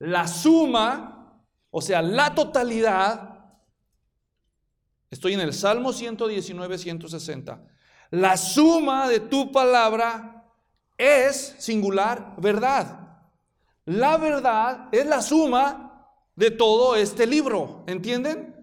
la 0.00 0.26
suma, 0.26 1.40
o 1.70 1.80
sea, 1.80 2.02
la 2.02 2.34
totalidad, 2.34 3.44
estoy 5.08 5.34
en 5.34 5.40
el 5.40 5.52
Salmo 5.52 5.92
119, 5.92 6.76
160. 6.76 7.64
La 8.10 8.36
suma 8.36 9.08
de 9.08 9.20
tu 9.20 9.52
palabra 9.52 10.44
es 10.98 11.54
singular 11.60 12.34
verdad. 12.38 13.05
La 13.86 14.16
verdad 14.16 14.88
es 14.92 15.06
la 15.06 15.22
suma 15.22 16.10
de 16.34 16.50
todo 16.50 16.96
este 16.96 17.26
libro. 17.26 17.84
¿Entienden? 17.86 18.54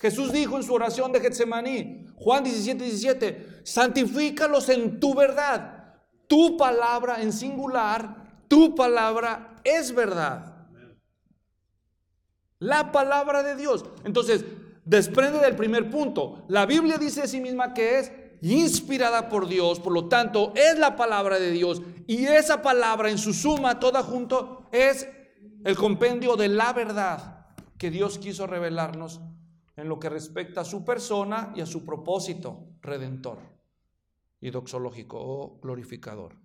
Jesús 0.00 0.32
dijo 0.32 0.56
en 0.56 0.64
su 0.64 0.74
oración 0.74 1.12
de 1.12 1.20
Getsemaní, 1.20 2.06
Juan 2.16 2.42
17, 2.42 2.84
17, 2.84 3.60
santifícalos 3.64 4.68
en 4.68 4.98
tu 4.98 5.14
verdad. 5.14 5.94
Tu 6.26 6.56
palabra 6.56 7.22
en 7.22 7.32
singular, 7.32 8.44
tu 8.48 8.74
palabra 8.74 9.60
es 9.62 9.94
verdad. 9.94 10.66
La 12.58 12.90
palabra 12.90 13.42
de 13.42 13.54
Dios. 13.54 13.84
Entonces, 14.04 14.44
desprende 14.84 15.38
del 15.38 15.54
primer 15.54 15.88
punto. 15.88 16.44
La 16.48 16.66
Biblia 16.66 16.98
dice 16.98 17.22
a 17.22 17.28
sí 17.28 17.40
misma 17.40 17.74
que 17.74 17.98
es 17.98 18.12
inspirada 18.42 19.28
por 19.28 19.48
Dios, 19.48 19.80
por 19.80 19.92
lo 19.92 20.08
tanto 20.08 20.52
es 20.56 20.78
la 20.78 20.96
palabra 20.96 21.38
de 21.38 21.50
Dios 21.50 21.80
y 22.06 22.24
esa 22.26 22.60
palabra 22.60 23.10
en 23.10 23.18
su 23.18 23.32
suma 23.32 23.78
toda 23.78 24.02
junto 24.02 24.66
es 24.72 25.08
el 25.64 25.76
compendio 25.76 26.36
de 26.36 26.48
la 26.48 26.72
verdad 26.72 27.46
que 27.78 27.90
Dios 27.90 28.18
quiso 28.18 28.46
revelarnos 28.46 29.20
en 29.76 29.88
lo 29.88 29.98
que 29.98 30.08
respecta 30.08 30.62
a 30.62 30.64
su 30.64 30.84
persona 30.84 31.52
y 31.56 31.60
a 31.60 31.66
su 31.66 31.84
propósito 31.84 32.66
redentor 32.80 33.38
y 34.40 34.50
doxológico 34.50 35.18
o 35.18 35.60
glorificador. 35.60 36.36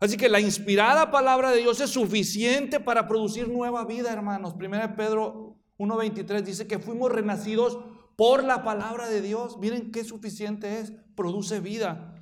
Así 0.00 0.16
que 0.16 0.28
la 0.28 0.40
inspirada 0.40 1.10
palabra 1.10 1.50
de 1.50 1.58
Dios 1.58 1.80
es 1.80 1.90
suficiente 1.90 2.80
para 2.80 3.06
producir 3.06 3.48
nueva 3.48 3.84
vida, 3.84 4.12
hermanos. 4.12 4.54
Primera 4.54 4.96
Pedro 4.96 5.56
1.23 5.78 6.42
dice 6.42 6.66
que 6.66 6.78
fuimos 6.78 7.12
renacidos 7.12 7.78
por 8.16 8.42
la 8.42 8.64
palabra 8.64 9.08
de 9.08 9.20
Dios. 9.20 9.58
Miren 9.58 9.92
qué 9.92 10.04
suficiente 10.04 10.80
es, 10.80 10.92
produce 11.14 11.60
vida. 11.60 12.14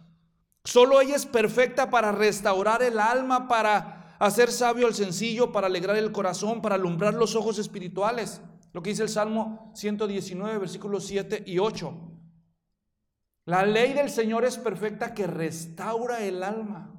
Solo 0.65 1.01
ella 1.01 1.17
es 1.17 1.27
perfecta 1.27 1.91
para 1.91 2.13
restaurar 2.13 2.83
el 2.83 2.99
alma, 2.99 3.49
para 3.49 4.17
hacer 4.19 4.53
sabio 4.53 4.87
al 4.87 4.95
sencillo, 4.95 5.53
para 5.53 5.67
alegrar 5.67 5.97
el 5.97 6.13
corazón, 6.13 6.61
para 6.61 6.75
alumbrar 6.75 7.15
los 7.15 7.35
ojos 7.35 7.59
espirituales. 7.59 8.43
Lo 8.73 8.83
que 8.83 8.91
dice 8.91 9.03
el 9.03 9.09
Salmo 9.09 9.73
119, 9.75 10.59
versículos 10.59 11.07
7 11.07 11.45
y 11.47 11.59
8. 11.59 12.11
La 13.47 13.65
ley 13.65 13.95
del 13.95 14.11
Señor 14.11 14.45
es 14.45 14.59
perfecta 14.59 15.15
que 15.15 15.27
restaura 15.27 16.23
el 16.25 16.43
alma. 16.43 16.95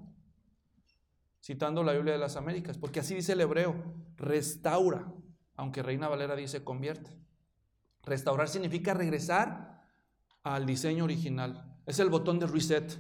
Citando 1.40 1.84
la 1.84 1.94
Biblia 1.94 2.14
de 2.14 2.20
las 2.20 2.36
Américas, 2.36 2.78
porque 2.78 3.00
así 3.00 3.16
dice 3.16 3.34
el 3.34 3.42
hebreo, 3.42 3.76
restaura, 4.18 5.12
aunque 5.56 5.82
Reina 5.82 6.08
Valera 6.08 6.36
dice 6.36 6.64
convierte. 6.64 7.18
Restaurar 8.04 8.50
significa 8.50 8.94
regresar 8.94 9.86
al 10.44 10.66
diseño 10.66 11.04
original. 11.04 11.71
Es 11.86 12.00
el 12.00 12.10
botón 12.10 12.40
de 12.40 12.48
reset. 12.48 12.98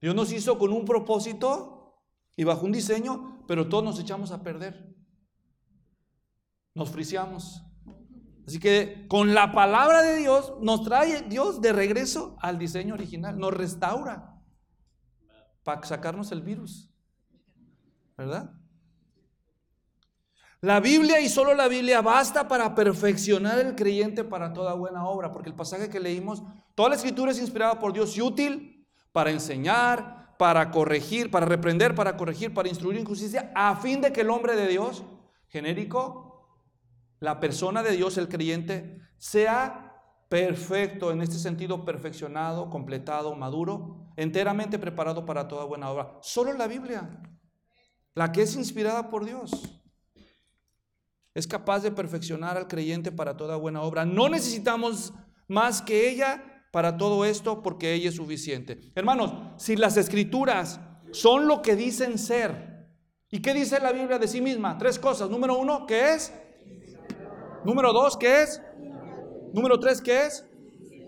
Dios 0.00 0.14
nos 0.14 0.32
hizo 0.32 0.58
con 0.58 0.72
un 0.72 0.84
propósito 0.84 2.02
y 2.36 2.44
bajo 2.44 2.66
un 2.66 2.72
diseño, 2.72 3.44
pero 3.46 3.68
todos 3.68 3.84
nos 3.84 3.98
echamos 3.98 4.30
a 4.30 4.42
perder. 4.42 4.94
Nos 6.74 6.90
friciamos. 6.90 7.62
Así 8.46 8.60
que 8.60 9.06
con 9.08 9.34
la 9.34 9.52
palabra 9.52 10.02
de 10.02 10.16
Dios 10.16 10.54
nos 10.60 10.82
trae 10.82 11.22
Dios 11.22 11.60
de 11.60 11.72
regreso 11.72 12.36
al 12.40 12.58
diseño 12.58 12.94
original, 12.94 13.38
nos 13.38 13.52
restaura 13.52 14.40
para 15.64 15.84
sacarnos 15.84 16.30
el 16.30 16.42
virus. 16.42 16.88
¿Verdad? 18.16 18.52
La 20.62 20.80
Biblia 20.80 21.20
y 21.20 21.28
solo 21.28 21.54
la 21.54 21.68
Biblia 21.68 22.00
basta 22.00 22.48
para 22.48 22.74
perfeccionar 22.74 23.58
el 23.58 23.74
creyente 23.74 24.24
para 24.24 24.54
toda 24.54 24.72
buena 24.72 25.06
obra, 25.06 25.30
porque 25.30 25.50
el 25.50 25.54
pasaje 25.54 25.90
que 25.90 26.00
leímos, 26.00 26.42
toda 26.74 26.90
la 26.90 26.94
escritura 26.94 27.30
es 27.30 27.38
inspirada 27.38 27.78
por 27.78 27.92
Dios 27.92 28.16
y 28.16 28.22
útil 28.22 28.86
para 29.12 29.30
enseñar, 29.30 30.34
para 30.38 30.70
corregir, 30.70 31.30
para 31.30 31.44
reprender, 31.44 31.94
para 31.94 32.16
corregir, 32.16 32.54
para 32.54 32.70
instruir 32.70 32.98
en 32.98 33.04
justicia, 33.04 33.52
a 33.54 33.76
fin 33.76 34.00
de 34.00 34.12
que 34.12 34.22
el 34.22 34.30
hombre 34.30 34.56
de 34.56 34.66
Dios, 34.66 35.04
genérico, 35.48 36.48
la 37.20 37.38
persona 37.38 37.82
de 37.82 37.92
Dios, 37.92 38.16
el 38.16 38.28
creyente, 38.28 39.00
sea 39.18 39.94
perfecto, 40.28 41.12
en 41.12 41.20
este 41.20 41.38
sentido 41.38 41.84
perfeccionado, 41.84 42.70
completado, 42.70 43.34
maduro, 43.36 44.10
enteramente 44.16 44.78
preparado 44.78 45.26
para 45.26 45.48
toda 45.48 45.64
buena 45.64 45.90
obra. 45.90 46.18
Solo 46.22 46.54
la 46.54 46.66
Biblia, 46.66 47.22
la 48.14 48.32
que 48.32 48.42
es 48.42 48.56
inspirada 48.56 49.10
por 49.10 49.24
Dios 49.24 49.82
es 51.36 51.46
capaz 51.46 51.80
de 51.80 51.92
perfeccionar 51.92 52.56
al 52.56 52.66
creyente 52.66 53.12
para 53.12 53.36
toda 53.36 53.56
buena 53.56 53.82
obra. 53.82 54.06
No 54.06 54.30
necesitamos 54.30 55.12
más 55.48 55.82
que 55.82 56.08
ella 56.08 56.64
para 56.72 56.96
todo 56.96 57.26
esto 57.26 57.62
porque 57.62 57.92
ella 57.92 58.08
es 58.08 58.16
suficiente. 58.16 58.80
Hermanos, 58.94 59.34
si 59.58 59.76
las 59.76 59.98
escrituras 59.98 60.80
son 61.12 61.46
lo 61.46 61.60
que 61.60 61.76
dicen 61.76 62.16
ser, 62.16 62.88
¿y 63.30 63.42
qué 63.42 63.52
dice 63.52 63.78
la 63.80 63.92
Biblia 63.92 64.18
de 64.18 64.28
sí 64.28 64.40
misma? 64.40 64.78
Tres 64.78 64.98
cosas. 64.98 65.28
Número 65.28 65.58
uno, 65.58 65.84
¿qué 65.86 66.14
es? 66.14 66.32
Número 67.66 67.92
dos, 67.92 68.16
¿qué 68.16 68.42
es? 68.42 68.62
Número 69.52 69.78
tres, 69.78 70.00
¿qué 70.00 70.24
es? 70.24 70.46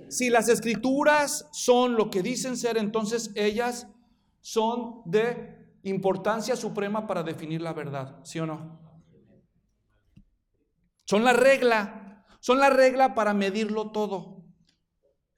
si 0.08 0.30
las 0.30 0.48
escrituras 0.48 1.48
son 1.52 1.94
lo 1.94 2.10
que 2.10 2.22
dicen 2.22 2.56
ser, 2.56 2.76
entonces 2.76 3.30
ellas 3.34 3.88
son 4.40 5.02
de 5.04 5.76
importancia 5.82 6.56
suprema 6.56 7.06
para 7.06 7.22
definir 7.22 7.60
la 7.60 7.72
verdad, 7.72 8.20
¿sí 8.24 8.38
o 8.38 8.46
no? 8.46 8.87
Son 11.08 11.24
la 11.24 11.32
regla, 11.32 12.24
son 12.40 12.58
la 12.58 12.68
regla 12.68 13.14
para 13.14 13.32
medirlo 13.32 13.90
todo, 13.92 14.44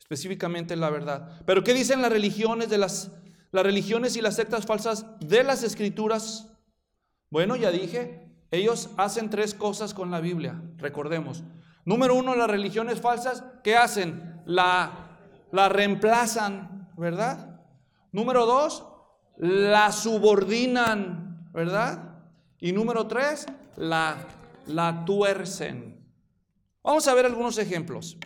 específicamente 0.00 0.74
la 0.74 0.90
verdad. 0.90 1.42
Pero 1.46 1.62
¿qué 1.62 1.74
dicen 1.74 2.02
las 2.02 2.10
religiones 2.10 2.68
de 2.68 2.78
las 2.78 3.12
las 3.52 3.64
religiones 3.64 4.16
y 4.16 4.20
las 4.20 4.36
sectas 4.36 4.66
falsas 4.66 5.06
de 5.20 5.42
las 5.42 5.62
escrituras? 5.62 6.48
Bueno, 7.30 7.56
ya 7.56 7.70
dije, 7.70 8.28
ellos 8.50 8.90
hacen 8.96 9.30
tres 9.30 9.54
cosas 9.54 9.94
con 9.94 10.10
la 10.10 10.20
Biblia, 10.20 10.60
recordemos. 10.76 11.42
Número 11.84 12.14
uno, 12.14 12.34
las 12.34 12.50
religiones 12.50 13.00
falsas, 13.00 13.44
¿qué 13.64 13.76
hacen? 13.76 14.42
La, 14.46 15.18
la 15.50 15.68
reemplazan, 15.68 16.88
¿verdad? 16.96 17.60
Número 18.12 18.46
dos, 18.46 18.84
la 19.36 19.90
subordinan, 19.92 21.50
¿verdad? 21.52 22.20
Y 22.58 22.72
número 22.72 23.06
tres, 23.06 23.46
la, 23.76 24.16
la 24.66 25.04
tuercen. 25.04 26.04
Vamos 26.82 27.06
a 27.08 27.14
ver 27.14 27.26
algunos 27.26 27.58
ejemplos. 27.58 28.16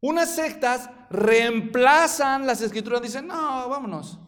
Unas 0.00 0.34
sectas 0.34 0.90
reemplazan 1.10 2.46
las 2.46 2.60
escrituras, 2.60 3.02
dicen, 3.02 3.26
no, 3.26 3.68
vámonos. 3.68 4.18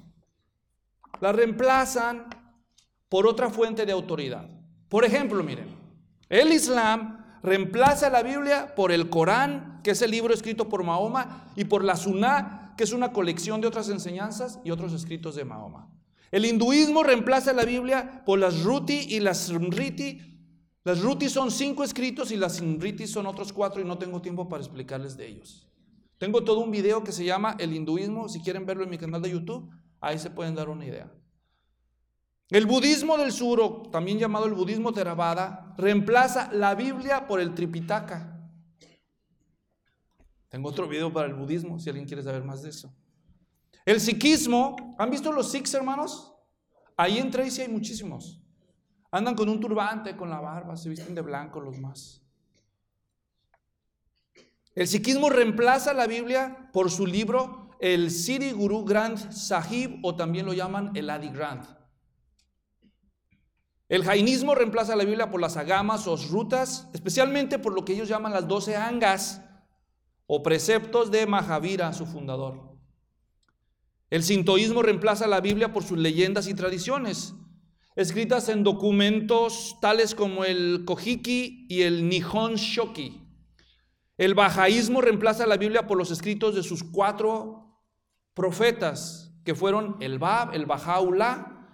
Las 1.21 1.35
reemplazan 1.35 2.27
por 3.09 3.27
otra 3.27 3.51
fuente 3.51 3.87
de 3.87 3.93
autoridad. 3.93 4.49
Por 4.89 5.05
ejemplo, 5.05 5.43
miren, 5.43 5.77
el 6.29 6.53
Islam 6.53 7.25
reemplaza 7.43 8.11
la 8.11 8.23
Biblia 8.23 8.75
por 8.75 8.93
el 8.93 9.11
Corán, 9.11 9.81
que 9.83 9.93
es 9.93 10.03
el 10.03 10.11
libro 10.11 10.35
escrito 10.35 10.69
por 10.69 10.83
Mahoma, 10.83 11.53
y 11.57 11.65
por 11.65 11.85
la 11.85 11.97
Sunnah, 11.97 12.75
que 12.77 12.85
es 12.85 12.93
una 12.93 13.13
colección 13.13 13.61
de 13.61 13.69
otras 13.69 13.89
enseñanzas 13.89 14.61
y 14.65 14.71
otros 14.71 14.93
escritos 14.93 15.35
de 15.35 15.45
Mahoma. 15.45 15.89
El 16.31 16.45
hinduismo 16.45 17.03
reemplaza 17.03 17.53
la 17.53 17.65
Biblia 17.65 18.23
por 18.27 18.39
las 18.39 18.63
Ruti 18.63 19.07
y 19.09 19.21
las 19.21 19.47
Smriti. 19.47 20.36
Las 20.87 21.03
Ruti 21.03 21.29
son 21.29 21.51
cinco 21.51 21.83
escritos 21.83 22.31
y 22.31 22.37
las 22.37 22.59
Smriti 22.59 23.09
son 23.09 23.27
otros 23.27 23.53
cuatro 23.53 23.83
y 23.83 23.85
no 23.85 23.99
tengo 23.99 24.23
tiempo 24.23 24.49
para 24.49 24.63
explicarles 24.63 25.17
de 25.17 25.27
ellos. 25.27 25.69
Tengo 26.17 26.45
todo 26.45 26.61
un 26.61 26.71
video 26.71 27.03
que 27.03 27.11
se 27.11 27.25
llama 27.25 27.57
El 27.59 27.75
hinduismo, 27.75 28.29
si 28.29 28.41
quieren 28.41 28.65
verlo 28.65 28.85
en 28.85 28.91
mi 28.91 28.97
canal 28.97 29.21
de 29.21 29.33
YouTube, 29.33 29.69
ahí 30.01 30.17
se 30.17 30.31
pueden 30.31 30.55
dar 30.55 30.69
una 30.69 30.87
idea. 30.87 31.13
El 32.51 32.67
budismo 32.67 33.19
del 33.19 33.33
sur, 33.33 33.91
también 33.91 34.21
llamado 34.21 34.47
el 34.47 34.55
budismo 34.55 34.93
Theravada, 34.93 35.75
reemplaza 35.77 36.53
la 36.53 36.77
Biblia 36.77 37.27
por 37.27 37.41
el 37.41 37.53
Tripitaka. 37.53 38.49
Tengo 40.49 40.69
otro 40.69 40.87
video 40.87 41.13
para 41.13 41.27
el 41.27 41.35
budismo, 41.35 41.81
si 41.81 41.89
alguien 41.89 42.07
quiere 42.07 42.23
saber 42.23 42.45
más 42.45 42.63
de 42.63 42.69
eso. 42.69 42.95
El 43.85 44.01
sikhismo, 44.01 44.95
¿han 45.01 45.11
visto 45.11 45.33
los 45.33 45.51
sikhs, 45.51 45.75
hermanos? 45.75 46.33
Ahí 46.97 47.19
en 47.19 47.33
Tracy 47.33 47.63
hay 47.63 47.69
muchísimos. 47.69 48.41
Andan 49.17 49.35
con 49.35 49.49
un 49.49 49.59
turbante, 49.59 50.15
con 50.15 50.29
la 50.29 50.41
barba, 50.41 50.77
se 50.77 50.91
visten 50.91 51.15
de 51.15 51.23
blanco 51.23 51.59
los 51.59 51.79
más. 51.79 52.23
El 54.75 54.87
sikhismo 54.87 55.31
reemplaza 55.31 55.95
la 55.95 56.07
Biblia 56.07 56.69
por 56.71 56.91
su 56.91 57.07
libro, 57.07 57.71
el 57.81 58.11
Siri 58.11 58.53
Guru 58.53 58.85
Granth 58.85 59.33
Sahib, 59.33 60.01
o 60.03 60.15
también 60.15 60.45
lo 60.45 60.53
llaman 60.53 60.91
el 60.95 61.09
Adi 61.09 61.31
Granth. 61.31 61.67
El 63.89 64.05
jainismo 64.05 64.55
reemplaza 64.55 64.95
la 64.95 65.05
Biblia 65.05 65.31
por 65.31 65.41
las 65.41 65.57
agamas 65.57 66.07
o 66.07 66.17
rutas, 66.17 66.91
especialmente 66.93 67.59
por 67.59 67.73
lo 67.73 67.87
que 67.87 67.95
ellos 67.95 68.09
llaman 68.09 68.35
las 68.35 68.47
doce 68.47 68.77
angas 68.77 69.41
o 70.27 70.43
preceptos 70.43 71.11
de 71.11 71.27
Mahavira, 71.27 71.95
su 71.95 72.05
fundador. 72.05 72.77
El 74.11 74.23
sintoísmo 74.23 74.83
reemplaza 74.83 75.27
la 75.27 75.41
Biblia 75.41 75.73
por 75.73 75.85
sus 75.85 75.97
leyendas 75.97 76.49
y 76.49 76.55
tradiciones, 76.55 77.35
escritas 77.97 78.51
en 78.51 78.63
documentos 78.63 79.77
tales 79.81 80.15
como 80.15 80.45
el 80.45 80.85
Kojiki 80.85 81.67
y 81.69 81.83
el 81.83 82.09
Nihon 82.09 82.55
Shoki. 82.57 83.23
El 84.19 84.35
bajaísmo 84.35 85.01
reemplaza 85.01 85.47
la 85.47 85.57
Biblia 85.57 85.87
por 85.87 85.99
los 85.99 86.11
escritos 86.11 86.55
de 86.55 86.63
sus 86.63 86.85
cuatro 86.85 87.81
profetas, 88.35 89.33
que 89.45 89.55
fueron 89.55 89.97
el 90.01 90.19
Bab, 90.19 90.55
el 90.55 90.67
Bajaullah, 90.67 91.69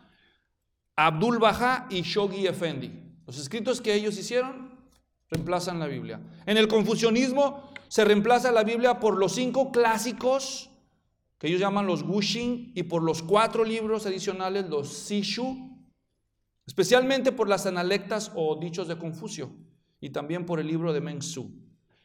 Abdul 0.94 1.38
Baha 1.38 1.86
y 1.90 2.02
Shoghi 2.02 2.46
Effendi. 2.46 2.92
Los 3.26 3.38
escritos 3.38 3.80
que 3.80 3.94
ellos 3.94 4.16
hicieron 4.18 4.78
reemplazan 5.28 5.80
la 5.80 5.86
Biblia. 5.86 6.20
En 6.46 6.56
el 6.56 6.68
confucianismo 6.68 7.72
se 7.88 8.04
reemplaza 8.04 8.52
la 8.52 8.62
Biblia 8.62 9.00
por 9.00 9.16
los 9.16 9.32
cinco 9.32 9.72
clásicos 9.72 10.70
que 11.38 11.48
ellos 11.48 11.60
llaman 11.60 11.86
los 11.86 12.04
Gushin 12.04 12.70
y 12.76 12.84
por 12.84 13.02
los 13.02 13.22
cuatro 13.22 13.64
libros 13.64 14.06
adicionales, 14.06 14.68
los 14.68 14.88
Sishu, 14.92 15.71
especialmente 16.66 17.32
por 17.32 17.48
las 17.48 17.66
analectas 17.66 18.30
o 18.34 18.56
dichos 18.56 18.88
de 18.88 18.98
Confucio 18.98 19.52
y 20.00 20.10
también 20.10 20.46
por 20.46 20.60
el 20.60 20.66
libro 20.66 20.92
de 20.92 21.00
Mengsu. 21.00 21.50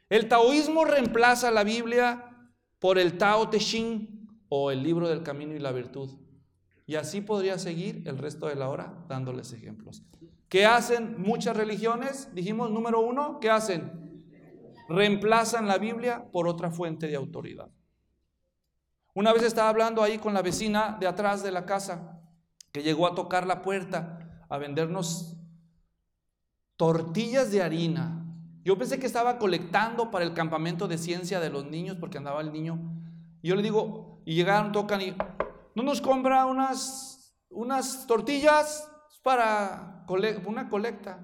El 0.10 0.28
taoísmo 0.28 0.86
reemplaza 0.86 1.52
la 1.52 1.64
Biblia 1.64 2.52
por 2.80 2.98
el 2.98 3.18
Tao 3.18 3.50
Te 3.50 3.60
Ching 3.60 4.46
o 4.50 4.72
el 4.72 4.84
libro 4.84 5.10
del 5.10 5.24
camino 5.24 5.54
y 5.56 5.60
la 5.60 5.72
virtud. 5.72 6.12
Y 6.86 6.96
así 6.96 7.20
podría 7.22 7.60
seguir 7.60 8.04
el 8.06 8.18
resto 8.18 8.48
de 8.48 8.56
la 8.56 8.70
hora 8.70 9.06
dándoles 9.10 9.52
ejemplos. 9.52 10.04
¿Qué 10.48 10.66
hacen 10.66 11.22
muchas 11.22 11.58
religiones? 11.58 12.34
Dijimos, 12.34 12.72
número 12.72 13.02
uno, 13.02 13.40
¿qué 13.42 13.50
hacen? 13.50 14.24
Reemplazan 14.88 15.68
la 15.68 15.78
Biblia 15.78 16.30
por 16.32 16.48
otra 16.48 16.72
fuente 16.72 17.08
de 17.08 17.18
autoridad. 17.18 17.70
Una 19.14 19.34
vez 19.34 19.44
estaba 19.44 19.68
hablando 19.68 20.02
ahí 20.02 20.18
con 20.18 20.34
la 20.34 20.42
vecina 20.42 20.96
de 21.00 21.08
atrás 21.08 21.44
de 21.44 21.52
la 21.52 21.66
casa, 21.66 22.22
que 22.72 22.84
llegó 22.84 23.08
a 23.08 23.16
tocar 23.16 23.46
la 23.46 23.62
puerta 23.62 24.17
a 24.50 24.58
vendernos 24.58 25.38
tortillas 26.76 27.52
de 27.52 27.62
harina. 27.62 28.24
Yo 28.64 28.78
pensé 28.78 29.00
que 29.00 29.06
estaba 29.06 29.38
colectando 29.38 30.12
para 30.12 30.26
el 30.26 30.34
campamento 30.34 30.88
de 30.88 30.98
ciencia 30.98 31.40
de 31.40 31.50
los 31.50 31.66
niños, 31.66 31.98
porque 32.00 32.18
andaba 32.18 32.42
el 32.42 32.52
niño. 32.52 32.80
Y 33.42 33.50
yo 33.50 33.56
le 33.56 33.64
digo, 33.64 34.22
y 34.26 34.36
llegaron, 34.36 34.72
tocan 34.72 35.02
y, 35.02 35.16
¿No 35.78 35.84
nos 35.84 36.02
compra 36.02 36.48
unas, 36.48 37.38
unas 37.50 38.08
tortillas 38.08 38.90
para 39.22 40.04
una 40.48 40.70
colecta? 40.70 41.20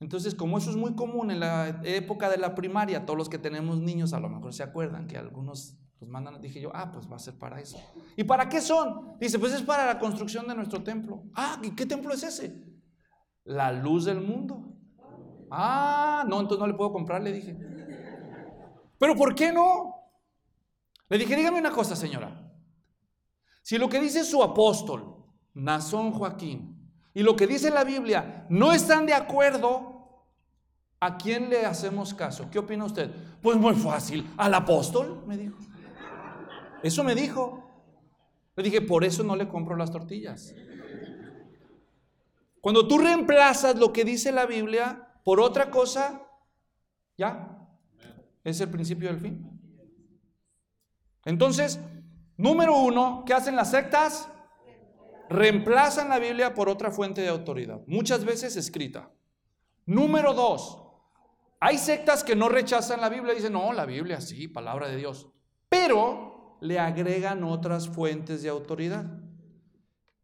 Entonces, 0.00 0.34
como 0.34 0.58
eso 0.58 0.70
es 0.70 0.76
muy 0.76 0.96
común 0.96 1.30
en 1.30 1.38
la 1.38 1.80
época 1.84 2.28
de 2.28 2.38
la 2.38 2.56
primaria, 2.56 3.06
todos 3.06 3.16
los 3.16 3.28
que 3.28 3.38
tenemos 3.38 3.78
niños 3.78 4.12
a 4.12 4.18
lo 4.18 4.28
mejor 4.28 4.52
se 4.54 4.64
acuerdan 4.64 5.06
que 5.06 5.16
algunos 5.16 5.78
los 6.00 6.08
mandan, 6.08 6.40
dije 6.40 6.60
yo, 6.60 6.70
ah, 6.74 6.90
pues 6.90 7.10
va 7.10 7.16
a 7.16 7.18
ser 7.18 7.38
para 7.38 7.60
eso. 7.60 7.78
¿Y 8.16 8.24
para 8.24 8.48
qué 8.48 8.62
son? 8.62 9.18
Dice, 9.20 9.38
pues 9.38 9.52
es 9.52 9.60
para 9.60 9.84
la 9.84 9.98
construcción 9.98 10.48
de 10.48 10.54
nuestro 10.54 10.82
templo. 10.82 11.24
Ah, 11.34 11.60
¿y 11.62 11.74
qué 11.74 11.84
templo 11.84 12.14
es 12.14 12.22
ese? 12.22 12.64
La 13.44 13.70
luz 13.70 14.06
del 14.06 14.20
mundo. 14.20 14.64
Ah, 15.50 16.24
no, 16.26 16.40
entonces 16.40 16.58
no 16.58 16.66
le 16.66 16.74
puedo 16.74 16.90
comprar, 16.92 17.22
le 17.22 17.32
dije. 17.32 17.54
Pero 18.98 19.14
¿por 19.14 19.34
qué 19.34 19.52
no? 19.52 19.94
Le 21.10 21.18
dije, 21.18 21.36
dígame 21.36 21.58
una 21.58 21.70
cosa, 21.70 21.94
señora. 21.94 22.50
Si 23.62 23.76
lo 23.76 23.88
que 23.90 24.00
dice 24.00 24.24
su 24.24 24.42
apóstol, 24.42 25.22
Nazón 25.52 26.12
Joaquín, 26.12 26.80
y 27.12 27.22
lo 27.22 27.36
que 27.36 27.46
dice 27.46 27.70
la 27.70 27.84
Biblia 27.84 28.46
no 28.48 28.72
están 28.72 29.04
de 29.04 29.12
acuerdo, 29.12 30.24
¿a 30.98 31.18
quién 31.18 31.50
le 31.50 31.66
hacemos 31.66 32.14
caso? 32.14 32.48
¿Qué 32.50 32.58
opina 32.58 32.86
usted? 32.86 33.10
Pues 33.42 33.58
muy 33.58 33.74
fácil, 33.74 34.30
al 34.38 34.54
apóstol, 34.54 35.24
me 35.26 35.36
dijo. 35.36 35.58
Eso 36.82 37.04
me 37.04 37.14
dijo. 37.14 37.66
Le 38.56 38.62
dije, 38.62 38.80
por 38.80 39.04
eso 39.04 39.22
no 39.22 39.36
le 39.36 39.48
compro 39.48 39.76
las 39.76 39.90
tortillas. 39.90 40.54
Cuando 42.60 42.86
tú 42.86 42.98
reemplazas 42.98 43.76
lo 43.76 43.92
que 43.92 44.04
dice 44.04 44.32
la 44.32 44.44
Biblia 44.46 45.08
por 45.24 45.40
otra 45.40 45.70
cosa, 45.70 46.26
ya, 47.16 47.68
es 48.44 48.60
el 48.60 48.70
principio 48.70 49.08
del 49.08 49.18
fin. 49.18 49.46
Entonces, 51.24 51.80
Número 52.40 52.74
uno, 52.74 53.22
¿qué 53.26 53.34
hacen 53.34 53.54
las 53.54 53.70
sectas? 53.70 54.26
Reemplazan 55.28 56.08
la 56.08 56.18
Biblia 56.18 56.54
por 56.54 56.70
otra 56.70 56.90
fuente 56.90 57.20
de 57.20 57.28
autoridad, 57.28 57.82
muchas 57.86 58.24
veces 58.24 58.56
escrita. 58.56 59.10
Número 59.84 60.32
dos, 60.32 60.82
hay 61.60 61.76
sectas 61.76 62.24
que 62.24 62.34
no 62.34 62.48
rechazan 62.48 62.98
la 62.98 63.10
Biblia, 63.10 63.34
dicen, 63.34 63.52
no, 63.52 63.74
la 63.74 63.84
Biblia 63.84 64.22
sí, 64.22 64.48
palabra 64.48 64.88
de 64.88 64.96
Dios, 64.96 65.28
pero 65.68 66.29
le 66.60 66.78
agregan 66.78 67.44
otras 67.44 67.88
fuentes 67.88 68.42
de 68.42 68.48
autoridad. 68.48 69.06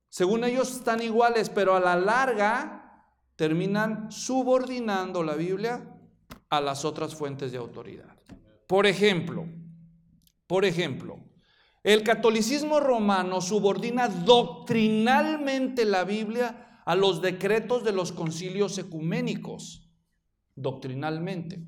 Según 0.09 0.45
ellos 0.45 0.73
están 0.73 1.03
iguales, 1.03 1.51
pero 1.51 1.75
a 1.75 1.81
la 1.81 1.97
larga 1.97 3.05
terminan 3.37 4.11
subordinando 4.11 5.23
la 5.23 5.35
Biblia 5.35 5.95
a 6.49 6.61
las 6.61 6.85
otras 6.85 7.15
fuentes 7.15 7.53
de 7.53 7.59
autoridad. 7.59 8.17
Por 8.67 8.87
ejemplo, 8.87 9.47
por 10.47 10.65
ejemplo, 10.65 11.19
el 11.83 12.03
catolicismo 12.03 12.81
romano 12.81 13.41
subordina 13.41 14.09
doctrinalmente 14.09 15.85
la 15.85 16.05
Biblia 16.05 16.83
a 16.85 16.95
los 16.95 17.21
decretos 17.21 17.85
de 17.85 17.93
los 17.93 18.13
concilios 18.13 18.79
ecuménicos, 18.79 19.89
doctrinalmente. 20.55 21.65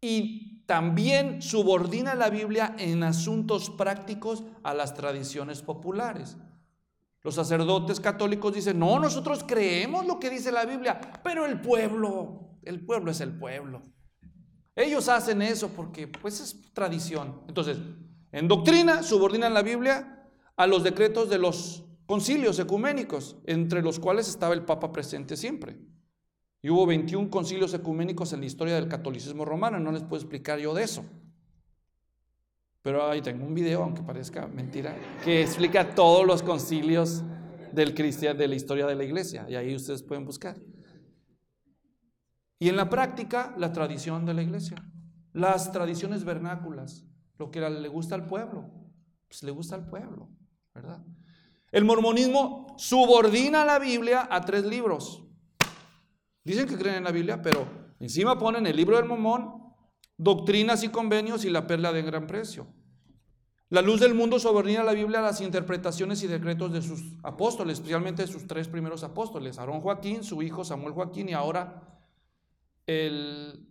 y 0.00 0.55
también 0.66 1.40
subordina 1.40 2.14
la 2.14 2.28
Biblia 2.28 2.74
en 2.78 3.02
asuntos 3.04 3.70
prácticos 3.70 4.44
a 4.62 4.74
las 4.74 4.94
tradiciones 4.94 5.62
populares. 5.62 6.36
Los 7.22 7.36
sacerdotes 7.36 8.00
católicos 8.00 8.54
dicen, 8.54 8.78
no, 8.78 8.98
nosotros 8.98 9.44
creemos 9.46 10.06
lo 10.06 10.20
que 10.20 10.30
dice 10.30 10.52
la 10.52 10.64
Biblia, 10.64 11.00
pero 11.24 11.46
el 11.46 11.60
pueblo, 11.60 12.58
el 12.62 12.84
pueblo 12.84 13.10
es 13.10 13.20
el 13.20 13.36
pueblo. 13.36 13.82
Ellos 14.74 15.08
hacen 15.08 15.40
eso 15.40 15.70
porque 15.70 16.06
pues 16.06 16.40
es 16.40 16.72
tradición. 16.72 17.42
Entonces, 17.48 17.78
en 18.32 18.48
doctrina 18.48 19.02
subordinan 19.02 19.54
la 19.54 19.62
Biblia 19.62 20.28
a 20.56 20.66
los 20.66 20.84
decretos 20.84 21.30
de 21.30 21.38
los 21.38 21.84
concilios 22.06 22.58
ecuménicos, 22.58 23.36
entre 23.46 23.82
los 23.82 23.98
cuales 23.98 24.28
estaba 24.28 24.54
el 24.54 24.64
Papa 24.64 24.92
presente 24.92 25.36
siempre. 25.36 25.78
Y 26.66 26.68
hubo 26.68 26.84
21 26.84 27.30
concilios 27.30 27.72
ecuménicos 27.74 28.32
en 28.32 28.40
la 28.40 28.46
historia 28.46 28.74
del 28.74 28.88
catolicismo 28.88 29.44
romano, 29.44 29.78
no 29.78 29.92
les 29.92 30.02
puedo 30.02 30.20
explicar 30.20 30.58
yo 30.58 30.74
de 30.74 30.82
eso. 30.82 31.04
Pero 32.82 33.08
ahí 33.08 33.22
tengo 33.22 33.46
un 33.46 33.54
video, 33.54 33.84
aunque 33.84 34.02
parezca 34.02 34.48
mentira, 34.48 34.96
que 35.22 35.42
explica 35.42 35.94
todos 35.94 36.26
los 36.26 36.42
concilios 36.42 37.22
del 37.72 37.94
de 37.94 38.48
la 38.48 38.54
historia 38.56 38.84
de 38.84 38.96
la 38.96 39.04
iglesia, 39.04 39.46
y 39.48 39.54
ahí 39.54 39.76
ustedes 39.76 40.02
pueden 40.02 40.24
buscar. 40.24 40.56
Y 42.58 42.68
en 42.68 42.74
la 42.74 42.90
práctica, 42.90 43.54
la 43.56 43.72
tradición 43.72 44.26
de 44.26 44.34
la 44.34 44.42
iglesia, 44.42 44.84
las 45.34 45.70
tradiciones 45.70 46.24
vernáculas, 46.24 47.06
lo 47.38 47.52
que 47.52 47.60
le 47.60 47.88
gusta 47.88 48.16
al 48.16 48.26
pueblo, 48.26 48.68
pues 49.28 49.44
le 49.44 49.52
gusta 49.52 49.76
al 49.76 49.88
pueblo, 49.88 50.30
¿verdad? 50.74 51.00
El 51.70 51.84
mormonismo 51.84 52.74
subordina 52.76 53.64
la 53.64 53.78
Biblia 53.78 54.26
a 54.28 54.40
tres 54.40 54.64
libros. 54.64 55.25
Dicen 56.46 56.68
que 56.68 56.76
creen 56.76 56.98
en 56.98 57.04
la 57.04 57.10
Biblia, 57.10 57.42
pero 57.42 57.66
encima 57.98 58.38
ponen 58.38 58.68
el 58.68 58.76
libro 58.76 58.96
del 58.96 59.06
Mormón, 59.06 59.74
doctrinas 60.16 60.84
y 60.84 60.90
convenios 60.90 61.44
y 61.44 61.50
la 61.50 61.66
perla 61.66 61.92
de 61.92 62.02
gran 62.02 62.28
precio. 62.28 62.68
La 63.68 63.82
luz 63.82 63.98
del 63.98 64.14
mundo 64.14 64.38
subordina 64.38 64.84
la 64.84 64.92
Biblia 64.92 65.18
a 65.18 65.22
las 65.22 65.40
interpretaciones 65.40 66.22
y 66.22 66.28
decretos 66.28 66.72
de 66.72 66.82
sus 66.82 67.02
apóstoles, 67.24 67.78
especialmente 67.78 68.22
de 68.22 68.28
sus 68.28 68.46
tres 68.46 68.68
primeros 68.68 69.02
apóstoles, 69.02 69.58
Aarón 69.58 69.80
Joaquín, 69.80 70.22
su 70.22 70.40
hijo 70.40 70.64
Samuel 70.64 70.94
Joaquín 70.94 71.30
y 71.30 71.32
ahora 71.32 71.82
el, 72.86 73.68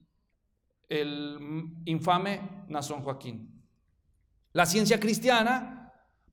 el 0.89 1.38
infame 1.86 2.65
Nazón 2.67 3.03
Joaquín. 3.03 3.63
La 4.51 4.65
ciencia 4.65 4.99
cristiana 4.99 5.86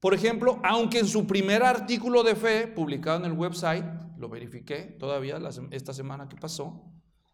por 0.03 0.15
ejemplo, 0.15 0.59
aunque 0.65 0.99
en 0.99 1.07
su 1.07 1.29
primer 1.29 1.63
artículo 1.63 2.25
de 2.25 2.35
fe, 2.35 2.67
publicado 2.67 3.19
en 3.19 3.25
el 3.27 3.39
website, 3.39 3.85
lo 4.23 4.29
verifiqué 4.29 4.97
todavía 5.01 5.39
esta 5.73 5.93
semana 5.93 6.29
que 6.29 6.37
pasó, 6.37 6.81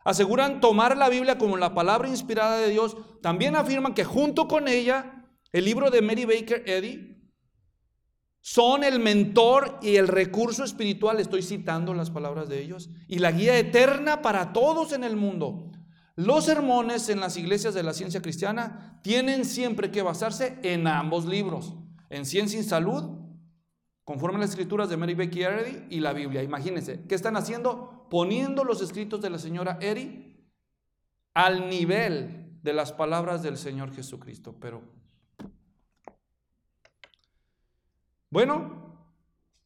aseguran 0.05 0.61
tomar 0.61 0.97
la 0.97 1.11
Biblia 1.11 1.36
como 1.36 1.59
la 1.59 1.74
palabra 1.74 2.09
inspirada 2.09 2.57
de 2.57 2.70
Dios, 2.70 2.97
también 3.20 3.57
afirman 3.57 3.93
que 3.93 4.05
junto 4.05 4.49
con 4.49 4.68
ella, 4.68 5.26
el 5.53 5.66
libro 5.66 5.91
de 5.91 6.01
Mary 6.01 6.24
Baker 6.24 6.64
Eddy, 6.66 7.30
son 8.41 8.84
el 8.84 9.01
mentor 9.01 9.78
y 9.82 9.97
el 9.97 10.09
recurso 10.09 10.64
espiritual, 10.64 11.20
estoy 11.20 11.43
citando 11.43 11.93
las 11.93 12.11
palabras 12.11 12.49
de 12.49 12.62
ellos, 12.62 12.89
y 13.07 13.18
la 13.18 13.32
guía 13.32 13.59
eterna 13.59 14.22
para 14.22 14.55
todos 14.55 14.95
en 14.95 15.05
el 15.05 15.14
mundo. 15.14 15.70
Los 16.16 16.47
sermones 16.47 17.11
en 17.11 17.20
las 17.20 17.36
iglesias 17.36 17.74
de 17.74 17.82
la 17.82 17.93
ciencia 17.93 18.22
cristiana 18.22 18.99
tienen 19.03 19.45
siempre 19.45 19.91
que 19.91 20.01
basarse 20.01 20.59
en 20.62 20.86
ambos 20.86 21.26
libros 21.26 21.74
en 22.09 22.24
Ciencia 22.24 22.59
y 22.59 22.62
Salud, 22.62 23.17
conforme 24.09 24.38
a 24.38 24.40
las 24.40 24.48
escrituras 24.48 24.88
de 24.88 24.96
Mary 24.96 25.12
Becky 25.12 25.42
Eddy 25.42 25.84
y 25.90 26.00
la 26.00 26.14
Biblia. 26.14 26.42
Imagínense, 26.42 27.04
¿qué 27.06 27.14
están 27.14 27.36
haciendo? 27.36 28.06
Poniendo 28.09 28.64
los 28.64 28.80
escritos 28.80 29.20
de 29.20 29.28
la 29.28 29.38
señora 29.38 29.76
Eddy 29.82 30.34
al 31.34 31.68
nivel 31.68 32.59
de 32.62 32.72
las 32.72 32.90
palabras 32.90 33.42
del 33.42 33.59
Señor 33.59 33.94
Jesucristo. 33.94 34.56
Pero, 34.59 34.80
bueno, 38.30 38.96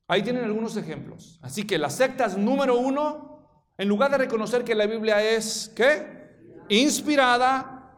ahí 0.09 0.25
tienen 0.25 0.43
algunos 0.43 0.77
ejemplos. 0.77 1.39
Así 1.41 1.65
que 1.65 1.79
las 1.79 1.95
sectas 1.95 2.37
número 2.37 2.77
uno, 2.77 3.47
en 3.79 3.87
lugar 3.87 4.11
de 4.11 4.19
reconocer 4.19 4.65
que 4.65 4.75
la 4.75 4.87
Biblia 4.87 5.23
es, 5.23 5.73
¿qué? 5.77 6.65
Inspirada, 6.69 7.97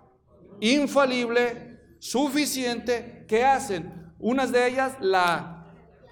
infalible, 0.61 1.97
suficiente, 2.01 3.25
¿qué 3.27 3.47
hacen? 3.47 4.13
Unas 4.19 4.53
de 4.53 4.69
ellas 4.69 4.99
la 5.01 5.54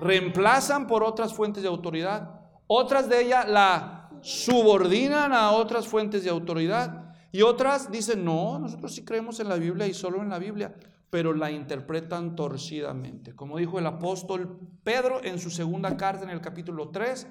reemplazan 0.03 0.86
por 0.86 1.03
otras 1.03 1.32
fuentes 1.32 1.62
de 1.62 1.68
autoridad, 1.68 2.40
otras 2.66 3.09
de 3.09 3.22
ellas 3.22 3.48
la 3.48 4.11
subordinan 4.20 5.32
a 5.32 5.53
otras 5.53 5.86
fuentes 5.86 6.24
de 6.24 6.30
autoridad 6.30 7.14
y 7.32 7.42
otras 7.42 7.90
dicen, 7.90 8.24
no, 8.24 8.59
nosotros 8.59 8.94
sí 8.94 9.05
creemos 9.05 9.40
en 9.40 9.48
la 9.48 9.57
Biblia 9.57 9.86
y 9.86 9.94
solo 9.94 10.22
en 10.22 10.28
la 10.28 10.38
Biblia, 10.38 10.74
pero 11.11 11.32
la 11.32 11.50
interpretan 11.50 12.36
torcidamente. 12.36 13.34
Como 13.34 13.59
dijo 13.59 13.78
el 13.78 13.86
apóstol 13.86 14.59
Pedro 14.84 15.22
en 15.24 15.38
su 15.38 15.50
segunda 15.50 15.96
carta 15.96 16.24
en 16.24 16.30
el 16.30 16.40
capítulo 16.40 16.90
3, 16.90 17.26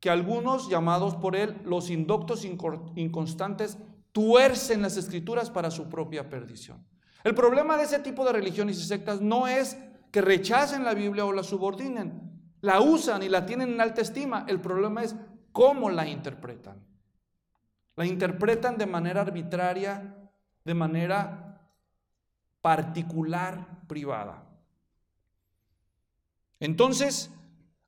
que 0.00 0.10
algunos 0.10 0.68
llamados 0.68 1.16
por 1.16 1.34
él 1.34 1.60
los 1.64 1.90
indoctos 1.90 2.44
inconstantes 2.44 3.78
tuercen 4.12 4.82
las 4.82 4.96
escrituras 4.96 5.50
para 5.50 5.70
su 5.70 5.88
propia 5.88 6.28
perdición. 6.28 6.86
El 7.24 7.34
problema 7.34 7.76
de 7.76 7.84
ese 7.84 7.98
tipo 7.98 8.24
de 8.24 8.32
religiones 8.32 8.78
y 8.78 8.84
sectas 8.84 9.20
no 9.20 9.48
es 9.48 9.76
que 10.10 10.20
rechacen 10.20 10.84
la 10.84 10.94
Biblia 10.94 11.24
o 11.24 11.32
la 11.32 11.42
subordinen. 11.42 12.28
La 12.60 12.80
usan 12.80 13.22
y 13.22 13.28
la 13.28 13.46
tienen 13.46 13.70
en 13.70 13.80
alta 13.80 14.00
estima. 14.00 14.44
El 14.48 14.60
problema 14.60 15.02
es 15.02 15.14
cómo 15.52 15.90
la 15.90 16.06
interpretan. 16.06 16.84
La 17.96 18.06
interpretan 18.06 18.78
de 18.78 18.86
manera 18.86 19.22
arbitraria, 19.22 20.16
de 20.64 20.74
manera 20.74 21.60
particular, 22.60 23.82
privada. 23.86 24.44
Entonces, 26.60 27.30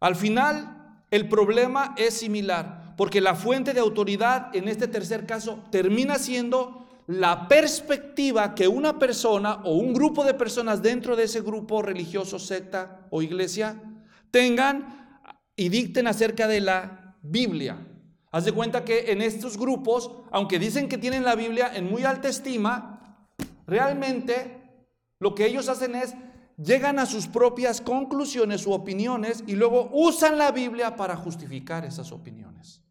al 0.00 0.16
final, 0.16 1.04
el 1.10 1.28
problema 1.28 1.94
es 1.96 2.14
similar, 2.14 2.94
porque 2.96 3.20
la 3.20 3.34
fuente 3.34 3.74
de 3.74 3.80
autoridad 3.80 4.54
en 4.54 4.68
este 4.68 4.88
tercer 4.88 5.26
caso 5.26 5.64
termina 5.70 6.18
siendo 6.18 6.79
la 7.10 7.48
perspectiva 7.48 8.54
que 8.54 8.68
una 8.68 8.96
persona 8.96 9.62
o 9.64 9.74
un 9.74 9.92
grupo 9.92 10.22
de 10.22 10.32
personas 10.32 10.80
dentro 10.80 11.16
de 11.16 11.24
ese 11.24 11.40
grupo 11.40 11.82
religioso, 11.82 12.38
secta 12.38 13.08
o 13.10 13.20
iglesia 13.20 13.82
tengan 14.30 15.18
y 15.56 15.70
dicten 15.70 16.06
acerca 16.06 16.46
de 16.46 16.60
la 16.60 17.16
Biblia. 17.20 17.84
Haz 18.30 18.44
de 18.44 18.52
cuenta 18.52 18.84
que 18.84 19.10
en 19.10 19.22
estos 19.22 19.58
grupos, 19.58 20.12
aunque 20.30 20.60
dicen 20.60 20.88
que 20.88 20.98
tienen 20.98 21.24
la 21.24 21.34
Biblia 21.34 21.72
en 21.74 21.90
muy 21.90 22.04
alta 22.04 22.28
estima, 22.28 23.26
realmente 23.66 24.86
lo 25.18 25.34
que 25.34 25.46
ellos 25.46 25.68
hacen 25.68 25.96
es 25.96 26.14
llegan 26.56 27.00
a 27.00 27.06
sus 27.06 27.26
propias 27.26 27.80
conclusiones 27.80 28.68
u 28.68 28.72
opiniones 28.72 29.42
y 29.48 29.56
luego 29.56 29.90
usan 29.92 30.38
la 30.38 30.52
Biblia 30.52 30.94
para 30.94 31.16
justificar 31.16 31.84
esas 31.84 32.12
opiniones. 32.12 32.84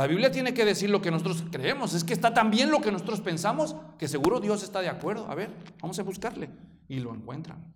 La 0.00 0.06
Biblia 0.06 0.32
tiene 0.32 0.54
que 0.54 0.64
decir 0.64 0.88
lo 0.88 1.02
que 1.02 1.10
nosotros 1.10 1.44
creemos. 1.52 1.92
Es 1.92 2.04
que 2.04 2.14
está 2.14 2.32
tan 2.32 2.50
bien 2.50 2.70
lo 2.70 2.80
que 2.80 2.90
nosotros 2.90 3.20
pensamos 3.20 3.76
que 3.98 4.08
seguro 4.08 4.40
Dios 4.40 4.62
está 4.62 4.80
de 4.80 4.88
acuerdo. 4.88 5.30
A 5.30 5.34
ver, 5.34 5.54
vamos 5.82 5.98
a 5.98 6.02
buscarle. 6.02 6.48
Y 6.88 7.00
lo 7.00 7.14
encuentran. 7.14 7.74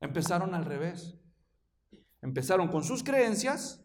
Empezaron 0.00 0.54
al 0.54 0.64
revés. 0.64 1.18
Empezaron 2.22 2.68
con 2.68 2.82
sus 2.82 3.04
creencias 3.04 3.84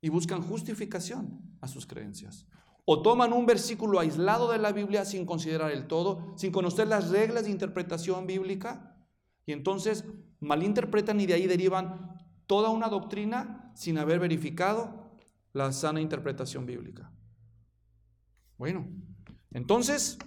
y 0.00 0.10
buscan 0.10 0.42
justificación 0.42 1.40
a 1.60 1.66
sus 1.66 1.88
creencias. 1.88 2.46
O 2.84 3.02
toman 3.02 3.32
un 3.32 3.44
versículo 3.44 3.98
aislado 3.98 4.52
de 4.52 4.58
la 4.58 4.70
Biblia 4.70 5.04
sin 5.04 5.26
considerar 5.26 5.72
el 5.72 5.88
todo, 5.88 6.34
sin 6.36 6.52
conocer 6.52 6.86
las 6.86 7.10
reglas 7.10 7.46
de 7.46 7.50
interpretación 7.50 8.28
bíblica, 8.28 8.96
y 9.44 9.50
entonces 9.50 10.04
malinterpretan 10.38 11.20
y 11.20 11.26
de 11.26 11.34
ahí 11.34 11.48
derivan 11.48 12.16
toda 12.46 12.70
una 12.70 12.88
doctrina 12.88 13.72
sin 13.74 13.98
haber 13.98 14.20
verificado 14.20 15.07
la 15.52 15.72
sana 15.72 16.00
interpretación 16.00 16.66
bíblica. 16.66 17.12
Bueno, 18.56 18.88
entonces, 19.52 20.18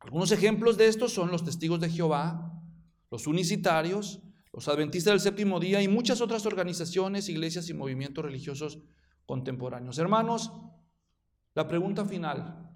algunos 0.00 0.32
ejemplos 0.32 0.76
de 0.76 0.86
estos 0.86 1.12
son 1.12 1.30
los 1.30 1.44
testigos 1.44 1.80
de 1.80 1.90
Jehová, 1.90 2.62
los 3.10 3.26
unicitarios, 3.26 4.20
los 4.52 4.68
adventistas 4.68 5.12
del 5.12 5.20
séptimo 5.20 5.60
día 5.60 5.82
y 5.82 5.88
muchas 5.88 6.20
otras 6.20 6.46
organizaciones, 6.46 7.28
iglesias 7.28 7.68
y 7.68 7.74
movimientos 7.74 8.24
religiosos 8.24 8.78
contemporáneos. 9.26 9.98
Hermanos, 9.98 10.52
la 11.54 11.68
pregunta 11.68 12.04
final, 12.04 12.70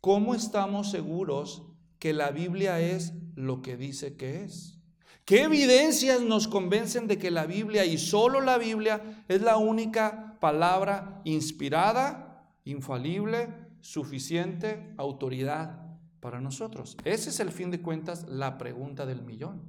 ¿cómo 0.00 0.34
estamos 0.34 0.90
seguros 0.90 1.62
que 1.98 2.12
la 2.12 2.30
Biblia 2.30 2.80
es 2.80 3.14
lo 3.34 3.62
que 3.62 3.76
dice 3.76 4.16
que 4.16 4.42
es? 4.42 4.80
¿Qué 5.24 5.42
evidencias 5.42 6.20
nos 6.20 6.48
convencen 6.48 7.06
de 7.06 7.18
que 7.18 7.30
la 7.30 7.46
Biblia 7.46 7.84
y 7.84 7.96
solo 7.96 8.40
la 8.40 8.58
Biblia 8.58 9.24
es 9.28 9.40
la 9.40 9.56
única 9.56 10.31
palabra 10.42 11.20
inspirada, 11.22 12.52
infalible, 12.64 13.48
suficiente, 13.80 14.92
autoridad 14.98 15.86
para 16.18 16.40
nosotros? 16.40 16.96
Ese 17.04 17.30
es 17.30 17.38
el 17.38 17.52
fin 17.52 17.70
de 17.70 17.80
cuentas 17.80 18.26
la 18.28 18.58
pregunta 18.58 19.06
del 19.06 19.22
millón. 19.22 19.62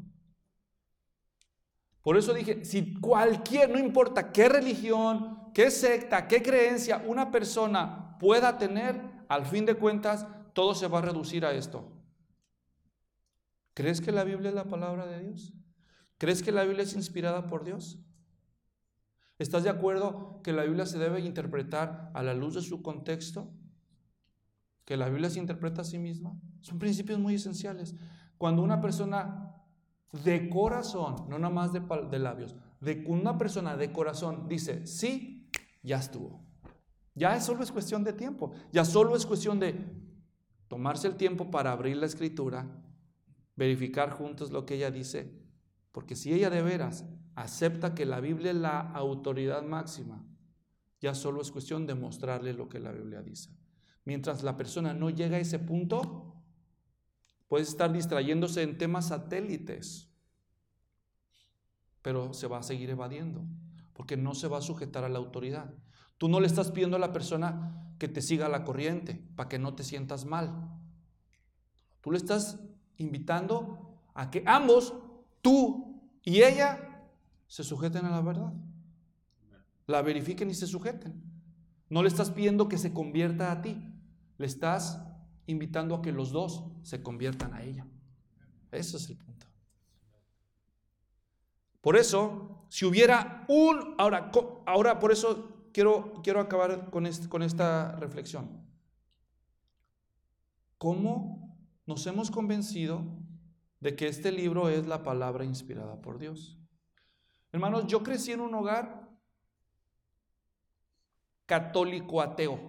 Por 2.02 2.18
eso 2.18 2.34
dije, 2.34 2.66
si 2.66 3.00
cualquier, 3.00 3.70
no 3.70 3.78
importa 3.78 4.32
qué 4.32 4.50
religión, 4.50 5.52
qué 5.54 5.70
secta, 5.70 6.28
qué 6.28 6.42
creencia 6.42 7.04
una 7.06 7.30
persona 7.30 8.18
pueda 8.18 8.58
tener, 8.58 9.00
al 9.30 9.46
fin 9.46 9.68
de 9.68 9.76
cuentas, 9.76 10.26
todo 10.54 10.74
se 10.74 10.88
va 10.88 10.98
a 10.98 11.04
reducir 11.04 11.46
a 11.46 11.54
esto. 11.54 11.88
¿Crees 13.76 14.02
que 14.02 14.12
la 14.12 14.24
Biblia 14.24 14.50
es 14.50 14.56
la 14.56 14.66
palabra 14.66 15.06
de 15.06 15.20
Dios? 15.20 15.54
¿Crees 16.18 16.42
que 16.42 16.52
la 16.52 16.64
Biblia 16.64 16.84
es 16.84 16.96
inspirada 16.96 17.48
por 17.48 17.64
Dios? 17.64 18.00
¿Estás 19.40 19.64
de 19.64 19.70
acuerdo 19.70 20.42
que 20.44 20.54
la 20.54 20.64
Biblia 20.64 20.86
se 20.86 21.00
debe 21.00 21.22
interpretar 21.22 22.12
a 22.14 22.24
la 22.24 22.34
luz 22.34 22.54
de 22.54 22.62
su 22.62 22.82
contexto? 22.82 23.52
¿Que 24.86 24.98
la 24.98 25.10
Biblia 25.10 25.30
se 25.30 25.40
interpreta 25.40 25.82
a 25.82 25.86
sí 25.86 25.98
misma? 25.98 26.38
Son 26.62 26.80
principios 26.80 27.20
muy 27.20 27.36
esenciales. 27.36 27.96
Cuando 28.38 28.62
una 28.62 28.82
persona 28.82 29.56
de 30.24 30.50
corazón, 30.50 31.28
no 31.30 31.40
nada 31.40 31.54
más 31.54 31.74
de, 31.74 31.82
de 32.12 32.20
labios, 32.20 32.56
de 32.80 33.04
una 33.08 33.38
persona 33.38 33.76
de 33.76 33.92
corazón 33.92 34.48
dice, 34.48 34.86
sí, 34.86 35.50
ya 35.82 35.98
estuvo. 35.98 36.46
Ya 37.16 37.40
solo 37.40 37.64
es 37.64 37.72
cuestión 37.72 38.04
de 38.04 38.14
tiempo. 38.14 38.52
Ya 38.72 38.86
solo 38.86 39.16
es 39.16 39.26
cuestión 39.26 39.60
de 39.60 39.76
tomarse 40.68 41.08
el 41.08 41.16
tiempo 41.16 41.52
para 41.52 41.72
abrir 41.72 41.98
la 41.98 42.06
escritura, 42.06 42.68
verificar 43.56 44.12
juntos 44.12 44.52
lo 44.52 44.66
que 44.66 44.76
ella 44.76 44.92
dice, 44.92 45.43
porque 45.94 46.18
si 46.18 46.34
ella 46.34 46.50
de 46.50 46.62
veras 46.62 47.06
acepta 47.36 47.96
que 47.96 48.06
la 48.06 48.20
Biblia 48.20 48.52
es 48.52 48.58
la 48.58 48.82
autoridad 48.82 49.64
máxima, 49.64 50.26
ya 51.00 51.16
solo 51.16 51.42
es 51.42 51.52
cuestión 51.52 51.88
de 51.88 51.96
mostrarle 51.96 52.52
lo 52.54 52.68
que 52.68 52.80
la 52.80 52.92
Biblia 52.92 53.22
dice. 53.22 53.56
Mientras 54.04 54.44
la 54.44 54.58
persona 54.58 54.94
no 54.94 55.10
llega 55.10 55.38
a 55.38 55.40
ese 55.40 55.60
punto, 55.60 56.44
puede 57.48 57.64
estar 57.64 57.94
distrayéndose 57.94 58.64
en 58.64 58.78
temas 58.78 59.10
satélites, 59.10 60.10
pero 62.02 62.34
se 62.34 62.48
va 62.48 62.58
a 62.58 62.64
seguir 62.64 62.90
evadiendo, 62.90 63.46
porque 63.94 64.18
no 64.18 64.34
se 64.34 64.48
va 64.48 64.58
a 64.58 64.62
sujetar 64.62 65.04
a 65.04 65.10
la 65.10 65.20
autoridad. 65.20 65.74
Tú 66.18 66.28
no 66.28 66.40
le 66.40 66.48
estás 66.48 66.72
pidiendo 66.72 66.98
a 66.98 67.00
la 67.00 67.14
persona 67.14 67.94
que 68.00 68.08
te 68.08 68.22
siga 68.22 68.50
la 68.50 68.64
corriente 68.64 69.24
para 69.36 69.48
que 69.48 69.60
no 69.60 69.76
te 69.76 69.84
sientas 69.84 70.26
mal. 70.26 70.72
Tú 72.02 72.12
le 72.12 72.18
estás 72.18 72.60
invitando 72.98 74.00
a 74.14 74.32
que 74.32 74.44
ambos, 74.46 74.94
tú 75.44 76.02
y 76.24 76.42
ella, 76.42 76.80
se 77.46 77.64
sujeten 77.64 78.06
a 78.06 78.10
la 78.10 78.22
verdad. 78.22 78.52
La 79.86 80.02
verifiquen 80.02 80.50
y 80.50 80.56
se 80.56 80.66
sujeten. 80.66 81.22
No 81.90 82.02
le 82.02 82.08
estás 82.08 82.32
pidiendo 82.32 82.68
que 82.68 82.80
se 82.80 82.94
convierta 82.94 83.52
a 83.52 83.62
ti, 83.62 83.78
le 84.40 84.46
estás 84.48 85.00
invitando 85.46 85.94
a 85.94 86.02
que 86.02 86.12
los 86.12 86.32
dos 86.32 86.64
se 86.82 87.04
conviertan 87.04 87.54
a 87.54 87.62
ella. 87.62 87.86
Ese 88.72 88.98
es 88.98 89.10
el 89.10 89.18
punto. 89.18 89.46
Por 91.82 91.98
eso, 91.98 92.66
si 92.70 92.86
hubiera 92.86 93.46
un, 93.50 93.96
ahora, 93.98 94.32
ahora 94.66 95.00
por 95.00 95.12
eso 95.12 95.68
quiero, 95.74 96.22
quiero 96.24 96.40
acabar 96.40 96.90
con, 96.90 97.06
con 97.30 97.44
esta 97.44 97.92
reflexión. 97.98 98.64
¿Cómo 100.78 101.56
nos 101.86 102.08
hemos 102.08 102.32
convencido 102.32 103.06
de 103.84 103.98
que 103.98 104.08
este 104.08 104.32
libro 104.32 104.70
es 104.70 104.88
la 104.88 105.04
palabra 105.04 105.44
inspirada 105.44 106.02
por 106.02 106.18
Dios? 106.18 106.58
Hermanos, 107.52 107.86
yo 107.86 108.02
crecí 108.02 108.32
en 108.32 108.40
un 108.40 108.56
hogar 108.56 109.10
católico 111.46 112.22
ateo. 112.22 112.60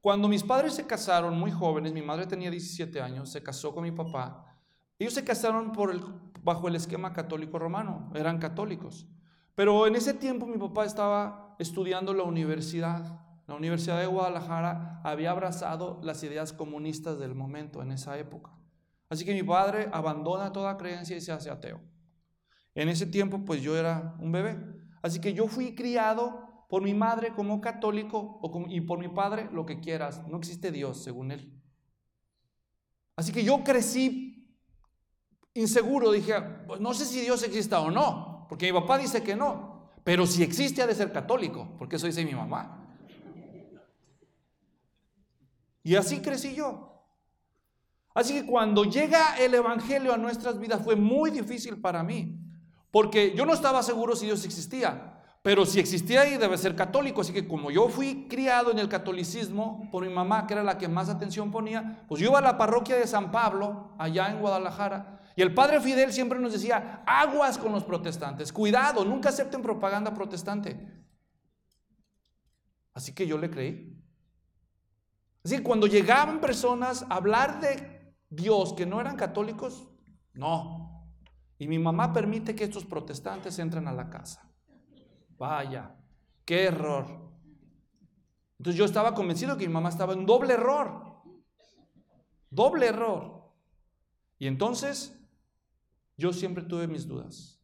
Cuando 0.00 0.28
mis 0.28 0.44
padres 0.44 0.74
se 0.74 0.86
casaron 0.86 1.36
muy 1.36 1.50
jóvenes, 1.50 1.92
mi 1.92 2.02
madre 2.02 2.26
tenía 2.26 2.52
17 2.52 3.02
años, 3.02 3.30
se 3.30 3.42
casó 3.42 3.74
con 3.74 3.82
mi 3.82 3.90
papá. 3.90 4.56
Ellos 4.96 5.12
se 5.12 5.24
casaron 5.24 5.72
bajo 6.44 6.68
el 6.68 6.76
esquema 6.76 7.12
católico 7.12 7.58
romano, 7.58 8.12
eran 8.14 8.38
católicos. 8.38 9.08
Pero 9.56 9.88
en 9.88 9.96
ese 9.96 10.14
tiempo 10.14 10.46
mi 10.46 10.56
papá 10.56 10.84
estaba 10.84 11.56
estudiando 11.58 12.14
la 12.14 12.22
universidad. 12.22 13.20
La 13.48 13.56
Universidad 13.56 13.98
de 13.98 14.06
Guadalajara 14.06 15.00
había 15.02 15.32
abrazado 15.32 15.98
las 16.02 16.22
ideas 16.22 16.52
comunistas 16.52 17.18
del 17.18 17.34
momento 17.34 17.82
en 17.82 17.90
esa 17.90 18.16
época. 18.18 18.57
Así 19.08 19.24
que 19.24 19.34
mi 19.34 19.42
padre 19.42 19.88
abandona 19.92 20.52
toda 20.52 20.76
creencia 20.76 21.16
y 21.16 21.20
se 21.20 21.32
hace 21.32 21.50
ateo. 21.50 21.80
En 22.74 22.88
ese 22.88 23.06
tiempo, 23.06 23.44
pues 23.44 23.62
yo 23.62 23.76
era 23.76 24.16
un 24.20 24.30
bebé. 24.30 24.58
Así 25.02 25.20
que 25.20 25.32
yo 25.32 25.48
fui 25.48 25.74
criado 25.74 26.66
por 26.68 26.82
mi 26.82 26.94
madre 26.94 27.32
como 27.34 27.60
católico 27.60 28.40
y 28.68 28.80
por 28.82 28.98
mi 28.98 29.08
padre 29.08 29.48
lo 29.52 29.64
que 29.64 29.80
quieras. 29.80 30.26
No 30.28 30.38
existe 30.38 30.70
Dios, 30.70 31.02
según 31.02 31.32
él. 31.32 31.52
Así 33.16 33.32
que 33.32 33.42
yo 33.42 33.64
crecí 33.64 34.56
inseguro. 35.54 36.12
Dije, 36.12 36.40
pues 36.66 36.80
no 36.80 36.92
sé 36.94 37.04
si 37.04 37.20
Dios 37.20 37.42
exista 37.42 37.80
o 37.80 37.90
no, 37.90 38.46
porque 38.48 38.72
mi 38.72 38.78
papá 38.78 38.98
dice 38.98 39.22
que 39.22 39.34
no. 39.34 39.90
Pero 40.04 40.26
si 40.26 40.42
existe, 40.42 40.82
ha 40.82 40.86
de 40.86 40.94
ser 40.94 41.12
católico, 41.12 41.74
porque 41.78 41.96
eso 41.96 42.06
dice 42.06 42.24
mi 42.24 42.34
mamá. 42.34 42.96
Y 45.82 45.96
así 45.96 46.20
crecí 46.20 46.54
yo. 46.54 46.97
Así 48.18 48.34
que 48.34 48.46
cuando 48.46 48.82
llega 48.82 49.36
el 49.38 49.54
Evangelio 49.54 50.12
a 50.12 50.16
nuestras 50.16 50.58
vidas 50.58 50.82
fue 50.82 50.96
muy 50.96 51.30
difícil 51.30 51.80
para 51.80 52.02
mí. 52.02 52.36
Porque 52.90 53.32
yo 53.36 53.46
no 53.46 53.54
estaba 53.54 53.80
seguro 53.84 54.16
si 54.16 54.26
Dios 54.26 54.44
existía, 54.44 55.22
pero 55.40 55.64
si 55.64 55.78
existía 55.78 56.22
ahí 56.22 56.36
debe 56.36 56.58
ser 56.58 56.74
católico. 56.74 57.20
Así 57.20 57.32
que 57.32 57.46
como 57.46 57.70
yo 57.70 57.88
fui 57.88 58.26
criado 58.28 58.72
en 58.72 58.80
el 58.80 58.88
catolicismo 58.88 59.88
por 59.92 60.04
mi 60.04 60.12
mamá, 60.12 60.48
que 60.48 60.54
era 60.54 60.64
la 60.64 60.78
que 60.78 60.88
más 60.88 61.08
atención 61.08 61.52
ponía, 61.52 62.04
pues 62.08 62.20
yo 62.20 62.30
iba 62.30 62.40
a 62.40 62.42
la 62.42 62.58
parroquia 62.58 62.96
de 62.96 63.06
San 63.06 63.30
Pablo, 63.30 63.94
allá 64.00 64.32
en 64.32 64.40
Guadalajara, 64.40 65.20
y 65.36 65.42
el 65.42 65.54
padre 65.54 65.80
Fidel 65.80 66.12
siempre 66.12 66.40
nos 66.40 66.52
decía, 66.52 67.04
aguas 67.06 67.56
con 67.56 67.70
los 67.70 67.84
protestantes, 67.84 68.52
cuidado, 68.52 69.04
nunca 69.04 69.28
acepten 69.28 69.62
propaganda 69.62 70.12
protestante. 70.12 70.76
Así 72.94 73.14
que 73.14 73.28
yo 73.28 73.38
le 73.38 73.48
creí. 73.48 73.96
Así 75.44 75.58
que 75.58 75.62
cuando 75.62 75.86
llegaban 75.86 76.40
personas 76.40 77.06
a 77.08 77.14
hablar 77.14 77.60
de 77.60 77.97
Dios 78.30 78.72
que 78.74 78.86
no 78.86 79.00
eran 79.00 79.16
católicos, 79.16 79.88
no, 80.34 80.98
y 81.58 81.66
mi 81.66 81.78
mamá 81.78 82.12
permite 82.12 82.54
que 82.54 82.64
estos 82.64 82.84
protestantes 82.84 83.58
entren 83.58 83.88
a 83.88 83.92
la 83.92 84.08
casa. 84.08 84.48
Vaya, 85.36 85.96
qué 86.44 86.64
error. 86.64 87.06
Entonces 88.58 88.78
yo 88.78 88.84
estaba 88.84 89.14
convencido 89.14 89.56
que 89.56 89.66
mi 89.66 89.72
mamá 89.72 89.88
estaba 89.88 90.12
en 90.12 90.24
doble 90.24 90.54
error. 90.54 91.22
Doble 92.50 92.86
error. 92.86 93.52
Y 94.38 94.46
entonces 94.46 95.18
yo 96.16 96.32
siempre 96.32 96.62
tuve 96.64 96.86
mis 96.86 97.06
dudas. 97.06 97.60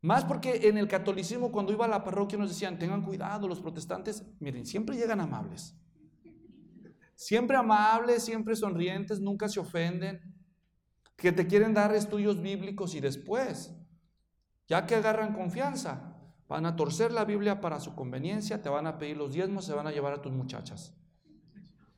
Más 0.00 0.24
porque 0.24 0.68
en 0.68 0.78
el 0.78 0.88
catolicismo 0.88 1.52
cuando 1.52 1.72
iba 1.72 1.84
a 1.84 1.88
la 1.88 2.02
parroquia 2.02 2.38
nos 2.38 2.48
decían, 2.48 2.78
tengan 2.78 3.02
cuidado, 3.02 3.46
los 3.46 3.60
protestantes, 3.60 4.24
miren, 4.40 4.66
siempre 4.66 4.96
llegan 4.96 5.20
amables. 5.20 5.76
Siempre 7.14 7.56
amables, 7.56 8.24
siempre 8.24 8.56
sonrientes, 8.56 9.20
nunca 9.20 9.48
se 9.48 9.60
ofenden 9.60 10.20
que 11.16 11.32
te 11.32 11.46
quieren 11.46 11.72
dar 11.72 11.94
estudios 11.94 12.42
bíblicos 12.42 12.94
y 12.94 13.00
después, 13.00 13.72
ya 14.66 14.86
que 14.86 14.96
agarran 14.96 15.34
confianza, 15.34 16.16
van 16.48 16.66
a 16.66 16.74
torcer 16.74 17.12
la 17.12 17.24
Biblia 17.24 17.60
para 17.60 17.78
su 17.78 17.94
conveniencia, 17.94 18.60
te 18.60 18.68
van 18.68 18.86
a 18.86 18.98
pedir 18.98 19.16
los 19.16 19.32
diezmos, 19.32 19.64
se 19.64 19.72
van 19.72 19.86
a 19.86 19.92
llevar 19.92 20.14
a 20.14 20.20
tus 20.20 20.32
muchachas. 20.32 20.94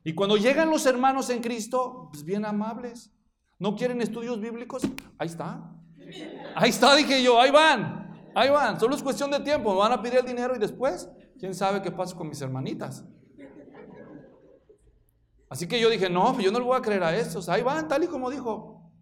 Y 0.05 0.15
cuando 0.15 0.37
llegan 0.37 0.69
los 0.69 0.85
hermanos 0.85 1.31
en 1.31 1.41
Cristo, 1.41 2.11
pues 2.13 2.23
bien 2.23 2.45
amables, 2.45 3.11
no 3.59 3.75
quieren 3.75 4.03
estudios 4.03 4.39
bíblicos, 4.39 4.83
ahí 5.19 5.27
está. 5.27 5.75
Ahí 6.55 6.69
está, 6.69 6.95
dije 6.95 7.23
yo, 7.23 7.41
ahí 7.41 7.51
van, 7.51 8.31
ahí 8.35 8.51
van, 8.51 8.79
solo 8.79 8.95
es 8.95 9.03
cuestión 9.03 9.31
de 9.31 9.41
tiempo, 9.41 9.75
van 9.75 9.93
a 9.93 10.03
pedir 10.03 10.19
el 10.19 10.27
dinero 10.27 10.55
y 10.55 10.59
después, 10.59 11.09
quién 11.39 11.55
sabe 11.55 11.81
qué 11.81 11.91
pasa 11.91 12.15
con 12.15 12.29
mis 12.29 12.43
hermanitas. 12.43 13.07
Así 15.55 15.69
que 15.69 15.79
yo 15.79 15.89
dije, 15.89 16.11
no, 16.11 16.33
pues 16.33 16.45
yo 16.45 16.51
no 16.51 16.59
le 16.59 16.65
voy 16.65 16.77
a 16.77 16.83
creer 16.83 17.05
a 17.05 17.17
estos, 17.17 17.49
ahí 17.49 17.63
van, 17.63 17.87
tal 17.87 18.03
y 18.03 18.09
como 18.09 18.29
dijo. 18.29 18.93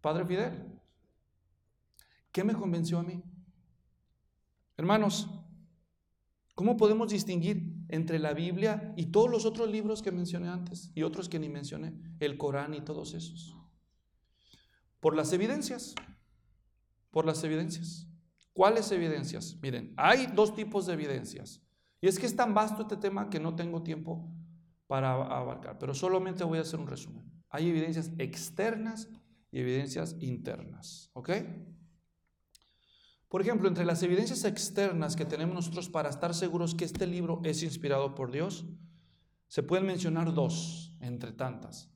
Padre 0.00 0.24
Fidel. 0.24 0.80
¿Qué 2.30 2.44
me 2.44 2.54
convenció 2.54 3.00
a 3.00 3.02
mí? 3.02 3.20
Hermanos, 4.76 5.28
¿cómo 6.54 6.76
podemos 6.76 7.10
distinguir 7.10 7.74
entre 7.88 8.20
la 8.20 8.32
Biblia 8.32 8.94
y 8.96 9.06
todos 9.06 9.28
los 9.28 9.44
otros 9.44 9.68
libros 9.68 10.02
que 10.02 10.12
mencioné 10.12 10.46
antes 10.46 10.92
y 10.94 11.02
otros 11.02 11.28
que 11.28 11.40
ni 11.40 11.48
mencioné? 11.48 11.94
El 12.20 12.38
Corán 12.38 12.72
y 12.72 12.82
todos 12.82 13.12
esos. 13.12 13.56
Por 15.00 15.16
las 15.16 15.32
evidencias. 15.32 15.96
Por 17.10 17.26
las 17.26 17.42
evidencias. 17.42 18.06
¿Cuáles 18.52 18.92
evidencias? 18.92 19.58
Miren, 19.60 19.94
hay 19.96 20.26
dos 20.26 20.54
tipos 20.54 20.86
de 20.86 20.92
evidencias. 20.92 21.60
Y 22.00 22.06
es 22.06 22.20
que 22.20 22.26
es 22.26 22.36
tan 22.36 22.54
vasto 22.54 22.82
este 22.82 22.98
tema 22.98 23.28
que 23.30 23.40
no 23.40 23.56
tengo 23.56 23.82
tiempo 23.82 24.32
para 24.94 25.10
abarcar, 25.10 25.76
pero 25.76 25.92
solamente 25.92 26.44
voy 26.44 26.58
a 26.58 26.60
hacer 26.60 26.78
un 26.78 26.86
resumen. 26.86 27.28
Hay 27.50 27.68
evidencias 27.68 28.12
externas 28.16 29.08
y 29.50 29.58
evidencias 29.58 30.14
internas. 30.20 31.10
¿Ok? 31.14 31.30
Por 33.28 33.40
ejemplo, 33.40 33.66
entre 33.66 33.84
las 33.84 34.04
evidencias 34.04 34.44
externas 34.44 35.16
que 35.16 35.24
tenemos 35.24 35.52
nosotros 35.52 35.88
para 35.88 36.10
estar 36.10 36.32
seguros 36.32 36.76
que 36.76 36.84
este 36.84 37.08
libro 37.08 37.40
es 37.42 37.64
inspirado 37.64 38.14
por 38.14 38.30
Dios, 38.30 38.66
se 39.48 39.64
pueden 39.64 39.84
mencionar 39.84 40.32
dos, 40.32 40.96
entre 41.00 41.32
tantas. 41.32 41.90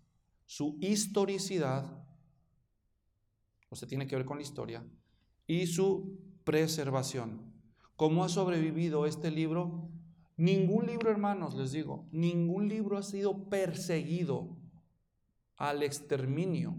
Su 0.44 0.76
historicidad, 0.80 2.04
o 3.68 3.76
sea, 3.76 3.86
tiene 3.86 4.08
que 4.08 4.16
ver 4.16 4.24
con 4.24 4.38
la 4.38 4.42
historia, 4.42 4.84
y 5.46 5.68
su 5.68 6.18
preservación. 6.42 7.54
¿Cómo 7.94 8.24
ha 8.24 8.28
sobrevivido 8.28 9.06
este 9.06 9.30
libro 9.30 9.88
Ningún 10.38 10.86
libro, 10.86 11.10
hermanos, 11.10 11.56
les 11.56 11.72
digo, 11.72 12.06
ningún 12.12 12.68
libro 12.68 12.96
ha 12.96 13.02
sido 13.02 13.48
perseguido 13.48 14.56
al 15.56 15.82
exterminio 15.82 16.78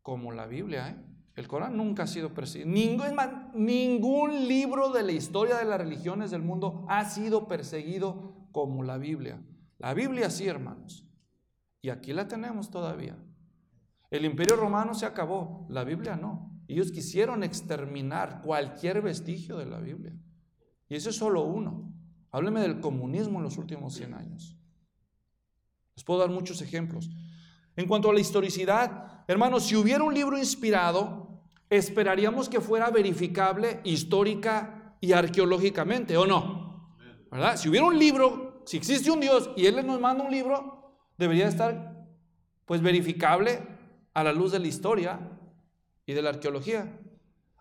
como 0.00 0.32
la 0.32 0.46
Biblia. 0.46 0.88
¿eh? 0.88 0.96
El 1.36 1.46
Corán 1.46 1.76
nunca 1.76 2.04
ha 2.04 2.06
sido 2.06 2.32
perseguido. 2.32 2.70
Ningún, 2.70 3.14
ningún 3.54 4.48
libro 4.48 4.90
de 4.90 5.02
la 5.02 5.12
historia 5.12 5.56
de 5.58 5.66
las 5.66 5.78
religiones 5.78 6.30
del 6.30 6.40
mundo 6.40 6.86
ha 6.88 7.04
sido 7.04 7.46
perseguido 7.46 8.48
como 8.52 8.82
la 8.82 8.96
Biblia. 8.96 9.44
La 9.76 9.92
Biblia 9.92 10.30
sí, 10.30 10.46
hermanos. 10.46 11.06
Y 11.82 11.90
aquí 11.90 12.14
la 12.14 12.26
tenemos 12.26 12.70
todavía. 12.70 13.18
El 14.10 14.24
imperio 14.24 14.56
romano 14.56 14.94
se 14.94 15.04
acabó, 15.04 15.66
la 15.68 15.84
Biblia 15.84 16.16
no. 16.16 16.58
Ellos 16.68 16.90
quisieron 16.90 17.42
exterminar 17.42 18.40
cualquier 18.40 19.02
vestigio 19.02 19.58
de 19.58 19.66
la 19.66 19.80
Biblia. 19.80 20.16
Y 20.88 20.94
ese 20.94 21.10
es 21.10 21.16
solo 21.16 21.42
uno. 21.42 21.93
Hábleme 22.34 22.62
del 22.62 22.80
comunismo 22.80 23.38
en 23.38 23.44
los 23.44 23.58
últimos 23.58 23.94
100 23.94 24.12
años. 24.12 24.56
Les 25.94 26.02
puedo 26.02 26.18
dar 26.18 26.30
muchos 26.30 26.60
ejemplos. 26.62 27.08
En 27.76 27.86
cuanto 27.86 28.10
a 28.10 28.12
la 28.12 28.18
historicidad, 28.18 29.22
hermanos, 29.28 29.66
si 29.66 29.76
hubiera 29.76 30.02
un 30.02 30.12
libro 30.12 30.36
inspirado, 30.36 31.44
esperaríamos 31.70 32.48
que 32.48 32.60
fuera 32.60 32.90
verificable 32.90 33.80
histórica 33.84 34.96
y 35.00 35.12
arqueológicamente, 35.12 36.16
¿o 36.16 36.26
no? 36.26 36.96
¿Verdad? 37.30 37.56
Si 37.56 37.68
hubiera 37.68 37.86
un 37.86 37.96
libro, 37.96 38.64
si 38.66 38.78
existe 38.78 39.12
un 39.12 39.20
Dios 39.20 39.50
y 39.56 39.66
Él 39.66 39.86
nos 39.86 40.00
manda 40.00 40.24
un 40.24 40.32
libro, 40.32 40.92
debería 41.16 41.46
estar 41.46 42.04
pues 42.64 42.82
verificable 42.82 43.62
a 44.12 44.24
la 44.24 44.32
luz 44.32 44.50
de 44.50 44.58
la 44.58 44.66
historia 44.66 45.20
y 46.04 46.12
de 46.12 46.22
la 46.22 46.30
arqueología. 46.30 46.98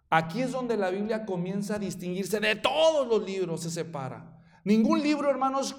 Aquí 0.09 0.41
es 0.41 0.51
donde 0.51 0.77
la 0.77 0.89
Biblia 0.89 1.27
comienza 1.27 1.75
a 1.75 1.79
distinguirse 1.79 2.39
de 2.39 2.55
todos 2.55 3.07
los 3.07 3.23
libros, 3.23 3.61
se 3.61 3.69
separa. 3.69 4.33
Ningún 4.63 5.01
libro, 5.01 5.29
hermanos, 5.29 5.75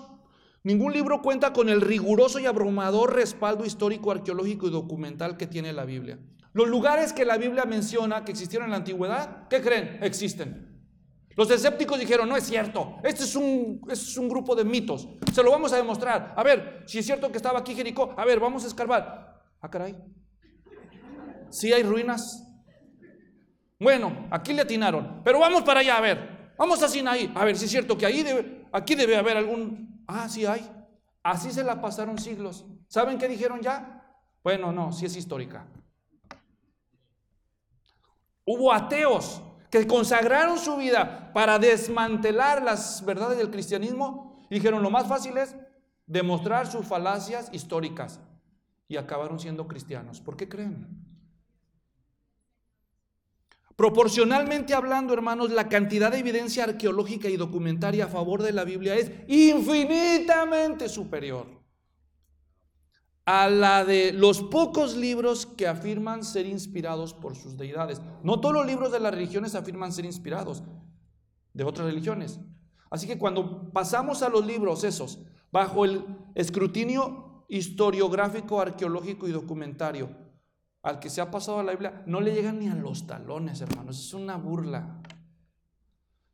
ningún 0.62 0.92
libro 0.92 1.22
cuenta 1.22 1.52
con 1.52 1.68
el 1.68 1.80
riguroso 1.80 2.38
y 2.38 2.46
abrumador 2.46 3.14
respaldo 3.14 3.64
histórico, 3.64 4.10
arqueológico 4.10 4.66
y 4.66 4.70
documental 4.70 5.36
que 5.36 5.46
tiene 5.46 5.72
la 5.72 5.84
Biblia. 5.84 6.18
Los 6.52 6.68
lugares 6.68 7.12
que 7.12 7.24
la 7.24 7.36
Biblia 7.36 7.64
menciona 7.64 8.24
que 8.24 8.32
existieron 8.32 8.66
en 8.66 8.70
la 8.72 8.76
antigüedad, 8.78 9.48
¿qué 9.48 9.60
creen? 9.60 9.98
Existen. 10.02 10.74
Los 11.36 11.50
escépticos 11.50 11.98
dijeron, 11.98 12.28
no 12.28 12.36
es 12.36 12.44
cierto, 12.44 12.96
este 13.02 13.24
es 13.24 13.34
un, 13.34 13.80
es 13.90 14.16
un 14.16 14.28
grupo 14.28 14.54
de 14.54 14.64
mitos, 14.64 15.08
se 15.32 15.42
lo 15.42 15.50
vamos 15.50 15.72
a 15.72 15.76
demostrar. 15.76 16.32
A 16.36 16.42
ver, 16.44 16.84
si 16.86 16.98
es 16.98 17.06
cierto 17.06 17.30
que 17.32 17.38
estaba 17.38 17.58
aquí 17.58 17.74
Jericó, 17.74 18.14
a 18.16 18.24
ver, 18.24 18.38
vamos 18.38 18.62
a 18.62 18.68
escarbar. 18.68 19.42
Ah, 19.60 19.68
caray, 19.68 19.96
sí 21.50 21.72
hay 21.72 21.82
ruinas. 21.82 22.40
Bueno, 23.80 24.28
aquí 24.30 24.52
le 24.52 24.62
atinaron, 24.62 25.22
pero 25.24 25.40
vamos 25.40 25.62
para 25.62 25.80
allá 25.80 25.96
a 25.96 26.00
ver. 26.00 26.34
Vamos 26.56 26.80
a 26.84 26.88
Sinaí, 26.88 27.32
a 27.34 27.44
ver 27.44 27.56
si 27.56 27.64
es 27.64 27.70
cierto 27.72 27.98
que 27.98 28.06
ahí 28.06 28.22
debe, 28.22 28.63
aquí 28.74 28.94
debe 28.94 29.16
haber 29.16 29.36
algún. 29.36 30.04
Ah, 30.06 30.28
sí 30.28 30.44
hay. 30.44 30.70
Así 31.22 31.50
se 31.50 31.64
la 31.64 31.80
pasaron 31.80 32.18
siglos. 32.18 32.66
¿Saben 32.88 33.16
qué 33.16 33.28
dijeron 33.28 33.60
ya? 33.60 34.02
Bueno, 34.42 34.72
no, 34.72 34.92
sí 34.92 35.06
es 35.06 35.16
histórica. 35.16 35.66
Hubo 38.44 38.72
ateos 38.72 39.40
que 39.70 39.86
consagraron 39.86 40.58
su 40.58 40.76
vida 40.76 41.32
para 41.32 41.58
desmantelar 41.58 42.62
las 42.62 43.02
verdades 43.04 43.38
del 43.38 43.50
cristianismo 43.50 44.34
dijeron 44.54 44.82
lo 44.82 44.90
más 44.90 45.06
fácil 45.06 45.36
es 45.36 45.56
demostrar 46.06 46.66
sus 46.66 46.86
falacias 46.86 47.48
históricas 47.52 48.20
y 48.88 48.96
acabaron 48.96 49.40
siendo 49.40 49.66
cristianos. 49.66 50.20
¿Por 50.20 50.36
qué 50.36 50.48
creen? 50.48 50.86
Proporcionalmente 53.76 54.72
hablando, 54.72 55.14
hermanos, 55.14 55.50
la 55.50 55.68
cantidad 55.68 56.12
de 56.12 56.18
evidencia 56.18 56.64
arqueológica 56.64 57.28
y 57.28 57.36
documentaria 57.36 58.04
a 58.04 58.08
favor 58.08 58.42
de 58.42 58.52
la 58.52 58.64
Biblia 58.64 58.94
es 58.94 59.10
infinitamente 59.26 60.88
superior 60.88 61.64
a 63.26 63.48
la 63.48 63.84
de 63.84 64.12
los 64.12 64.42
pocos 64.42 64.96
libros 64.96 65.46
que 65.46 65.66
afirman 65.66 66.24
ser 66.24 66.46
inspirados 66.46 67.14
por 67.14 67.36
sus 67.36 67.56
deidades. 67.56 68.00
No 68.22 68.40
todos 68.40 68.54
los 68.54 68.66
libros 68.66 68.92
de 68.92 69.00
las 69.00 69.14
religiones 69.14 69.54
afirman 69.54 69.92
ser 69.92 70.04
inspirados 70.04 70.62
de 71.52 71.64
otras 71.64 71.86
religiones. 71.86 72.38
Así 72.90 73.06
que 73.06 73.18
cuando 73.18 73.72
pasamos 73.72 74.22
a 74.22 74.28
los 74.28 74.46
libros 74.46 74.84
esos, 74.84 75.20
bajo 75.50 75.84
el 75.84 76.04
escrutinio 76.34 77.44
historiográfico, 77.48 78.60
arqueológico 78.60 79.26
y 79.26 79.32
documentario, 79.32 80.23
al 80.84 81.00
que 81.00 81.10
se 81.10 81.22
ha 81.22 81.30
pasado 81.30 81.58
a 81.58 81.64
la 81.64 81.72
Biblia, 81.72 82.02
no 82.06 82.20
le 82.20 82.34
llegan 82.34 82.60
ni 82.60 82.68
a 82.68 82.74
los 82.74 83.06
talones, 83.06 83.60
hermanos. 83.62 83.98
Es 83.98 84.12
una 84.12 84.36
burla. 84.36 85.00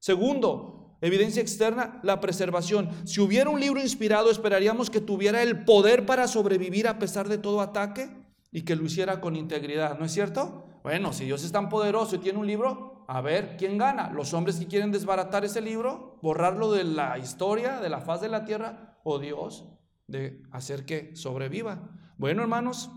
Segundo, 0.01 0.97
evidencia 1.01 1.41
externa, 1.41 2.01
la 2.03 2.21
preservación. 2.21 2.91
Si 3.05 3.21
hubiera 3.21 3.49
un 3.49 3.61
libro 3.61 3.81
inspirado, 3.81 4.29
esperaríamos 4.29 4.91
que 4.91 5.01
tuviera 5.01 5.43
el 5.43 5.65
poder 5.65 6.05
para 6.05 6.27
sobrevivir 6.27 6.89
a 6.89 6.99
pesar 6.99 7.29
de 7.29 7.39
todo 7.39 7.61
ataque 7.61 8.11
y 8.51 8.63
que 8.63 8.75
lo 8.75 8.85
hiciera 8.85 9.21
con 9.21 9.37
integridad, 9.37 9.99
¿no 9.99 10.05
es 10.05 10.13
cierto? 10.13 10.67
Bueno, 10.83 11.13
si 11.13 11.27
Dios 11.27 11.45
es 11.45 11.53
tan 11.53 11.69
poderoso 11.69 12.17
y 12.17 12.19
tiene 12.19 12.41
un 12.41 12.47
libro, 12.47 13.05
a 13.07 13.21
ver, 13.21 13.57
¿quién 13.57 13.79
gana? 13.79 14.11
¿Los 14.11 14.35
hombres 14.35 14.57
que 14.57 14.67
quieren 14.67 14.91
desbaratar 14.91 15.45
ese 15.45 15.61
libro, 15.61 16.19
borrarlo 16.23 16.73
de 16.73 16.83
la 16.83 17.19
historia, 17.19 17.79
de 17.81 17.89
la 17.89 18.01
faz 18.01 18.21
de 18.21 18.29
la 18.29 18.45
tierra, 18.45 18.99
o 19.05 19.21
Dios 19.21 19.69
de 20.09 20.43
hacer 20.51 20.85
que 20.85 21.15
sobreviva? 21.15 21.91
Bueno, 22.19 22.43
hermanos, 22.43 22.91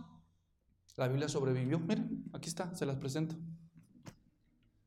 la 0.96 1.08
Biblia 1.08 1.28
sobrevivió. 1.28 1.80
Miren, 1.80 2.26
aquí 2.34 2.50
está, 2.50 2.74
se 2.76 2.86
las 2.86 2.98
presento. 2.98 3.36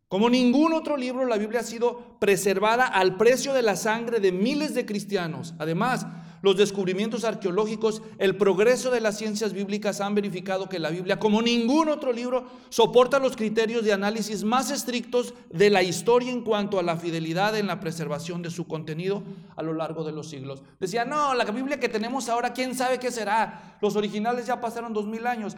Como 0.08 0.30
ningún 0.30 0.72
otro 0.72 0.96
libro, 0.96 1.26
la 1.26 1.36
Biblia 1.36 1.60
ha 1.60 1.64
sido 1.64 2.18
preservada 2.20 2.86
al 2.86 3.16
precio 3.16 3.52
de 3.52 3.62
la 3.62 3.74
sangre 3.74 4.20
de 4.20 4.30
miles 4.30 4.72
de 4.72 4.86
cristianos. 4.86 5.54
Además, 5.58 6.06
los 6.42 6.56
descubrimientos 6.56 7.24
arqueológicos, 7.24 8.02
el 8.18 8.36
progreso 8.36 8.92
de 8.92 9.00
las 9.00 9.18
ciencias 9.18 9.52
bíblicas 9.52 10.00
han 10.00 10.14
verificado 10.14 10.68
que 10.68 10.78
la 10.78 10.90
Biblia, 10.90 11.18
como 11.18 11.42
ningún 11.42 11.88
otro 11.88 12.12
libro, 12.12 12.44
soporta 12.68 13.18
los 13.18 13.36
criterios 13.36 13.84
de 13.84 13.92
análisis 13.92 14.44
más 14.44 14.70
estrictos 14.70 15.34
de 15.50 15.70
la 15.70 15.82
historia 15.82 16.30
en 16.30 16.42
cuanto 16.42 16.78
a 16.78 16.84
la 16.84 16.96
fidelidad 16.96 17.56
en 17.56 17.66
la 17.66 17.80
preservación 17.80 18.42
de 18.42 18.50
su 18.50 18.68
contenido 18.68 19.24
a 19.56 19.62
lo 19.64 19.72
largo 19.72 20.04
de 20.04 20.12
los 20.12 20.28
siglos. 20.28 20.62
Decía, 20.78 21.04
no, 21.04 21.34
la 21.34 21.44
Biblia 21.46 21.80
que 21.80 21.88
tenemos 21.88 22.28
ahora, 22.28 22.52
¿quién 22.52 22.76
sabe 22.76 23.00
qué 23.00 23.10
será? 23.10 23.76
Los 23.80 23.96
originales 23.96 24.46
ya 24.46 24.60
pasaron 24.60 24.92
dos 24.92 25.06
mil 25.06 25.26
años. 25.26 25.56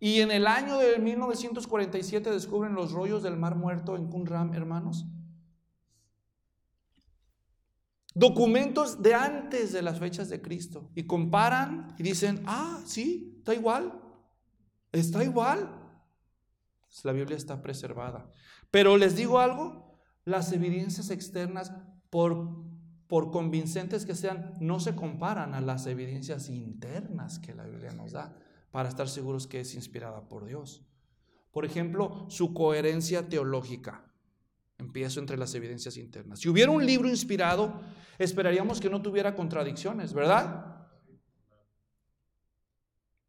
Y 0.00 0.20
en 0.20 0.30
el 0.30 0.46
año 0.46 0.78
de 0.78 0.98
1947 0.98 2.30
descubren 2.30 2.74
los 2.74 2.92
rollos 2.92 3.22
del 3.22 3.36
Mar 3.36 3.56
Muerto 3.56 3.96
en 3.96 4.08
Qumran, 4.08 4.54
hermanos. 4.54 5.06
Documentos 8.14 9.02
de 9.02 9.14
antes 9.14 9.72
de 9.72 9.82
las 9.82 9.98
fechas 9.98 10.28
de 10.28 10.40
Cristo. 10.40 10.90
Y 10.94 11.04
comparan 11.04 11.94
y 11.98 12.04
dicen, 12.04 12.42
ah, 12.46 12.80
sí, 12.86 13.34
está 13.38 13.54
igual. 13.54 14.00
Está 14.92 15.24
igual. 15.24 15.68
Pues 16.86 17.04
la 17.04 17.12
Biblia 17.12 17.36
está 17.36 17.60
preservada. 17.60 18.30
Pero 18.70 18.96
les 18.96 19.16
digo 19.16 19.40
algo, 19.40 19.98
las 20.24 20.52
evidencias 20.52 21.10
externas, 21.10 21.72
por, 22.08 22.64
por 23.08 23.32
convincentes 23.32 24.06
que 24.06 24.14
sean, 24.14 24.54
no 24.60 24.78
se 24.78 24.94
comparan 24.94 25.54
a 25.54 25.60
las 25.60 25.86
evidencias 25.86 26.48
internas 26.48 27.40
que 27.40 27.54
la 27.54 27.64
Biblia 27.64 27.92
nos 27.92 28.12
da 28.12 28.36
para 28.70 28.88
estar 28.88 29.08
seguros 29.08 29.46
que 29.46 29.60
es 29.60 29.74
inspirada 29.74 30.28
por 30.28 30.44
Dios. 30.44 30.82
Por 31.50 31.64
ejemplo, 31.64 32.26
su 32.28 32.52
coherencia 32.52 33.28
teológica. 33.28 34.04
Empiezo 34.78 35.18
entre 35.20 35.36
las 35.36 35.54
evidencias 35.54 35.96
internas. 35.96 36.40
Si 36.40 36.48
hubiera 36.48 36.70
un 36.70 36.84
libro 36.86 37.08
inspirado, 37.08 37.80
esperaríamos 38.18 38.80
que 38.80 38.90
no 38.90 39.02
tuviera 39.02 39.34
contradicciones, 39.34 40.12
¿verdad? 40.12 40.86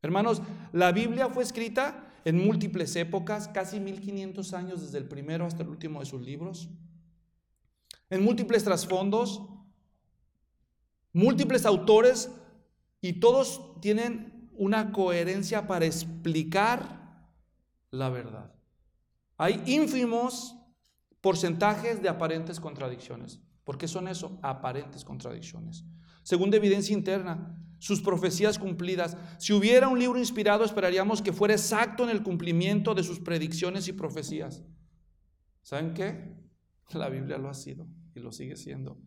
Hermanos, 0.02 0.42
la 0.72 0.92
Biblia 0.92 1.30
fue 1.30 1.44
escrita 1.44 2.14
en 2.26 2.38
múltiples 2.38 2.96
épocas, 2.96 3.48
casi 3.48 3.80
1500 3.80 4.54
años 4.54 4.82
desde 4.82 4.98
el 4.98 5.08
primero 5.08 5.46
hasta 5.46 5.64
el 5.64 5.70
último 5.70 6.00
de 6.00 6.06
sus 6.06 6.22
libros, 6.22 6.70
en 8.10 8.24
múltiples 8.24 8.64
trasfondos, 8.64 9.44
múltiples 11.14 11.66
autores, 11.66 12.30
y 13.02 13.14
todos 13.14 13.80
tienen 13.82 14.29
una 14.60 14.91
coherencia 14.91 15.66
para 15.66 15.86
explicar 15.86 17.28
la 17.91 18.10
verdad. 18.10 18.53
Hay 19.38 19.64
ínfimos 19.66 20.55
porcentajes 21.22 22.01
de 22.01 22.10
aparentes 22.10 22.60
contradicciones. 22.60 23.39
¿Por 23.64 23.78
qué 23.78 23.88
son 23.88 24.10
eso? 24.10 24.38
Aparentes 24.43 25.05
contradicciones. 25.05 25.86
Según 26.24 26.53
evidencia 26.53 26.93
interna, 26.93 27.57
sus 27.80 28.01
profecías 28.01 28.60
cumplidas. 28.60 29.16
Si 29.38 29.53
hubiera 29.53 29.88
un 29.88 29.97
libro 29.97 30.20
inspirado, 30.20 30.66
esperaríamos 30.66 31.22
que 31.22 31.32
fuera 31.32 31.53
exacto 31.53 32.03
en 32.03 32.10
el 32.10 32.22
cumplimiento 32.22 32.93
de 32.93 33.03
sus 33.03 33.22
predicciones 33.22 33.88
y 33.88 33.93
profecías. 33.93 34.62
¿Saben 35.64 35.93
qué? 35.93 36.36
La 36.91 37.07
Biblia 37.07 37.38
lo 37.38 37.49
ha 37.49 37.53
sido 37.53 37.88
y 38.14 38.20
lo 38.20 38.34
sigue 38.34 38.57
siendo. 38.57 38.97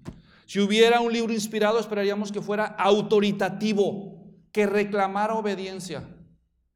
Si 0.46 0.60
hubiera 0.60 1.00
un 1.00 1.12
libro 1.12 1.34
inspirado, 1.34 1.78
esperaríamos 1.78 2.32
que 2.32 2.40
fuera 2.40 2.64
autoritativo 2.64 4.21
que 4.52 4.66
reclamara 4.66 5.34
obediencia. 5.34 6.08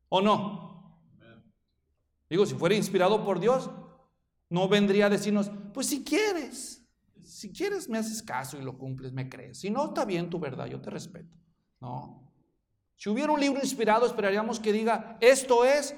¿O 0.08 0.20
no? 0.20 0.66
Digo, 2.28 2.46
si 2.46 2.54
fuera 2.54 2.74
inspirado 2.74 3.24
por 3.24 3.38
Dios, 3.38 3.70
no 4.48 4.68
vendría 4.68 5.06
a 5.06 5.10
decirnos, 5.10 5.50
pues 5.72 5.86
si 5.86 6.02
quieres. 6.02 6.82
si 7.22 7.52
quieres 7.52 7.88
me 7.88 7.98
haces 7.98 8.22
caso 8.22 8.58
y 8.58 8.62
lo 8.62 8.78
cumples, 8.78 9.12
me 9.12 9.28
crees. 9.28 9.58
Si 9.58 9.70
no, 9.70 9.86
está 9.86 10.04
bien 10.04 10.30
tu 10.30 10.38
verdad, 10.38 10.66
yo 10.66 10.80
te 10.80 10.90
respeto. 10.90 11.36
No. 11.80 12.32
Si 12.96 13.10
hubiera 13.10 13.32
un 13.32 13.40
libro 13.40 13.60
inspirado, 13.60 14.06
esperaríamos 14.06 14.58
que 14.58 14.72
diga, 14.72 15.18
esto 15.20 15.64
es, 15.64 15.94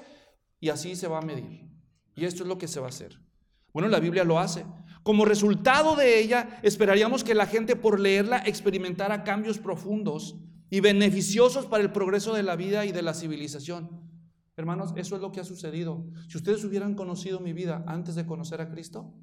y 0.59 0.69
así 0.69 0.95
se 0.95 1.07
va 1.07 1.19
a 1.19 1.21
medir. 1.21 1.69
Y 2.15 2.25
esto 2.25 2.43
es 2.43 2.49
lo 2.49 2.57
que 2.57 2.67
se 2.67 2.79
va 2.79 2.87
a 2.87 2.89
hacer. 2.89 3.19
Bueno, 3.71 3.87
la 3.87 3.99
Biblia 3.99 4.23
lo 4.23 4.39
hace. 4.39 4.65
Como 5.03 5.23
resultado 5.23 5.95
de 5.95 6.19
ella, 6.19 6.59
esperaríamos 6.61 7.23
que 7.23 7.35
la 7.35 7.45
gente 7.45 7.75
por 7.75 7.99
leerla 7.99 8.43
experimentara 8.45 9.23
cambios 9.23 9.59
profundos 9.59 10.35
y 10.69 10.79
beneficiosos 10.79 11.65
para 11.65 11.83
el 11.83 11.91
progreso 11.91 12.33
de 12.33 12.43
la 12.43 12.55
vida 12.55 12.85
y 12.85 12.91
de 12.91 13.01
la 13.01 13.13
civilización. 13.13 14.09
Hermanos, 14.55 14.93
eso 14.97 15.15
es 15.15 15.21
lo 15.21 15.31
que 15.31 15.39
ha 15.39 15.45
sucedido. 15.45 16.05
Si 16.27 16.37
ustedes 16.37 16.63
hubieran 16.63 16.93
conocido 16.95 17.39
mi 17.39 17.53
vida 17.53 17.83
antes 17.87 18.15
de 18.15 18.25
conocer 18.25 18.61
a 18.61 18.69
Cristo, 18.69 19.13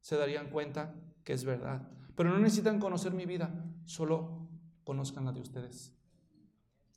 se 0.00 0.16
darían 0.16 0.50
cuenta 0.50 0.94
que 1.24 1.32
es 1.32 1.44
verdad. 1.44 1.88
Pero 2.14 2.30
no 2.30 2.38
necesitan 2.38 2.78
conocer 2.78 3.12
mi 3.12 3.26
vida, 3.26 3.52
solo 3.84 4.48
conozcan 4.84 5.24
la 5.24 5.32
de 5.32 5.40
ustedes. 5.40 5.92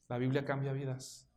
La 0.07 0.17
Biblia 0.17 0.45
cambia 0.45 0.73
vidas. 0.73 1.27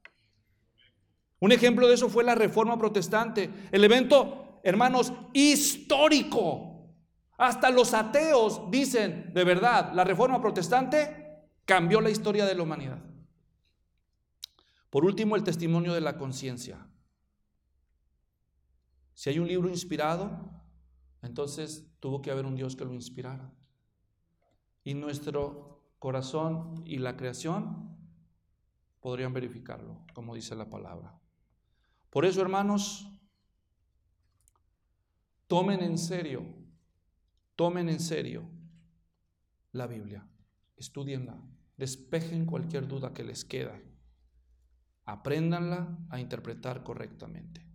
Un 1.38 1.52
ejemplo 1.52 1.88
de 1.88 1.94
eso 1.94 2.08
fue 2.10 2.22
la 2.22 2.34
Reforma 2.34 2.78
Protestante, 2.78 3.50
el 3.72 3.82
evento, 3.82 4.60
hermanos, 4.62 5.12
histórico. 5.32 6.92
Hasta 7.38 7.70
los 7.70 7.94
ateos 7.94 8.70
dicen, 8.70 9.32
de 9.32 9.44
verdad, 9.44 9.94
la 9.94 10.04
Reforma 10.04 10.42
Protestante 10.42 11.19
cambió 11.70 12.00
la 12.00 12.10
historia 12.10 12.46
de 12.46 12.56
la 12.56 12.64
humanidad. 12.64 13.00
Por 14.90 15.04
último, 15.04 15.36
el 15.36 15.44
testimonio 15.44 15.94
de 15.94 16.00
la 16.00 16.18
conciencia. 16.18 16.84
Si 19.14 19.30
hay 19.30 19.38
un 19.38 19.46
libro 19.46 19.68
inspirado, 19.68 20.50
entonces 21.22 21.86
tuvo 22.00 22.22
que 22.22 22.32
haber 22.32 22.44
un 22.44 22.56
Dios 22.56 22.74
que 22.74 22.84
lo 22.84 22.92
inspirara. 22.92 23.52
Y 24.82 24.94
nuestro 24.94 25.94
corazón 26.00 26.82
y 26.86 26.98
la 26.98 27.16
creación 27.16 27.96
podrían 28.98 29.32
verificarlo, 29.32 30.04
como 30.12 30.34
dice 30.34 30.56
la 30.56 30.68
palabra. 30.68 31.20
Por 32.10 32.24
eso, 32.24 32.40
hermanos, 32.40 33.08
tomen 35.46 35.82
en 35.82 35.98
serio, 35.98 36.44
tomen 37.54 37.88
en 37.88 38.00
serio 38.00 38.42
la 39.70 39.86
Biblia, 39.86 40.26
estudienla, 40.76 41.40
despejen 41.80 42.46
cualquier 42.46 42.86
duda 42.86 43.12
que 43.12 43.24
les 43.24 43.44
queda 43.44 43.80
Apréndanla 45.10 45.98
a 46.08 46.20
interpretar 46.20 46.84
correctamente. 46.84 47.66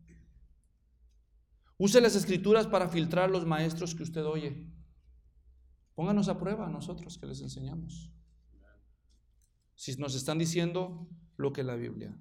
Use 1.78 2.00
las 2.00 2.16
escrituras 2.16 2.66
para 2.66 2.88
filtrar 2.88 3.30
los 3.30 3.46
maestros 3.46 3.94
que 3.94 4.04
usted 4.04 4.26
oye. 4.26 4.66
Pónganos 5.96 6.30
a 6.30 6.40
prueba 6.40 6.70
nosotros 6.70 7.18
que 7.18 7.26
les 7.26 7.42
enseñamos. 7.42 8.10
Si 9.76 9.94
nos 9.98 10.16
están 10.16 10.38
diciendo 10.38 11.10
lo 11.36 11.52
que 11.52 11.64
la 11.64 11.76
Biblia. 11.76 12.18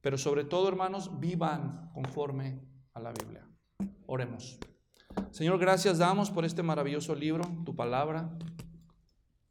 Pero 0.00 0.16
sobre 0.16 0.44
todo, 0.44 0.68
hermanos, 0.68 1.20
vivan 1.20 1.90
conforme 1.92 2.66
a 2.94 3.00
la 3.00 3.12
Biblia. 3.12 3.46
Oremos. 4.06 4.58
Señor, 5.32 5.58
gracias 5.58 5.98
damos 5.98 6.30
por 6.30 6.46
este 6.46 6.62
maravilloso 6.62 7.14
libro, 7.14 7.44
tu 7.66 7.76
palabra. 7.76 8.38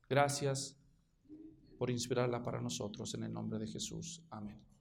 Gracias 0.10 0.80
por 1.78 1.90
inspirarla 1.90 2.42
para 2.42 2.62
nosotros 2.62 3.14
en 3.14 3.24
el 3.24 3.34
nombre 3.34 3.60
de 3.60 3.68
Jesús. 3.68 4.24
Amén. 4.30 4.75